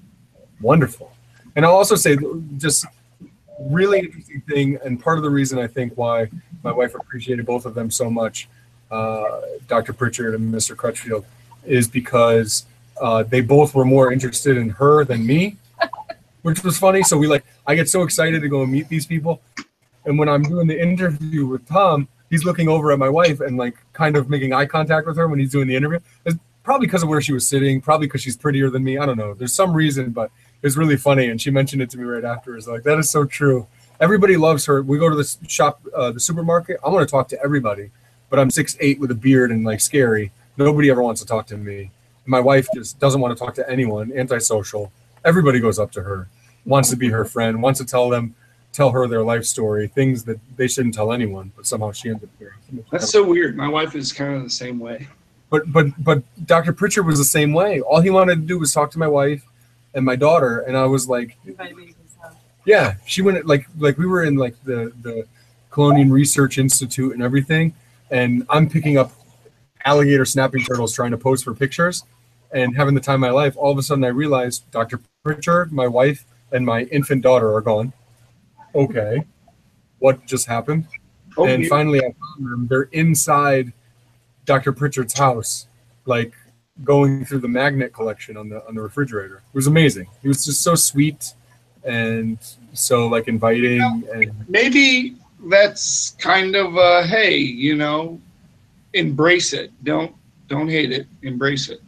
wonderful. 0.60 1.13
And 1.56 1.64
I'll 1.64 1.74
also 1.74 1.96
say, 1.96 2.16
just 2.56 2.86
really 3.60 4.00
interesting 4.00 4.40
thing, 4.42 4.78
and 4.84 5.00
part 5.00 5.18
of 5.18 5.24
the 5.24 5.30
reason 5.30 5.58
I 5.58 5.66
think 5.66 5.92
why 5.96 6.28
my 6.62 6.72
wife 6.72 6.94
appreciated 6.94 7.46
both 7.46 7.66
of 7.66 7.74
them 7.74 7.90
so 7.90 8.10
much, 8.10 8.48
uh, 8.90 9.40
Dr. 9.68 9.92
Pritchard 9.92 10.34
and 10.34 10.52
Mr. 10.52 10.76
Crutchfield, 10.76 11.24
is 11.64 11.88
because 11.88 12.66
uh, 13.00 13.22
they 13.22 13.40
both 13.40 13.74
were 13.74 13.84
more 13.84 14.12
interested 14.12 14.56
in 14.56 14.70
her 14.70 15.04
than 15.04 15.26
me. 15.26 15.56
which 16.42 16.62
was 16.62 16.78
funny. 16.78 17.02
So 17.02 17.16
we 17.16 17.26
like, 17.26 17.42
I 17.66 17.74
get 17.74 17.88
so 17.88 18.02
excited 18.02 18.42
to 18.42 18.48
go 18.48 18.62
and 18.62 18.70
meet 18.70 18.88
these 18.90 19.06
people, 19.06 19.40
and 20.04 20.18
when 20.18 20.28
I'm 20.28 20.42
doing 20.42 20.66
the 20.66 20.80
interview 20.80 21.46
with 21.46 21.66
Tom, 21.66 22.06
he's 22.30 22.44
looking 22.44 22.68
over 22.68 22.92
at 22.92 22.98
my 22.98 23.08
wife 23.08 23.40
and 23.40 23.56
like 23.56 23.76
kind 23.92 24.16
of 24.16 24.28
making 24.28 24.52
eye 24.52 24.66
contact 24.66 25.06
with 25.06 25.16
her 25.16 25.26
when 25.28 25.38
he's 25.38 25.52
doing 25.52 25.68
the 25.68 25.76
interview. 25.76 25.98
It's 26.26 26.36
probably 26.62 26.86
because 26.86 27.02
of 27.02 27.08
where 27.08 27.20
she 27.20 27.32
was 27.32 27.46
sitting, 27.46 27.80
probably 27.80 28.06
because 28.06 28.22
she's 28.22 28.36
prettier 28.36 28.70
than 28.70 28.84
me. 28.84 28.98
I 28.98 29.06
don't 29.06 29.16
know. 29.16 29.34
There's 29.34 29.54
some 29.54 29.72
reason, 29.72 30.10
but 30.10 30.30
was 30.64 30.76
really 30.76 30.96
funny, 30.96 31.28
and 31.28 31.40
she 31.40 31.50
mentioned 31.50 31.82
it 31.82 31.90
to 31.90 31.98
me 31.98 32.04
right 32.04 32.24
afterwards. 32.24 32.66
Like 32.66 32.82
that 32.84 32.98
is 32.98 33.10
so 33.10 33.24
true. 33.24 33.66
Everybody 34.00 34.36
loves 34.36 34.64
her. 34.66 34.82
We 34.82 34.98
go 34.98 35.08
to 35.08 35.14
the 35.14 35.36
shop, 35.46 35.80
uh, 35.94 36.10
the 36.10 36.20
supermarket. 36.20 36.80
I 36.84 36.88
want 36.88 37.06
to 37.06 37.10
talk 37.10 37.28
to 37.28 37.42
everybody, 37.42 37.90
but 38.30 38.38
I'm 38.38 38.50
six 38.50 38.76
eight 38.80 38.98
with 38.98 39.10
a 39.10 39.14
beard 39.14 39.52
and 39.52 39.64
like 39.64 39.80
scary. 39.80 40.32
Nobody 40.56 40.90
ever 40.90 41.02
wants 41.02 41.20
to 41.20 41.26
talk 41.26 41.46
to 41.48 41.56
me. 41.56 41.90
My 42.26 42.40
wife 42.40 42.66
just 42.74 42.98
doesn't 42.98 43.20
want 43.20 43.36
to 43.36 43.44
talk 43.44 43.54
to 43.56 43.70
anyone. 43.70 44.10
Antisocial. 44.16 44.90
Everybody 45.24 45.60
goes 45.60 45.78
up 45.78 45.92
to 45.92 46.02
her, 46.02 46.28
wants 46.64 46.90
to 46.90 46.96
be 46.96 47.10
her 47.10 47.24
friend, 47.24 47.62
wants 47.62 47.78
to 47.80 47.86
tell 47.86 48.08
them, 48.08 48.34
tell 48.72 48.90
her 48.90 49.06
their 49.06 49.22
life 49.22 49.44
story, 49.44 49.88
things 49.88 50.24
that 50.24 50.38
they 50.56 50.66
shouldn't 50.66 50.94
tell 50.94 51.12
anyone, 51.12 51.52
but 51.56 51.66
somehow 51.66 51.92
she 51.92 52.08
ends 52.08 52.24
up 52.24 52.30
hearing. 52.38 52.84
That's 52.90 53.10
so 53.10 53.22
weird. 53.22 53.56
My 53.56 53.68
wife 53.68 53.94
is 53.94 54.12
kind 54.12 54.34
of 54.34 54.42
the 54.42 54.50
same 54.50 54.78
way. 54.78 55.08
But 55.50 55.70
but 55.70 55.88
but 56.02 56.22
Dr. 56.46 56.72
Pritchard 56.72 57.06
was 57.06 57.18
the 57.18 57.24
same 57.24 57.52
way. 57.52 57.80
All 57.82 58.00
he 58.00 58.10
wanted 58.10 58.36
to 58.36 58.46
do 58.46 58.58
was 58.58 58.72
talk 58.72 58.90
to 58.92 58.98
my 58.98 59.06
wife 59.06 59.46
and 59.94 60.04
my 60.04 60.16
daughter, 60.16 60.60
and 60.60 60.76
I 60.76 60.84
was 60.86 61.08
like, 61.08 61.36
Invited 61.46 61.76
me 61.76 61.84
to 61.86 61.88
his 62.02 62.16
house. 62.20 62.34
yeah. 62.64 62.94
She 63.06 63.22
went 63.22 63.46
like 63.46 63.66
like 63.78 63.96
we 63.98 64.06
were 64.06 64.24
in 64.24 64.36
like 64.36 64.56
the 64.64 64.92
the 65.02 65.26
Chelonian 65.70 66.10
Research 66.10 66.58
Institute 66.58 67.12
and 67.14 67.22
everything, 67.22 67.74
and 68.10 68.44
I'm 68.50 68.68
picking 68.68 68.96
up 68.98 69.12
alligator 69.84 70.24
snapping 70.24 70.62
turtles 70.62 70.92
trying 70.94 71.10
to 71.10 71.18
pose 71.18 71.42
for 71.42 71.52
pictures 71.54 72.04
and 72.52 72.76
having 72.76 72.94
the 72.94 73.00
time 73.00 73.16
of 73.16 73.20
my 73.20 73.30
life. 73.30 73.54
All 73.56 73.70
of 73.72 73.78
a 73.78 73.82
sudden, 73.82 74.04
I 74.04 74.08
realized 74.08 74.70
Dr. 74.70 75.00
Pritchard, 75.24 75.72
my 75.72 75.86
wife, 75.86 76.24
and 76.52 76.64
my 76.64 76.82
infant 76.84 77.22
daughter 77.22 77.52
are 77.54 77.60
gone. 77.60 77.92
Okay, 78.74 79.24
what 79.98 80.24
just 80.26 80.46
happened? 80.46 80.86
Oh, 81.36 81.46
and 81.46 81.62
you- 81.64 81.68
finally, 81.68 81.98
I 82.00 82.12
found 82.12 82.50
them. 82.52 82.66
They're 82.68 82.88
inside 82.92 83.72
Dr. 84.46 84.72
Pritchard's 84.72 85.16
house, 85.18 85.66
like 86.06 86.32
going 86.82 87.24
through 87.24 87.38
the 87.38 87.48
magnet 87.48 87.92
collection 87.92 88.36
on 88.36 88.48
the 88.48 88.66
on 88.66 88.74
the 88.74 88.80
refrigerator. 88.80 89.36
It 89.36 89.54
was 89.54 89.66
amazing. 89.66 90.08
He 90.22 90.28
was 90.28 90.44
just 90.44 90.62
so 90.62 90.74
sweet 90.74 91.34
and 91.84 92.38
so 92.72 93.06
like 93.06 93.28
inviting 93.28 93.80
and 94.12 94.32
maybe 94.48 95.16
that's 95.48 96.10
kind 96.18 96.56
of 96.56 96.76
a 96.76 97.06
hey 97.06 97.36
you 97.36 97.76
know 97.76 98.18
embrace 98.94 99.52
it 99.52 99.70
don't 99.84 100.14
don't 100.48 100.68
hate 100.68 100.92
it 100.92 101.06
embrace 101.22 101.68
it 101.68 101.80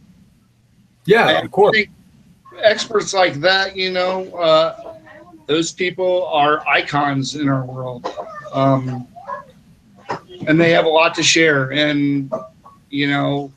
yeah, 1.06 1.28
And 1.28 1.46
of 1.46 1.52
course. 1.52 1.76
Experts 2.62 3.14
like 3.14 3.34
that 3.34 3.76
you 3.76 3.92
know 3.92 4.34
uh 4.36 4.94
those 5.46 5.72
people 5.72 6.26
are 6.26 6.66
icons 6.66 7.36
in 7.36 7.48
our 7.48 7.64
world 7.64 8.06
um 8.52 9.06
and 10.46 10.60
they 10.60 10.70
have 10.70 10.84
a 10.84 10.88
lot 10.88 11.14
to 11.14 11.22
share 11.22 11.72
and 11.72 12.32
you 12.90 13.08
know 13.08 13.52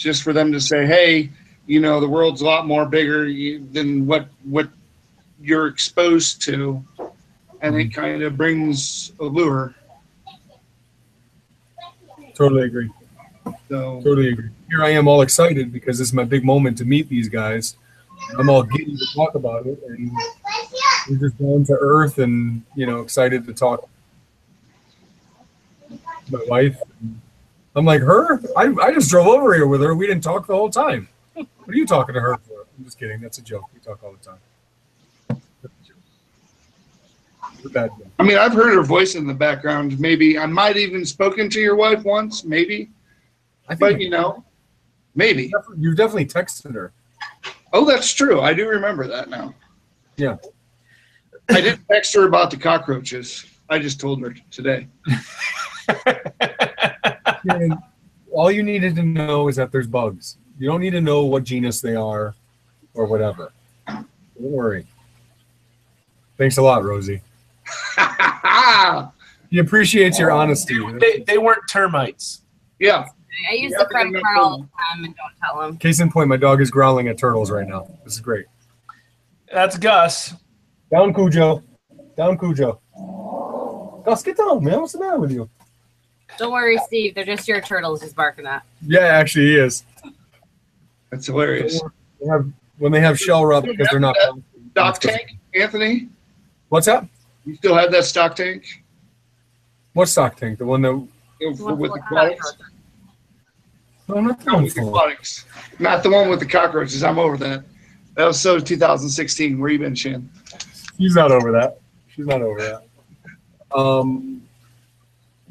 just 0.00 0.22
for 0.22 0.32
them 0.32 0.50
to 0.52 0.60
say 0.60 0.86
hey 0.86 1.30
you 1.66 1.80
know 1.80 2.00
the 2.00 2.08
world's 2.08 2.40
a 2.40 2.44
lot 2.44 2.66
more 2.66 2.86
bigger 2.86 3.24
than 3.72 4.06
what 4.06 4.28
what 4.44 4.68
you're 5.40 5.66
exposed 5.66 6.42
to 6.42 6.82
and 7.62 7.76
it 7.76 7.90
mm-hmm. 7.90 8.00
kind 8.00 8.22
of 8.22 8.36
brings 8.36 9.12
allure 9.20 9.74
Totally 12.40 12.62
agree. 12.62 12.90
so 13.68 14.00
Totally 14.02 14.30
agree. 14.30 14.48
Here 14.70 14.82
I 14.82 14.88
am 14.92 15.06
all 15.06 15.20
excited 15.20 15.70
because 15.70 15.98
this 15.98 16.08
is 16.08 16.14
my 16.14 16.24
big 16.24 16.42
moment 16.42 16.78
to 16.78 16.86
meet 16.86 17.06
these 17.10 17.28
guys. 17.28 17.76
I'm 18.38 18.48
all 18.48 18.62
giddy 18.62 18.96
to 18.96 19.06
talk 19.14 19.34
about 19.34 19.66
it 19.66 19.78
and 19.86 20.10
we're 21.10 21.16
just 21.16 21.38
down 21.38 21.64
to 21.66 21.76
earth 21.78 22.16
and 22.16 22.62
you 22.74 22.86
know 22.86 23.00
excited 23.00 23.44
to 23.46 23.52
talk. 23.52 23.86
My 26.30 26.42
wife. 26.46 26.80
I'm 27.76 27.84
like 27.84 28.00
her. 28.02 28.40
I, 28.56 28.74
I 28.82 28.92
just 28.92 29.10
drove 29.10 29.26
over 29.28 29.54
here 29.54 29.66
with 29.66 29.80
her. 29.82 29.94
We 29.94 30.06
didn't 30.06 30.24
talk 30.24 30.46
the 30.46 30.54
whole 30.54 30.70
time. 30.70 31.08
What 31.36 31.74
are 31.74 31.78
you 31.78 31.86
talking 31.86 32.14
to 32.14 32.20
her 32.20 32.36
for? 32.48 32.66
I'm 32.78 32.84
just 32.84 32.98
kidding. 32.98 33.20
That's 33.20 33.38
a 33.38 33.42
joke. 33.42 33.64
We 33.72 33.78
talk 33.80 34.02
all 34.02 34.12
the 34.12 34.18
time. 34.24 34.38
Bad 37.72 37.90
i 38.18 38.22
mean 38.22 38.38
i've 38.38 38.54
heard 38.54 38.74
her 38.74 38.82
voice 38.82 39.14
in 39.16 39.26
the 39.26 39.34
background 39.34 40.00
maybe 40.00 40.38
i 40.38 40.46
might 40.46 40.78
even 40.78 41.04
spoken 41.04 41.50
to 41.50 41.60
your 41.60 41.76
wife 41.76 42.02
once 42.04 42.42
maybe 42.42 42.88
I 43.68 43.74
think 43.74 43.80
but 43.80 44.00
you 44.00 44.08
know 44.08 44.42
maybe 45.14 45.52
you 45.76 45.94
definitely 45.94 46.24
texted 46.24 46.72
her. 46.72 46.92
oh 47.74 47.84
that's 47.84 48.12
true 48.14 48.40
i 48.40 48.54
do 48.54 48.66
remember 48.66 49.06
that 49.08 49.28
now 49.28 49.54
Yeah. 50.16 50.36
i 51.50 51.60
didn't 51.60 51.82
text 51.90 52.14
her 52.14 52.24
about 52.26 52.50
the 52.50 52.56
cockroaches 52.56 53.44
i 53.68 53.78
just 53.78 54.00
told 54.00 54.22
her 54.22 54.34
today 54.50 54.88
And 57.48 57.74
all 58.32 58.50
you 58.50 58.62
needed 58.62 58.94
to 58.96 59.02
know 59.02 59.48
is 59.48 59.56
that 59.56 59.72
there's 59.72 59.86
bugs. 59.86 60.38
You 60.58 60.68
don't 60.68 60.80
need 60.80 60.90
to 60.90 61.00
know 61.00 61.24
what 61.24 61.44
genus 61.44 61.80
they 61.80 61.94
are 61.94 62.34
or 62.94 63.06
whatever. 63.06 63.52
Don't 63.86 64.06
worry. 64.36 64.86
Thanks 66.36 66.56
a 66.58 66.62
lot, 66.62 66.84
Rosie. 66.84 67.22
He 69.50 69.58
appreciates 69.58 70.16
your 70.16 70.30
honesty. 70.30 70.78
They, 71.00 71.24
they 71.26 71.36
weren't 71.36 71.68
termites. 71.68 72.42
yeah 72.78 73.04
I 73.50 73.54
use 73.54 73.72
Yeah, 73.72 73.78
the 73.78 73.84
but 73.84 73.90
credit 73.90 74.22
card 74.22 74.38
all 74.38 74.58
the 74.58 74.64
time 74.94 75.04
and 75.04 75.14
don't 75.16 75.32
tell 75.44 75.60
him. 75.62 75.76
Case 75.76 75.98
in 75.98 76.08
point, 76.10 76.28
my 76.28 76.36
dog 76.36 76.60
is 76.60 76.70
growling 76.70 77.08
at 77.08 77.18
turtles 77.18 77.50
right 77.50 77.66
now. 77.66 77.88
This 78.04 78.14
is 78.14 78.20
great. 78.20 78.46
That's 79.52 79.76
Gus. 79.76 80.34
Down, 80.92 81.12
Cujo. 81.12 81.64
Down, 82.16 82.38
Cujo. 82.38 82.80
Gus, 84.04 84.22
get 84.22 84.36
down, 84.36 84.62
man. 84.62 84.80
What's 84.80 84.92
the 84.92 85.00
matter 85.00 85.18
with 85.18 85.32
you? 85.32 85.50
Don't 86.38 86.52
worry, 86.52 86.78
Steve. 86.86 87.14
They're 87.14 87.24
just 87.24 87.46
your 87.48 87.60
turtles 87.60 88.02
he's 88.02 88.14
barking 88.14 88.46
at. 88.46 88.62
Yeah, 88.86 89.00
actually, 89.00 89.46
he 89.46 89.56
is. 89.56 89.84
that's 91.10 91.26
hilarious 91.26 91.80
They 92.20 92.26
have- 92.28 92.50
when 92.78 92.92
they 92.92 93.00
have 93.00 93.18
shell 93.18 93.44
rub 93.44 93.64
because 93.64 93.88
they're 93.90 94.00
not. 94.00 94.16
stock 94.72 95.00
tank 95.00 95.36
anthony 95.54 96.08
What's 96.68 96.86
up? 96.88 97.06
you 97.44 97.56
still 97.56 97.74
have 97.74 97.90
that 97.90 98.04
stock 98.04 98.36
tank 98.36 98.64
What 99.92 100.06
stock 100.08 100.36
tank? 100.36 100.58
The 100.58 100.64
one 100.64 100.80
that. 100.82 100.94
with 100.94 101.08
The 101.58 101.64
one 101.64 101.78
the 101.80 101.88
full 101.88 101.94
of 101.94 102.00
aquatics? 102.00 102.50
cockroaches. 102.52 102.66
No, 104.08 104.20
not 104.20 104.38
the 104.40 104.44
No, 104.46 104.54
one 104.54 104.62
with 104.64 104.74
the 104.74 104.82
aquatics. 104.86 105.44
Not 105.78 106.02
the 106.02 106.10
one 106.10 106.28
with 106.30 106.40
the 106.40 106.46
cockroaches. 106.46 107.02
I'm 107.04 107.18
over 107.18 107.36
that. 107.38 107.64
That 108.16 108.24
was 108.26 108.40
so 108.40 108.58
2016. 108.60 109.58
Where 109.58 109.70
you 109.70 109.78
been, 109.78 109.94
Shan? 109.94 110.28
She's 110.98 111.14
not 111.14 111.30
over 111.32 111.50
that. 111.52 111.78
She's 112.14 112.26
not 112.26 112.40
over 112.42 112.60
that. 112.60 113.76
Um, 113.76 114.42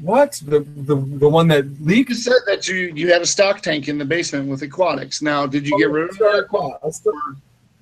what 0.00 0.40
the 0.46 0.60
the 0.60 0.96
the 0.96 1.28
one 1.28 1.48
that 1.48 1.66
You 1.80 2.14
said 2.14 2.40
that 2.46 2.68
you 2.68 2.92
you 2.94 3.12
had 3.12 3.22
a 3.22 3.26
stock 3.26 3.60
tank 3.60 3.88
in 3.88 3.98
the 3.98 4.04
basement 4.04 4.48
with 4.48 4.62
aquatics. 4.62 5.22
Now, 5.22 5.46
did 5.46 5.66
you 5.66 5.78
get 5.78 5.88
oh, 5.88 5.92
rid 5.92 6.10
of 6.10 6.18
that? 6.18 6.48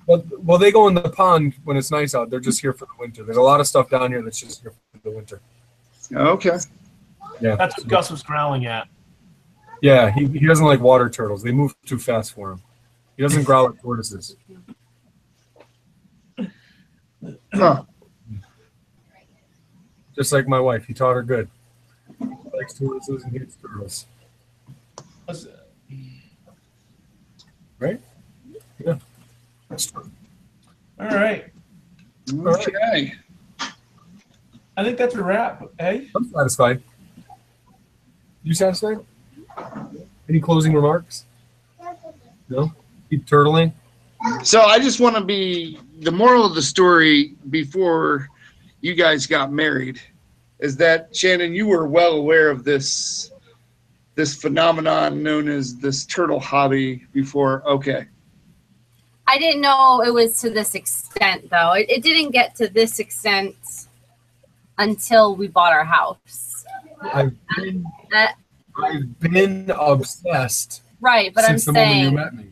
Well, 0.05 0.25
well, 0.39 0.57
they 0.57 0.71
go 0.71 0.87
in 0.87 0.95
the 0.95 1.09
pond 1.09 1.53
when 1.63 1.77
it's 1.77 1.91
nice 1.91 2.15
out. 2.15 2.31
They're 2.31 2.39
just 2.39 2.59
here 2.61 2.73
for 2.73 2.85
the 2.85 2.91
winter. 2.97 3.23
There's 3.23 3.37
a 3.37 3.41
lot 3.41 3.59
of 3.59 3.67
stuff 3.67 3.91
down 3.91 4.11
here 4.11 4.23
that's 4.23 4.39
just 4.39 4.61
here 4.61 4.73
for 4.91 4.99
the 5.03 5.11
winter. 5.11 5.39
Okay. 6.11 6.57
Yeah, 7.39 7.55
That's 7.55 7.77
what 7.77 7.87
Gus 7.87 8.09
was 8.09 8.23
growling 8.23 8.65
at. 8.65 8.87
yeah. 9.83 10.09
He, 10.09 10.25
he 10.25 10.47
doesn't 10.47 10.65
like 10.65 10.79
water 10.79 11.09
turtles. 11.11 11.43
They 11.43 11.51
move 11.51 11.75
too 11.85 11.99
fast 11.99 12.33
for 12.33 12.53
him. 12.53 12.61
He 13.17 13.23
doesn't 13.23 13.43
growl 13.43 13.69
at 13.69 13.79
tortoises. 13.79 14.35
Huh. 17.53 17.83
Just 20.15 20.33
like 20.33 20.47
my 20.47 20.59
wife, 20.59 20.85
he 20.85 20.93
taught 20.93 21.13
her 21.13 21.23
good. 21.23 21.49
Likes 22.59 22.73
tortoises 22.73 23.23
and 23.23 23.31
hates 23.31 23.55
turtles. 23.55 24.05
That's 25.27 25.45
true. 29.85 30.11
All 30.99 31.07
right. 31.07 31.45
Okay. 32.33 33.13
I 34.75 34.83
think 34.83 34.97
that's 34.97 35.15
a 35.15 35.23
wrap. 35.23 35.63
Hey, 35.79 36.09
I'm 36.13 36.29
satisfied. 36.29 36.83
You 38.43 38.53
satisfied? 38.53 38.99
Any 40.27 40.41
closing 40.41 40.73
remarks? 40.73 41.23
No? 42.49 42.73
Keep 43.09 43.25
turtling? 43.25 43.71
So 44.43 44.63
I 44.63 44.79
just 44.79 44.99
want 44.99 45.15
to 45.15 45.23
be 45.23 45.79
the 45.99 46.11
moral 46.11 46.45
of 46.45 46.55
the 46.55 46.61
story 46.61 47.35
before 47.49 48.27
you 48.81 48.95
guys 48.95 49.25
got 49.27 49.53
married 49.53 50.01
is 50.59 50.75
that 50.77 51.15
Shannon, 51.15 51.53
you 51.53 51.67
were 51.67 51.87
well 51.87 52.13
aware 52.13 52.49
of 52.49 52.63
this 52.63 53.31
this 54.15 54.35
phenomenon 54.35 55.23
known 55.23 55.47
as 55.47 55.77
this 55.77 56.05
turtle 56.05 56.41
hobby 56.41 57.05
before. 57.13 57.63
Okay. 57.65 58.05
I 59.27 59.37
didn't 59.37 59.61
know 59.61 60.01
it 60.01 60.13
was 60.13 60.41
to 60.41 60.49
this 60.49 60.75
extent, 60.75 61.49
though. 61.49 61.71
It, 61.73 61.89
it 61.89 62.03
didn't 62.03 62.31
get 62.31 62.53
to 62.55 62.67
this 62.67 62.99
extent 62.99 63.55
until 64.77 65.35
we 65.35 65.47
bought 65.47 65.71
our 65.71 65.85
house. 65.85 66.65
I've 67.01 67.33
been, 67.55 67.85
That 68.11 68.35
I've 68.83 69.19
been 69.19 69.71
obsessed 69.71 70.81
right, 70.99 71.33
but 71.33 71.45
since 71.45 71.67
I'm 71.67 71.73
the 71.73 71.79
moment 71.79 71.95
you 71.95 72.03
saying 72.03 72.15
met 72.15 72.33
me. 72.33 72.45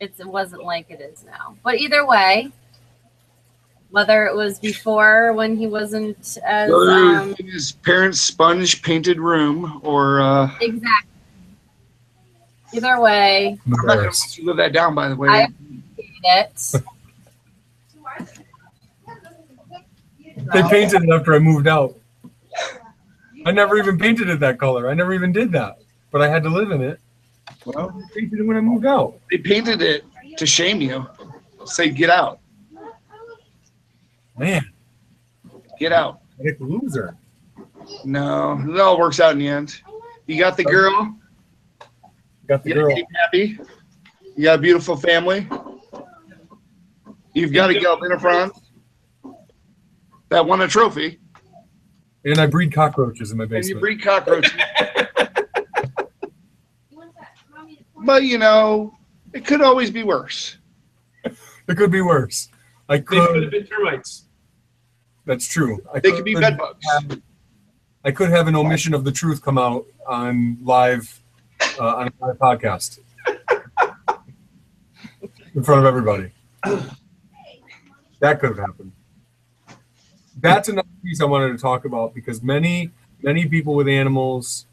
it 0.00 0.26
wasn't 0.26 0.62
like 0.62 0.90
it 0.90 1.00
is 1.00 1.24
now. 1.24 1.56
But 1.64 1.76
either 1.76 2.06
way, 2.06 2.52
Whether 3.90 4.26
it 4.26 4.34
was 4.34 4.58
before 4.58 5.32
when 5.32 5.56
he 5.56 5.66
wasn't 5.66 6.36
as 6.44 6.70
um, 6.70 7.34
in 7.38 7.46
his 7.46 7.72
parents' 7.72 8.20
sponge 8.20 8.82
painted 8.82 9.18
room 9.18 9.80
or 9.82 10.20
uh, 10.20 10.50
exact. 10.60 11.06
Either 12.74 13.00
way, 13.00 13.58
I'm 13.64 13.70
not 13.72 13.86
gonna 13.86 14.02
let 14.02 14.38
you 14.38 14.44
live 14.44 14.58
that 14.58 14.72
down. 14.74 14.94
By 14.94 15.08
the 15.08 15.16
way, 15.16 15.28
I- 15.28 15.48
it. 16.24 16.74
They 20.52 20.62
painted 20.64 21.02
it 21.02 21.10
after 21.10 21.34
I 21.34 21.38
moved 21.38 21.66
out. 21.66 21.96
I 23.46 23.50
never 23.52 23.78
even 23.78 23.98
painted 23.98 24.28
it 24.28 24.40
that 24.40 24.58
color. 24.58 24.90
I 24.90 24.94
never 24.94 25.14
even 25.14 25.32
did 25.32 25.52
that. 25.52 25.78
But 26.10 26.22
I 26.22 26.28
had 26.28 26.42
to 26.42 26.48
live 26.50 26.70
in 26.70 26.82
it. 26.82 27.00
Well, 27.64 27.90
I 27.90 28.14
painted 28.14 28.40
it 28.40 28.42
when 28.46 28.56
I 28.56 28.60
moved 28.60 28.86
out. 28.86 29.18
they 29.30 29.38
painted 29.38 29.80
it 29.82 30.04
to 30.36 30.46
shame 30.46 30.80
you. 30.80 31.06
Say, 31.64 31.90
get 31.90 32.08
out, 32.10 32.40
Man, 34.38 34.62
get 35.78 35.92
out. 35.92 36.20
like 36.38 36.58
a 36.60 36.64
loser. 36.64 37.16
No, 38.04 38.62
it 38.68 38.78
all 38.80 38.98
works 38.98 39.18
out 39.20 39.32
in 39.32 39.38
the 39.38 39.48
end. 39.48 39.80
You 40.26 40.38
got 40.38 40.56
the 40.56 40.64
girl. 40.64 41.16
Got 42.46 42.62
the 42.62 42.70
You 42.70 42.74
girl. 42.74 42.96
happy. 43.24 43.58
You 44.36 44.44
got 44.44 44.58
a 44.58 44.62
beautiful 44.62 44.96
family. 44.96 45.48
You've 47.34 47.52
got 47.52 47.70
a 47.70 47.78
Galvin 47.80 48.18
France 48.18 48.58
that 50.28 50.44
won 50.44 50.60
a 50.60 50.68
trophy, 50.68 51.18
And 52.24 52.38
I 52.38 52.46
breed 52.46 52.72
cockroaches 52.72 53.30
in 53.32 53.38
my 53.38 53.44
basement. 53.44 53.64
and 53.64 53.74
you 53.76 53.80
breed 53.80 54.02
cockroaches. 54.02 54.52
but 58.04 58.22
you 58.24 58.38
know, 58.38 58.94
it 59.32 59.46
could 59.46 59.60
always 59.62 59.90
be 59.90 60.02
worse. 60.02 60.56
It 61.24 61.76
could 61.76 61.90
be 61.90 62.00
worse. 62.02 62.48
I 62.88 62.96
They 62.98 63.02
could 63.02 63.42
have 63.42 63.50
been 63.50 63.66
termites. 63.66 64.24
That's 65.28 65.46
true. 65.46 65.82
I 65.92 66.00
They 66.00 66.10
could 66.12 66.24
be 66.24 66.34
bed 66.34 66.56
bugs. 66.56 66.82
have- 66.90 67.20
I 68.02 68.10
could 68.12 68.30
have 68.30 68.48
an 68.48 68.56
omission 68.56 68.94
of 68.94 69.04
the 69.04 69.12
truth 69.12 69.42
come 69.42 69.58
out 69.58 69.84
on 70.06 70.56
live 70.64 71.20
uh, 71.78 71.96
on 71.96 72.12
my 72.18 72.30
podcast 72.32 73.00
in 75.54 75.62
front 75.62 75.80
of 75.80 75.84
everybody. 75.84 76.30
That 78.20 78.40
could 78.40 78.56
have 78.56 78.58
happened. 78.58 78.92
That's 80.40 80.70
another 80.70 80.88
piece 81.02 81.20
I 81.20 81.26
wanted 81.26 81.48
to 81.52 81.58
talk 81.58 81.84
about 81.84 82.14
because 82.14 82.42
many 82.42 82.90
many 83.20 83.44
people 83.46 83.74
with 83.74 83.86
animals 83.86 84.64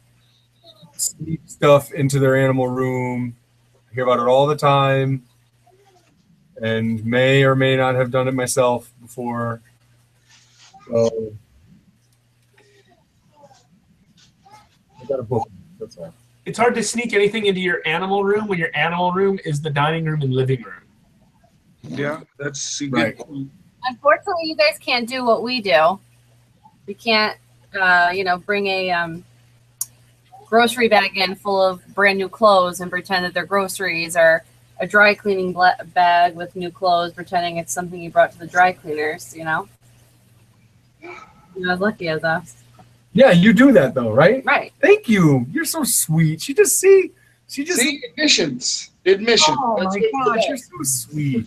sneak 0.96 1.40
stuff 1.44 1.92
into 1.92 2.18
their 2.18 2.34
animal 2.34 2.68
room. 2.68 3.36
I 3.90 3.94
hear 3.94 4.04
about 4.04 4.20
it 4.20 4.26
all 4.26 4.46
the 4.46 4.56
time, 4.56 5.24
and 6.62 7.04
may 7.04 7.42
or 7.44 7.54
may 7.54 7.76
not 7.76 7.94
have 7.94 8.10
done 8.10 8.26
it 8.26 8.32
myself 8.32 8.90
before. 9.02 9.60
So 10.88 11.34
I 15.00 15.04
got 15.06 15.20
a 15.20 15.22
book. 15.22 15.48
That's 15.78 15.96
all. 15.98 16.14
It's 16.44 16.58
hard 16.58 16.74
to 16.76 16.82
sneak 16.82 17.12
anything 17.12 17.46
into 17.46 17.60
your 17.60 17.82
animal 17.86 18.24
room 18.24 18.46
when 18.46 18.58
your 18.58 18.70
animal 18.74 19.12
room 19.12 19.38
is 19.44 19.60
the 19.60 19.70
dining 19.70 20.04
room 20.04 20.22
and 20.22 20.32
living 20.32 20.62
room. 20.62 20.74
Yeah, 21.82 22.20
that's 22.38 22.80
a 22.80 22.86
good 22.86 22.92
Right. 22.92 23.18
point. 23.18 23.50
Unfortunately, 23.84 24.44
you 24.44 24.56
guys 24.56 24.78
can't 24.78 25.08
do 25.08 25.24
what 25.24 25.42
we 25.42 25.60
do. 25.60 25.98
We 26.86 26.94
can't, 26.94 27.36
uh, 27.78 28.12
you 28.14 28.24
know, 28.24 28.38
bring 28.38 28.66
a 28.68 28.90
um, 28.90 29.24
grocery 30.46 30.88
bag 30.88 31.16
in 31.16 31.34
full 31.34 31.60
of 31.60 31.84
brand 31.94 32.18
new 32.18 32.28
clothes 32.28 32.80
and 32.80 32.90
pretend 32.90 33.24
that 33.24 33.34
they're 33.34 33.44
groceries, 33.44 34.16
or 34.16 34.44
a 34.78 34.86
dry 34.86 35.14
cleaning 35.14 35.54
bag 35.94 36.36
with 36.36 36.54
new 36.54 36.70
clothes, 36.70 37.12
pretending 37.12 37.56
it's 37.56 37.72
something 37.72 38.00
you 38.00 38.10
brought 38.10 38.30
to 38.32 38.38
the 38.38 38.46
dry 38.46 38.72
cleaners. 38.72 39.34
You 39.36 39.44
know, 39.44 39.68
you're 41.56 41.72
as 41.72 41.80
lucky 41.80 42.08
as 42.08 42.22
us, 42.24 42.62
Yeah, 43.12 43.30
you 43.32 43.52
do 43.52 43.72
that 43.72 43.94
though, 43.94 44.12
right? 44.12 44.44
right? 44.44 44.72
Thank 44.80 45.08
you. 45.08 45.46
You're 45.50 45.64
so 45.64 45.84
sweet. 45.84 46.40
She 46.42 46.54
just 46.54 46.78
see. 46.80 47.12
She 47.48 47.64
just. 47.64 47.80
See, 47.80 48.02
admissions. 48.10 48.90
Admission. 49.06 49.54
oh 49.58 49.76
That's 49.80 49.96
my 49.96 50.08
what 50.12 50.34
gosh, 50.36 50.44
you're 50.48 50.56
so 50.56 50.82
sweet. 50.82 51.46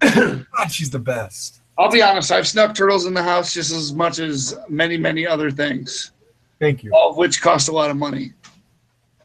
God, 0.00 0.70
she's 0.70 0.90
the 0.90 0.98
best. 0.98 1.60
I'll 1.78 1.90
be 1.90 2.02
honest, 2.02 2.30
I've 2.30 2.46
snuck 2.46 2.74
turtles 2.74 3.06
in 3.06 3.14
the 3.14 3.22
house 3.22 3.54
just 3.54 3.72
as 3.72 3.92
much 3.94 4.18
as 4.18 4.54
many, 4.68 4.98
many 4.98 5.26
other 5.26 5.50
things, 5.50 6.12
Thank 6.58 6.84
you. 6.84 6.90
all 6.92 7.10
of 7.10 7.16
which 7.16 7.40
cost 7.40 7.68
a 7.68 7.72
lot 7.72 7.90
of 7.90 7.96
money. 7.96 8.32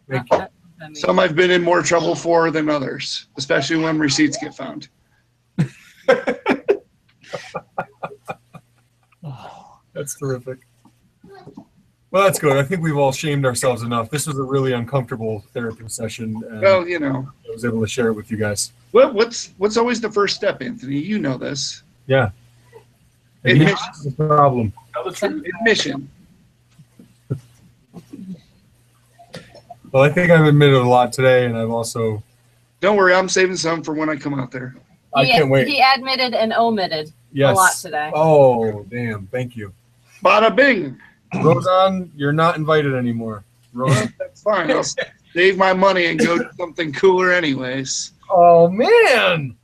Thank 0.10 0.27
you. 0.31 0.47
Some 0.93 1.19
I've 1.19 1.35
been 1.35 1.52
in 1.52 1.61
more 1.64 1.81
trouble 1.81 2.15
for 2.15 2.52
than 2.52 2.69
others, 2.69 3.27
especially 3.38 3.77
when 3.77 3.97
receipts 3.99 4.38
get 4.38 4.56
found. 4.56 4.88
That's 9.96 10.20
terrific. 10.20 10.60
Well, 12.12 12.24
that's 12.24 12.38
good. 12.38 12.56
I 12.56 12.64
think 12.64 12.82
we've 12.84 12.98
all 12.98 13.12
shamed 13.12 13.46
ourselves 13.46 13.82
enough. 13.82 14.10
This 14.10 14.28
was 14.28 14.38
a 14.38 14.44
really 14.44 14.74
uncomfortable 14.74 15.44
therapy 15.54 15.88
session, 15.88 16.42
and 16.50 16.62
Well, 16.62 16.88
you 16.88 17.00
know, 17.00 17.28
I 17.48 17.52
was 17.52 17.66
able 17.66 17.82
to 17.82 17.88
share 17.88 18.10
it 18.10 18.14
with 18.14 18.30
you 18.30 18.38
guys. 18.38 18.72
what, 18.92 19.14
what's 19.14 19.54
what's 19.58 19.78
always 19.78 20.00
the 20.00 20.12
first 20.12 20.36
step, 20.36 20.62
Anthony? 20.62 20.98
You 20.98 21.18
know 21.20 21.38
this. 21.38 21.84
Yeah. 22.08 22.30
Admission. 23.44 23.62
Admission 23.68 23.92
is 23.94 24.04
the 24.04 24.12
problem. 24.12 24.74
Tell. 25.14 25.42
Admission. 25.60 26.10
Well, 29.92 30.04
I 30.04 30.10
think 30.10 30.30
I've 30.30 30.46
admitted 30.46 30.76
a 30.76 30.88
lot 30.88 31.14
today, 31.14 31.46
and 31.46 31.58
I've 31.58 31.72
also. 31.72 32.22
Don't 32.82 32.98
worry, 32.98 33.14
I'm 33.14 33.30
saving 33.30 33.56
some 33.56 33.82
for 33.82 33.94
when 33.94 34.10
I 34.10 34.16
come 34.18 34.38
out 34.38 34.52
there. 34.52 34.76
I 35.16 35.26
he, 35.26 35.32
can't 35.32 35.50
wait. 35.50 35.68
He 35.68 35.82
admitted 35.82 36.34
and 36.34 36.52
omitted 36.54 37.12
Yes. 37.32 37.52
a 37.52 37.56
lot 37.56 37.74
today. 37.76 38.12
Oh, 38.14 38.84
damn. 38.84 39.28
Thank 39.28 39.56
you. 39.56 39.74
Bada 40.26 40.56
bing. 40.56 40.99
Roseanne, 41.43 42.11
you're 42.15 42.34
not 42.34 42.57
invited 42.57 42.95
anymore. 42.95 43.43
Roseanne. 43.73 44.11
That's 44.19 44.41
fine. 44.41 44.72
I'll 44.72 44.84
save 45.34 45.57
my 45.57 45.72
money 45.72 46.07
and 46.07 46.19
go 46.19 46.39
to 46.39 46.49
something 46.57 46.91
cooler, 46.91 47.31
anyways. 47.31 48.14
oh, 48.31 48.68
man. 48.68 49.56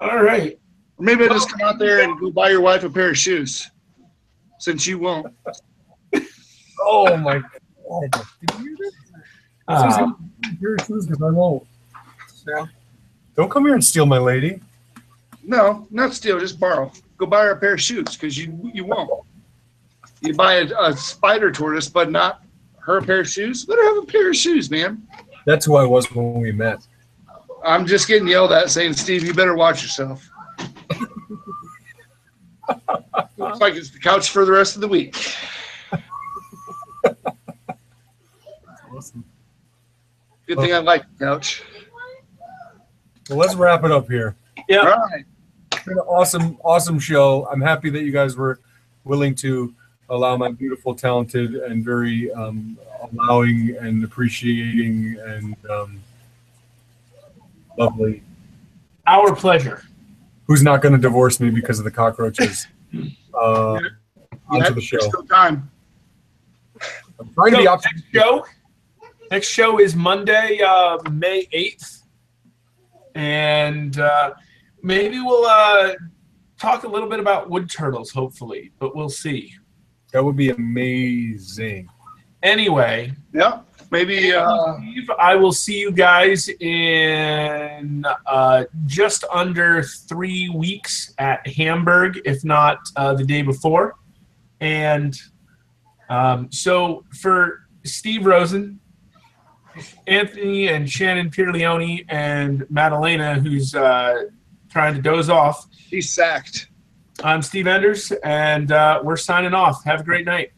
All 0.00 0.22
right. 0.22 0.58
Or 0.98 1.04
maybe 1.04 1.24
I'll 1.24 1.30
just 1.30 1.50
come 1.50 1.62
out 1.62 1.78
there 1.78 2.02
and 2.02 2.20
go 2.20 2.30
buy 2.30 2.50
your 2.50 2.60
wife 2.60 2.84
a 2.84 2.90
pair 2.90 3.10
of 3.10 3.16
shoes, 3.18 3.70
since 4.58 4.86
you 4.86 4.98
won't. 4.98 5.34
Oh, 6.80 7.16
my 7.16 7.38
God. 7.38 8.10
Did 8.12 8.58
you 8.58 8.58
hear 8.58 8.76
that? 8.78 8.92
Uh, 9.68 10.12
Your 10.60 10.78
shoes, 10.80 11.06
because 11.06 11.22
I 11.22 11.30
won't. 11.30 11.66
Don't 13.36 13.50
come 13.50 13.64
here 13.64 13.74
and 13.74 13.84
steal 13.84 14.06
my 14.06 14.18
lady. 14.18 14.60
No, 15.42 15.86
not 15.90 16.12
steal, 16.12 16.38
just 16.38 16.60
borrow. 16.60 16.92
Go 17.16 17.26
buy 17.26 17.44
her 17.44 17.50
a 17.52 17.56
pair 17.56 17.74
of 17.74 17.80
shoes 17.80 18.16
because 18.16 18.38
you 18.38 18.70
you 18.72 18.84
won't. 18.84 19.10
You 20.20 20.34
buy 20.34 20.54
a, 20.54 20.68
a 20.80 20.96
spider 20.96 21.52
tortoise, 21.52 21.88
but 21.88 22.10
not 22.10 22.42
her 22.80 23.00
pair 23.00 23.20
of 23.20 23.28
shoes. 23.28 23.66
Let 23.68 23.78
her 23.78 23.94
have 23.94 24.02
a 24.04 24.06
pair 24.06 24.30
of 24.30 24.36
shoes, 24.36 24.70
man. 24.70 25.06
That's 25.46 25.64
who 25.64 25.76
I 25.76 25.84
was 25.84 26.10
when 26.12 26.40
we 26.40 26.52
met. 26.52 26.86
I'm 27.64 27.86
just 27.86 28.08
getting 28.08 28.28
yelled 28.28 28.52
at 28.52 28.70
saying, 28.70 28.94
Steve, 28.94 29.24
you 29.24 29.34
better 29.34 29.54
watch 29.54 29.82
yourself. 29.82 30.28
Looks 33.36 33.60
like 33.60 33.74
it's 33.74 33.90
the 33.90 33.98
couch 33.98 34.30
for 34.30 34.44
the 34.44 34.52
rest 34.52 34.74
of 34.74 34.80
the 34.80 34.88
week. 34.88 35.16
Awesome. 38.94 39.24
Good 40.46 40.58
thing 40.58 40.74
I 40.74 40.78
like 40.78 41.02
the 41.18 41.24
couch. 41.24 41.62
Well, 43.28 43.38
let's 43.38 43.54
wrap 43.54 43.84
it 43.84 43.92
up 43.92 44.08
here. 44.08 44.34
Yeah. 44.68 44.78
All 44.78 44.86
right. 44.86 45.24
It's 45.72 45.84
been 45.84 45.98
an 45.98 46.00
awesome, 46.00 46.58
awesome 46.64 46.98
show. 46.98 47.46
I'm 47.52 47.60
happy 47.60 47.90
that 47.90 48.02
you 48.02 48.10
guys 48.10 48.36
were 48.36 48.60
willing 49.04 49.34
to 49.36 49.74
allow 50.08 50.36
my 50.36 50.50
beautiful, 50.50 50.94
talented, 50.94 51.54
and 51.54 51.84
very 51.84 52.32
um, 52.32 52.78
allowing 53.12 53.76
and 53.80 54.04
appreciating 54.04 55.16
and 55.24 55.56
um, 55.70 56.00
lovely. 57.76 58.22
our 59.06 59.34
pleasure. 59.34 59.82
Who's 60.46 60.62
not 60.62 60.80
going 60.80 60.94
to 60.94 61.00
divorce 61.00 61.40
me 61.40 61.50
because 61.50 61.78
of 61.78 61.84
the 61.84 61.90
cockroaches? 61.90 62.66
Uh, 63.34 63.78
onto 64.48 64.74
the 64.74 64.80
show. 64.80 64.98
Still 64.98 65.22
time. 65.24 65.70
I'm 67.20 67.32
trying 67.34 67.52
to 67.52 67.62
So, 67.62 67.76
be 67.76 67.82
next 67.84 68.04
show. 68.12 68.46
Next 69.30 69.48
show 69.48 69.78
is 69.78 69.94
Monday, 69.94 70.60
uh, 70.66 70.98
May 71.12 71.46
eighth, 71.52 72.02
and 73.14 74.00
uh, 74.00 74.34
maybe 74.82 75.20
we'll 75.20 75.44
uh, 75.44 75.92
talk 76.58 76.84
a 76.84 76.88
little 76.88 77.08
bit 77.08 77.20
about 77.20 77.48
wood 77.50 77.70
turtles. 77.70 78.10
Hopefully, 78.10 78.72
but 78.78 78.96
we'll 78.96 79.10
see. 79.10 79.54
That 80.12 80.24
would 80.24 80.36
be 80.36 80.50
amazing. 80.50 81.88
Anyway, 82.42 83.12
Yeah. 83.32 83.60
Maybe 83.90 84.34
uh, 84.34 84.74
I 85.18 85.34
will 85.34 85.52
see 85.52 85.80
you 85.80 85.90
guys 85.90 86.48
in 86.60 88.04
uh, 88.26 88.64
just 88.84 89.24
under 89.32 89.82
three 89.82 90.50
weeks 90.50 91.14
at 91.16 91.46
Hamburg, 91.46 92.20
if 92.26 92.44
not 92.44 92.80
uh, 92.96 93.14
the 93.14 93.24
day 93.24 93.40
before. 93.40 93.94
And 94.60 95.18
um, 96.10 96.52
so 96.52 97.04
for 97.18 97.62
Steve 97.84 98.26
Rosen, 98.26 98.78
Anthony 100.06 100.68
and 100.68 100.90
Shannon 100.90 101.30
Pierleone, 101.30 102.04
and 102.10 102.66
Madalena, 102.68 103.40
who's 103.40 103.74
uh, 103.74 104.24
trying 104.70 104.94
to 104.94 105.00
doze 105.00 105.30
off, 105.30 105.66
he's 105.72 106.10
sacked. 106.10 106.67
I'm 107.24 107.42
Steve 107.42 107.66
Enders, 107.66 108.12
and 108.22 108.70
uh, 108.70 109.00
we're 109.02 109.16
signing 109.16 109.52
off. 109.52 109.82
Have 109.84 110.00
a 110.00 110.04
great 110.04 110.24
night. 110.24 110.52